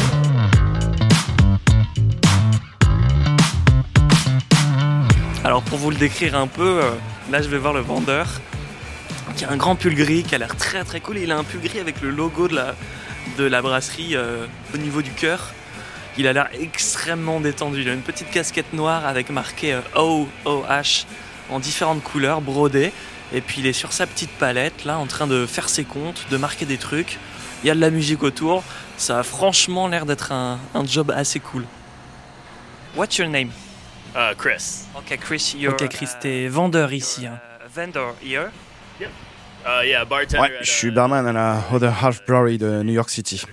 Alors 5.44 5.62
pour 5.64 5.78
vous 5.78 5.92
le 5.92 5.98
décrire 5.98 6.36
un 6.36 6.48
peu, 6.48 6.82
euh, 6.84 6.92
là 7.32 7.42
je 7.42 7.48
vais 7.48 7.58
voir 7.58 7.74
le 7.74 7.82
vendeur 7.82 8.42
qui 9.36 9.46
a 9.46 9.52
un 9.52 9.58
grand 9.58 9.76
pull 9.76 9.94
gris 9.94 10.24
qui 10.24 10.36
a 10.36 10.38
l'air 10.40 10.56
très 10.56 10.84
très 10.84 11.00
cool. 11.00 11.20
Il 11.20 11.32
a 11.32 11.38
un 11.38 11.44
pull 11.44 11.62
gris 11.62 11.80
avec 11.80 12.02
le 12.02 12.10
logo 12.10 12.48
de 12.48 12.56
la, 12.56 12.76
de 13.38 13.44
la 13.44 13.62
brasserie 13.62 14.16
euh, 14.16 14.46
au 14.74 14.78
niveau 14.78 15.02
du 15.02 15.12
cœur. 15.12 15.54
Il 16.18 16.28
a 16.28 16.34
l'air 16.34 16.50
extrêmement 16.60 17.40
détendu. 17.40 17.82
Il 17.82 17.90
a 17.90 17.94
une 17.94 18.02
petite 18.02 18.30
casquette 18.32 18.74
noire 18.74 19.06
avec 19.06 19.30
marqué 19.30 19.74
euh, 19.74 19.82
O 19.96 20.28
O 20.46 20.64
H 20.68 21.06
en 21.50 21.60
différentes 21.60 22.04
couleurs, 22.04 22.42
brodées. 22.42 22.92
Et 23.34 23.42
puis 23.42 23.58
il 23.60 23.68
est 23.68 23.74
sur 23.74 23.92
sa 23.94 24.08
petite 24.08 24.32
palette 24.32 24.86
là 24.86 24.98
en 24.98 25.06
train 25.06 25.28
de 25.28 25.46
faire 25.46 25.70
ses 25.70 25.84
comptes, 25.84 26.26
de 26.32 26.38
marquer 26.38 26.66
des 26.66 26.78
trucs. 26.78 27.20
Il 27.64 27.68
y 27.68 27.70
a 27.70 27.76
de 27.76 27.82
la 27.82 27.90
musique 27.90 28.24
autour. 28.24 28.64
Ça 28.98 29.20
a 29.20 29.24
franchement 29.24 29.88
l'air 29.88 30.06
d'être 30.06 30.32
un, 30.32 30.60
un 30.74 30.86
job 30.86 31.12
assez 31.12 31.40
cool. 31.40 31.66
What's 32.96 33.18
your 33.18 33.28
name? 33.28 33.52
Uh, 34.16 34.34
Chris. 34.36 34.86
Ok, 34.96 35.18
Chris, 35.20 35.56
ok, 35.68 35.88
Chris, 35.90 36.10
t'es 36.20 36.48
vendeur 36.48 36.94
ici. 36.94 37.28
Hein. 37.28 37.40
vendor 37.76 38.16
here? 38.24 38.50
Yep. 39.00 39.10
Uh, 39.66 39.86
yeah, 39.86 40.06
bartender 40.06 40.40
ouais, 40.40 40.58
je 40.62 40.72
suis 40.72 40.92
barman 40.92 41.28
à 41.28 41.34
la 41.34 41.64
Other 41.72 41.94
Half 42.02 42.26
Brewery 42.26 42.58
de 42.58 42.82
New 42.84 42.94
York 42.94 43.10
City. 43.10 43.44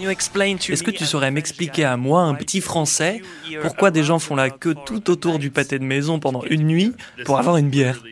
Est-ce 0.00 0.82
que 0.82 0.90
tu 0.90 1.04
saurais 1.04 1.30
m'expliquer 1.30 1.84
à 1.84 1.96
moi, 1.96 2.22
un 2.22 2.34
petit 2.34 2.60
français, 2.60 3.22
pourquoi 3.62 3.90
des 3.90 4.02
gens 4.02 4.18
font 4.18 4.36
la 4.36 4.50
queue 4.50 4.74
tout 4.86 5.10
autour 5.10 5.38
du 5.38 5.50
pâté 5.50 5.78
de 5.78 5.84
maison 5.84 6.18
pendant 6.18 6.42
une 6.44 6.66
nuit 6.66 6.92
pour 7.24 7.38
avoir 7.38 7.56
une 7.56 7.68
bière? 7.68 8.02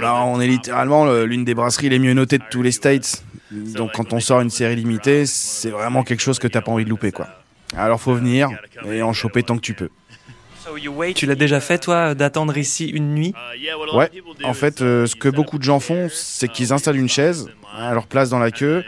Là, 0.00 0.24
on 0.24 0.40
est 0.40 0.48
littéralement 0.48 1.06
l'une 1.22 1.44
des 1.44 1.54
brasseries 1.54 1.88
les 1.88 1.98
mieux 1.98 2.14
notées 2.14 2.38
de 2.38 2.44
tous 2.50 2.62
les 2.62 2.72
States. 2.72 3.22
Donc 3.50 3.92
quand 3.94 4.12
on 4.12 4.20
sort 4.20 4.40
une 4.40 4.50
série 4.50 4.76
limitée, 4.76 5.24
c'est 5.24 5.70
vraiment 5.70 6.02
quelque 6.02 6.20
chose 6.20 6.38
que 6.38 6.48
t'as 6.48 6.60
pas 6.60 6.72
envie 6.72 6.84
de 6.84 6.90
louper, 6.90 7.12
quoi. 7.12 7.28
Alors 7.76 8.00
faut 8.00 8.14
venir 8.14 8.48
et 8.90 9.02
en 9.02 9.12
choper 9.12 9.42
tant 9.42 9.56
que 9.56 9.62
tu 9.62 9.74
peux. 9.74 9.90
Tu 11.14 11.26
l'as 11.26 11.34
déjà 11.34 11.60
fait, 11.60 11.78
toi, 11.78 12.14
d'attendre 12.14 12.56
ici 12.56 12.86
une 12.88 13.14
nuit 13.14 13.34
Ouais. 13.92 14.10
En 14.44 14.54
fait, 14.54 14.80
euh, 14.80 15.06
ce 15.06 15.16
que 15.16 15.28
beaucoup 15.28 15.58
de 15.58 15.62
gens 15.62 15.80
font, 15.80 16.08
c'est 16.10 16.48
qu'ils 16.48 16.72
installent 16.72 16.96
une 16.96 17.08
chaise 17.08 17.48
à 17.76 17.92
leur 17.94 18.06
place 18.06 18.30
dans 18.30 18.38
la 18.38 18.50
queue 18.50 18.84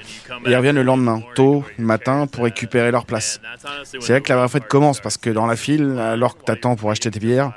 et 0.47 0.51
ils 0.51 0.57
reviennent 0.57 0.76
le 0.76 0.83
lendemain, 0.83 1.22
tôt, 1.35 1.64
le 1.78 1.85
matin, 1.85 2.26
pour 2.26 2.45
récupérer 2.45 2.91
leur 2.91 3.07
place. 3.07 3.41
C'est 3.85 4.12
là 4.12 4.20
que 4.20 4.28
la 4.28 4.37
vraie 4.37 4.49
fête 4.49 4.66
commence 4.68 5.01
parce 5.01 5.16
que 5.16 5.31
dans 5.31 5.47
la 5.47 5.57
file, 5.57 5.99
alors 5.99 6.37
que 6.37 6.45
t'attends 6.45 6.76
pour 6.76 6.91
acheter 6.91 7.11
tes 7.11 7.20
bières, 7.20 7.53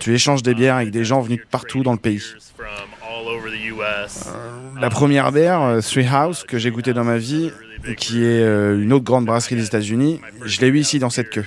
tu 0.00 0.14
échanges 0.14 0.42
des 0.42 0.54
bières 0.54 0.76
avec 0.76 0.90
des 0.90 1.04
gens 1.04 1.20
venus 1.20 1.40
de 1.40 1.46
partout 1.46 1.82
dans 1.82 1.92
le 1.92 1.98
pays. 1.98 2.22
Euh, 3.80 4.80
la 4.80 4.90
première 4.90 5.32
bière, 5.32 5.62
euh, 5.62 5.80
Three 5.80 6.06
House, 6.06 6.44
que 6.44 6.58
j'ai 6.58 6.70
goûté 6.70 6.92
dans 6.92 7.04
ma 7.04 7.18
vie, 7.18 7.50
qui 7.96 8.24
est 8.24 8.42
une 8.42 8.92
autre 8.92 9.04
grande 9.04 9.26
brasserie 9.26 9.56
des 9.56 9.66
États-Unis, 9.66 10.20
je 10.44 10.60
l'ai 10.60 10.68
eu 10.68 10.78
ici 10.78 10.98
dans 10.98 11.10
cette 11.10 11.30
queue. 11.30 11.44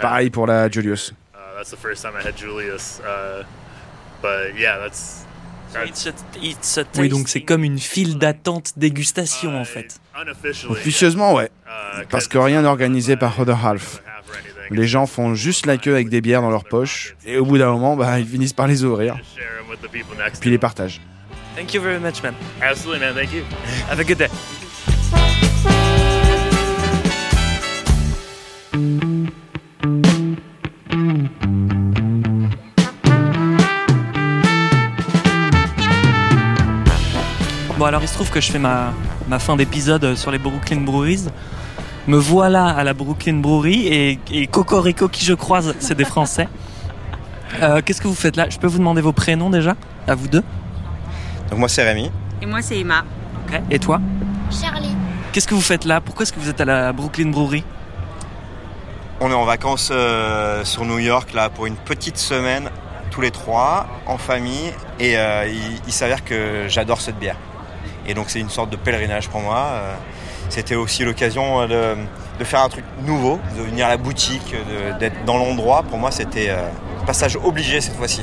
Pareil 0.00 0.30
pour 0.30 0.46
la 0.46 0.70
Julius. 0.70 1.14
That's 1.62 1.70
the 1.70 1.76
first 1.76 2.02
time 2.02 2.16
I 2.16 2.26
had 2.26 2.36
Julius. 2.36 2.98
Uh, 2.98 3.44
but 4.20 4.58
yeah, 4.58 4.78
that's. 4.80 5.24
oui, 6.98 7.08
donc 7.08 7.28
c'est 7.28 7.42
comme 7.42 7.62
une 7.62 7.78
file 7.78 8.18
d'attente 8.18 8.72
dégustation 8.76 9.56
en 9.56 9.64
fait. 9.64 10.00
Officieusement, 10.68 11.34
ouais. 11.34 11.50
Uh, 11.64 12.02
Parce 12.10 12.26
que 12.26 12.36
rien 12.36 12.62
n'est 12.62 12.68
organisé 12.68 13.16
par 13.16 13.38
Other 13.38 13.64
Half. 13.64 14.02
Les 14.70 14.88
gens 14.88 15.06
font 15.06 15.36
juste 15.36 15.66
la 15.66 15.76
queue 15.76 15.94
avec 15.94 16.08
des 16.08 16.20
bières 16.20 16.42
dans 16.42 16.50
leur 16.50 16.64
poche 16.64 17.14
et 17.24 17.38
au 17.38 17.46
bout 17.46 17.58
d'un 17.58 17.70
moment, 17.70 17.94
bah, 17.94 18.18
ils 18.18 18.26
finissent 18.26 18.52
par 18.52 18.66
les 18.66 18.82
ouvrir. 18.82 19.16
Puis 20.40 20.50
les 20.50 20.58
partagent. 20.58 21.00
Thank 21.54 21.74
you 21.74 21.80
very 21.80 22.00
much, 22.00 22.24
man. 22.24 22.34
Absolutely, 22.60 22.98
man. 22.98 23.14
Thank 23.14 23.32
you. 23.32 23.44
Have 23.88 24.00
a 24.00 24.04
good 24.04 24.18
day. 24.18 24.28
Bon 37.82 37.88
alors 37.88 38.02
il 38.02 38.06
se 38.06 38.14
trouve 38.14 38.30
que 38.30 38.40
je 38.40 38.52
fais 38.52 38.60
ma, 38.60 38.92
ma 39.26 39.40
fin 39.40 39.56
d'épisode 39.56 40.14
sur 40.14 40.30
les 40.30 40.38
Brooklyn 40.38 40.82
Breweries. 40.82 41.24
Me 42.06 42.16
voilà 42.16 42.68
à 42.68 42.84
la 42.84 42.94
Brooklyn 42.94 43.38
Brewery 43.40 43.88
et, 43.88 44.20
et 44.30 44.46
Cocorico 44.46 45.08
qui 45.08 45.24
je 45.24 45.34
croise, 45.34 45.74
c'est 45.80 45.96
des 45.96 46.04
Français. 46.04 46.46
Euh, 47.60 47.82
qu'est-ce 47.84 48.00
que 48.00 48.06
vous 48.06 48.14
faites 48.14 48.36
là? 48.36 48.48
Je 48.48 48.56
peux 48.60 48.68
vous 48.68 48.78
demander 48.78 49.00
vos 49.00 49.10
prénoms 49.10 49.50
déjà? 49.50 49.74
À 50.06 50.14
vous 50.14 50.28
deux 50.28 50.44
Donc 51.50 51.58
moi 51.58 51.68
c'est 51.68 51.82
Rémi. 51.82 52.12
Et 52.40 52.46
moi 52.46 52.62
c'est 52.62 52.78
Emma. 52.78 53.02
Et 53.68 53.80
toi? 53.80 54.00
Charlie. 54.52 54.94
Qu'est-ce 55.32 55.48
que 55.48 55.54
vous 55.54 55.60
faites 55.60 55.84
là? 55.84 56.00
Pourquoi 56.00 56.22
est-ce 56.22 56.32
que 56.32 56.38
vous 56.38 56.50
êtes 56.50 56.60
à 56.60 56.64
la 56.64 56.92
Brooklyn 56.92 57.30
Brewery? 57.30 57.64
On 59.18 59.28
est 59.28 59.34
en 59.34 59.44
vacances 59.44 59.90
euh, 59.90 60.64
sur 60.64 60.84
New 60.84 61.00
York 61.00 61.34
là 61.34 61.50
pour 61.50 61.66
une 61.66 61.74
petite 61.74 62.16
semaine 62.16 62.70
tous 63.10 63.22
les 63.22 63.32
trois 63.32 63.88
en 64.06 64.18
famille 64.18 64.72
et 65.00 65.18
euh, 65.18 65.52
il 65.84 65.92
s'avère 65.92 66.24
que 66.24 66.66
j'adore 66.68 67.00
cette 67.00 67.18
bière. 67.18 67.34
Et 68.06 68.14
donc 68.14 68.26
c'est 68.28 68.40
une 68.40 68.50
sorte 68.50 68.70
de 68.70 68.76
pèlerinage 68.76 69.28
pour 69.28 69.40
moi. 69.40 69.66
Euh, 69.72 69.94
c'était 70.48 70.74
aussi 70.74 71.04
l'occasion 71.04 71.62
euh, 71.62 71.94
de, 72.38 72.44
faire 72.44 72.60
un 72.60 72.68
truc 72.68 72.84
nouveau, 73.04 73.38
de 73.56 73.62
venir 73.62 73.86
à 73.86 73.90
la 73.90 73.96
boutique, 73.96 74.54
d'être 74.98 75.24
dans 75.24 75.38
l'endroit. 75.38 75.82
Pour 75.82 75.98
moi, 75.98 76.10
c'était 76.10 76.50
un 76.50 76.54
euh, 76.54 76.70
passage 77.06 77.36
obligé 77.36 77.80
cette 77.80 77.96
fois-ci. 77.96 78.22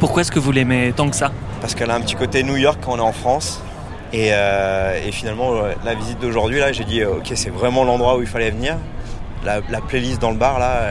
Pourquoi 0.00 0.22
est-ce 0.22 0.32
que 0.32 0.38
vous 0.38 0.52
l'aimez 0.52 0.92
tant 0.94 1.08
que 1.08 1.16
ça? 1.16 1.30
Parce 1.60 1.74
qu'elle 1.74 1.90
a 1.90 1.94
un 1.94 2.00
petit 2.00 2.16
côté 2.16 2.42
New 2.42 2.56
York 2.56 2.78
quand 2.82 2.92
on 2.92 2.98
est 2.98 3.00
en 3.00 3.12
France. 3.12 3.62
Et, 4.12 4.32
finalement, 5.12 5.52
la 5.84 5.94
visite 5.94 6.18
d'aujourd'hui, 6.18 6.58
là, 6.58 6.72
j'ai 6.72 6.84
dit, 6.84 7.04
ok, 7.04 7.30
c'est 7.34 7.50
vraiment 7.50 7.84
l'endroit 7.84 8.16
où 8.16 8.22
il 8.22 8.26
fallait 8.26 8.50
venir. 8.50 8.76
La, 9.44 9.60
playlist 9.80 10.20
dans 10.20 10.30
le 10.30 10.36
bar, 10.36 10.58
là, 10.58 10.90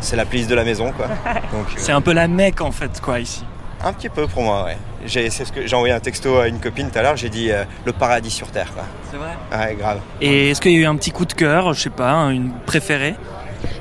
c'est 0.00 0.16
la 0.16 0.24
playlist 0.24 0.48
de 0.48 0.54
la 0.54 0.64
maison, 0.64 0.92
quoi. 0.92 1.08
c'est 1.76 1.92
un 1.92 2.00
peu 2.00 2.12
la 2.12 2.26
mecque, 2.26 2.62
en 2.62 2.72
fait, 2.72 3.00
quoi, 3.02 3.20
ici. 3.20 3.44
Un 3.84 3.92
petit 3.92 4.08
peu 4.08 4.26
pour 4.26 4.42
moi, 4.42 4.64
ouais. 4.64 4.78
J'ai, 5.04 5.28
envoyé 5.74 5.94
un 5.94 6.00
texto 6.00 6.38
à 6.38 6.48
une 6.48 6.58
copine 6.58 6.90
tout 6.90 6.98
à 6.98 7.02
l'heure, 7.02 7.16
j'ai 7.16 7.28
dit 7.28 7.50
euh, 7.50 7.64
le 7.84 7.92
paradis 7.92 8.30
sur 8.30 8.48
Terre. 8.48 8.72
C'est 9.10 9.16
vrai? 9.16 9.36
Ouais, 9.52 9.74
grave. 9.74 10.00
Et 10.20 10.50
est-ce 10.50 10.60
qu'il 10.60 10.72
y 10.72 10.76
a 10.76 10.80
eu 10.80 10.86
un 10.86 10.96
petit 10.96 11.12
coup 11.12 11.24
de 11.24 11.32
cœur, 11.32 11.72
je 11.72 11.82
sais 11.82 11.90
pas, 11.90 12.14
une 12.30 12.50
préférée? 12.66 13.14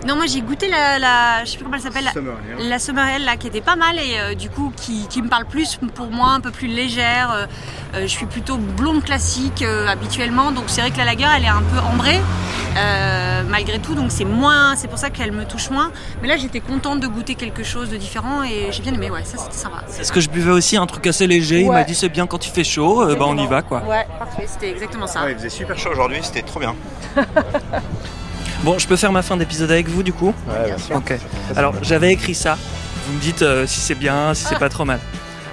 Non, 0.08 0.16
moi 0.16 0.26
j'ai 0.26 0.42
goûté 0.42 0.70
la, 0.70 1.00
la, 1.00 1.44
je 1.44 1.52
sais 1.52 1.58
plus 1.58 1.66
comment 1.66 1.76
elle 1.76 1.84
s'appelle, 1.84 2.06
la, 2.06 2.64
la 2.64 2.80
Summer 2.80 3.20
là, 3.20 3.36
qui 3.36 3.48
était 3.48 3.62
pas 3.62 3.76
mal 3.76 3.98
et 3.98 4.20
euh, 4.20 4.36
du 4.36 4.50
coup 4.50 4.72
qui, 4.76 5.08
qui, 5.08 5.22
me 5.22 5.28
parle 5.28 5.46
plus 5.46 5.78
pour 5.96 6.10
moi, 6.12 6.30
un 6.30 6.40
peu 6.40 6.52
plus 6.52 6.68
légère. 6.68 7.32
Euh, 7.32 7.46
euh, 7.96 8.02
je 8.02 8.08
suis 8.08 8.26
plutôt 8.26 8.58
blonde 8.58 9.04
classique 9.04 9.64
habituellement, 9.88 10.52
donc 10.52 10.66
c'est 10.68 10.82
vrai 10.82 10.92
que 10.92 10.98
la 10.98 11.06
lager 11.06 11.26
elle 11.36 11.44
est 11.44 11.50
un 11.50 11.64
peu 11.64 11.80
ambrée 11.80 12.20
malgré 13.50 13.80
tout, 13.80 13.96
donc 13.96 14.12
c'est 14.12 14.26
moins, 14.26 14.76
c'est 14.76 14.88
pour 14.88 15.00
ça 15.00 15.10
qu'elle 15.10 15.32
me 15.32 15.46
touche 15.46 15.70
moins. 15.70 15.92
Mais 16.22 16.28
là 16.28 16.38
j'étais 16.38 16.60
contente 16.60 17.00
de 17.00 17.08
goûter 17.08 17.36
quelque 17.36 17.64
chose 17.64 17.90
de 17.90 17.98
différent 17.98 18.44
et 18.44 18.72
j'ai 18.72 18.84
bien 18.84 18.94
aimé, 18.94 19.10
ouais, 19.10 19.24
ça 19.24 19.38
c'était 19.38 19.58
sympa. 19.58 19.84
C'est 19.88 20.04
ce 20.04 20.12
que 20.12 20.20
je 20.20 20.30
buvais 20.30 20.52
aussi, 20.52 20.78
un 20.78 20.86
truc 20.86 21.08
assez 21.08 21.28
léger. 21.28 21.62
Il 21.62 21.72
m'a 21.72 21.84
dit 21.84 21.96
c'est 21.96 22.10
bien 22.10 22.28
quand 22.28 22.46
il 22.46 22.52
fait 22.52 22.64
chaud, 22.64 23.06
bah 23.16 23.26
on 23.28 23.38
y 23.38 23.48
va 23.48 23.62
quoi. 23.62 23.84
Ouais, 23.84 24.06
parfait, 24.20 24.46
c'était 24.48 24.70
exactement 24.70 25.08
ça. 25.08 25.30
il 25.30 25.36
faisait 25.36 25.50
super 25.50 25.78
chaud 25.78 25.90
aujourd'hui, 25.92 26.20
c'était 26.22 26.44
trop 26.44 26.60
bien. 26.60 26.76
Bon, 28.68 28.78
je 28.78 28.86
peux 28.86 28.98
faire 28.98 29.14
ma 29.14 29.22
fin 29.22 29.38
d'épisode 29.38 29.72
avec 29.72 29.88
vous 29.88 30.04
du 30.04 30.12
coup 30.12 30.34
Ouais, 30.46 30.66
bien 30.66 30.78
sûr. 30.78 30.98
Ok. 30.98 31.18
Alors, 31.56 31.74
j'avais 31.84 32.12
écrit 32.12 32.36
ça. 32.36 32.58
Vous 33.06 33.14
me 33.14 33.22
dites 33.22 33.42
euh, 33.42 33.66
si 33.66 33.80
c'est 33.80 33.96
bien, 33.96 34.34
si 34.34 34.44
c'est 34.44 34.60
pas 34.60 34.68
trop 34.68 34.84
mal. 34.84 35.00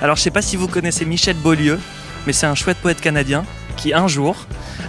Alors, 0.03 0.17
je 0.17 0.23
sais 0.23 0.33
pas 0.33 0.43
si 0.43 0.57
vous 0.57 0.67
connaissez 0.67 1.05
Michel 1.05 1.37
Beaulieu, 1.37 1.79
mais 2.27 2.33
c'est 2.33 2.47
un 2.47 2.57
chouette 2.57 2.79
poète 2.79 3.01
canadien 3.01 3.45
qui, 3.77 3.95
un 3.95 4.09
jour, 4.09 4.35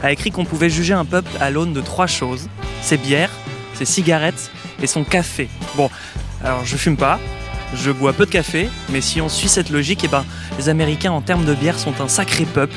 a 0.02 0.12
écrit 0.12 0.32
qu'on 0.32 0.44
pouvait 0.44 0.72
juger 0.72 0.96
un 0.96 1.06
peuple 1.06 1.30
à 1.40 1.52
l'aune 1.52 1.72
de 1.72 1.82
trois 1.82 2.08
choses 2.08 2.50
ses 2.82 2.98
bières, 2.98 3.30
ses 3.76 3.86
cigarettes 3.86 4.50
et 4.82 4.88
son 4.88 5.04
café. 5.04 5.48
Bon, 5.76 5.92
alors 6.44 6.66
je 6.66 6.78
fume 6.78 6.98
pas, 6.98 7.20
je 7.76 7.92
bois 7.92 8.12
peu 8.12 8.26
de 8.26 8.32
café, 8.32 8.70
mais 8.90 9.02
si 9.02 9.22
on 9.22 9.30
suit 9.30 9.50
cette 9.50 9.70
logique, 9.70 10.02
eh 10.04 10.08
ben, 10.08 10.26
les 10.58 10.70
Américains 10.70 11.12
en 11.12 11.22
termes 11.22 11.46
de 11.46 11.54
bière 11.54 11.78
sont 11.78 12.02
un 12.02 12.08
sacré 12.08 12.46
peuple. 12.46 12.76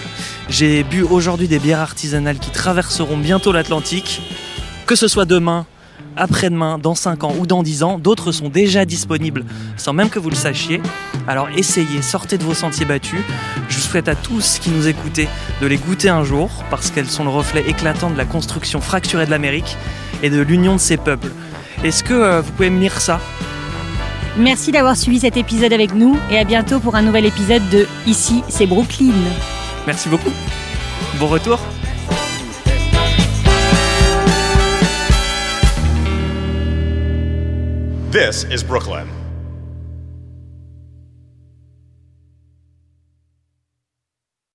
J'ai 0.51 0.83
bu 0.83 1.01
aujourd'hui 1.05 1.49
des 1.49 1.59
bières 1.59 1.81
artisanales 1.81 2.39
qui 2.39 2.51
traverseront 2.51 3.17
bientôt 3.17 3.51
l'Atlantique 3.51 4.21
que 4.89 4.97
ce 4.97 5.07
soit 5.07 5.27
demain 5.27 5.67
après-demain, 6.17 6.79
dans 6.79 6.95
5 6.95 7.25
ans 7.25 7.35
ou 7.39 7.47
dans 7.47 7.63
10 7.63 7.83
ans. 7.83 7.99
D'autres 7.99 8.33
sont 8.33 8.49
déjà 8.49 8.87
disponibles 8.87 9.45
sans 9.77 9.93
même 9.93 10.09
que 10.09 10.19
vous 10.19 10.31
le 10.31 10.35
sachiez. 10.35 10.81
Alors 11.29 11.49
essayez, 11.55 12.01
sortez 12.01 12.39
de 12.39 12.43
vos 12.43 12.55
sentiers 12.55 12.87
battus. 12.87 13.21
Je 13.69 13.77
vous 13.77 13.83
souhaite 13.83 14.09
à 14.09 14.15
tous 14.15 14.59
qui 14.59 14.71
nous 14.71 14.89
écoutez 14.89 15.29
de 15.61 15.67
les 15.67 15.77
goûter 15.77 16.09
un 16.09 16.25
jour 16.25 16.49
parce 16.71 16.91
qu'elles 16.91 17.11
sont 17.11 17.25
le 17.25 17.31
reflet 17.31 17.69
éclatant 17.69 18.11
de 18.11 18.17
la 18.17 18.25
construction 18.25 18.81
fracturée 18.81 19.27
de 19.27 19.31
l'Amérique 19.31 19.77
et 20.23 20.31
de 20.31 20.41
l'union 20.41 20.75
de 20.75 20.81
ses 20.81 20.97
peuples. 20.97 21.33
Est-ce 21.85 22.03
que 22.03 22.15
euh, 22.15 22.41
vous 22.41 22.53
pouvez 22.53 22.71
me 22.71 22.81
lire 22.81 22.99
ça? 22.99 23.21
Merci 24.39 24.73
d'avoir 24.73 24.97
suivi 24.97 25.21
cet 25.21 25.37
épisode 25.37 25.75
avec 25.75 25.95
nous 25.95 26.17
et 26.31 26.39
à 26.39 26.45
bientôt 26.45 26.81
pour 26.81 26.95
un 26.95 27.03
nouvel 27.03 27.27
épisode 27.27 27.69
de 27.69 27.87
Ici, 28.07 28.43
c'est 28.49 28.67
Brooklyn. 28.67 29.13
Merci 29.87 30.09
beaucoup. 30.09 30.33
Bon 31.21 31.27
retour. 31.27 31.61
This 38.11 38.45
is 38.45 38.65
Brooklyn. 38.65 39.18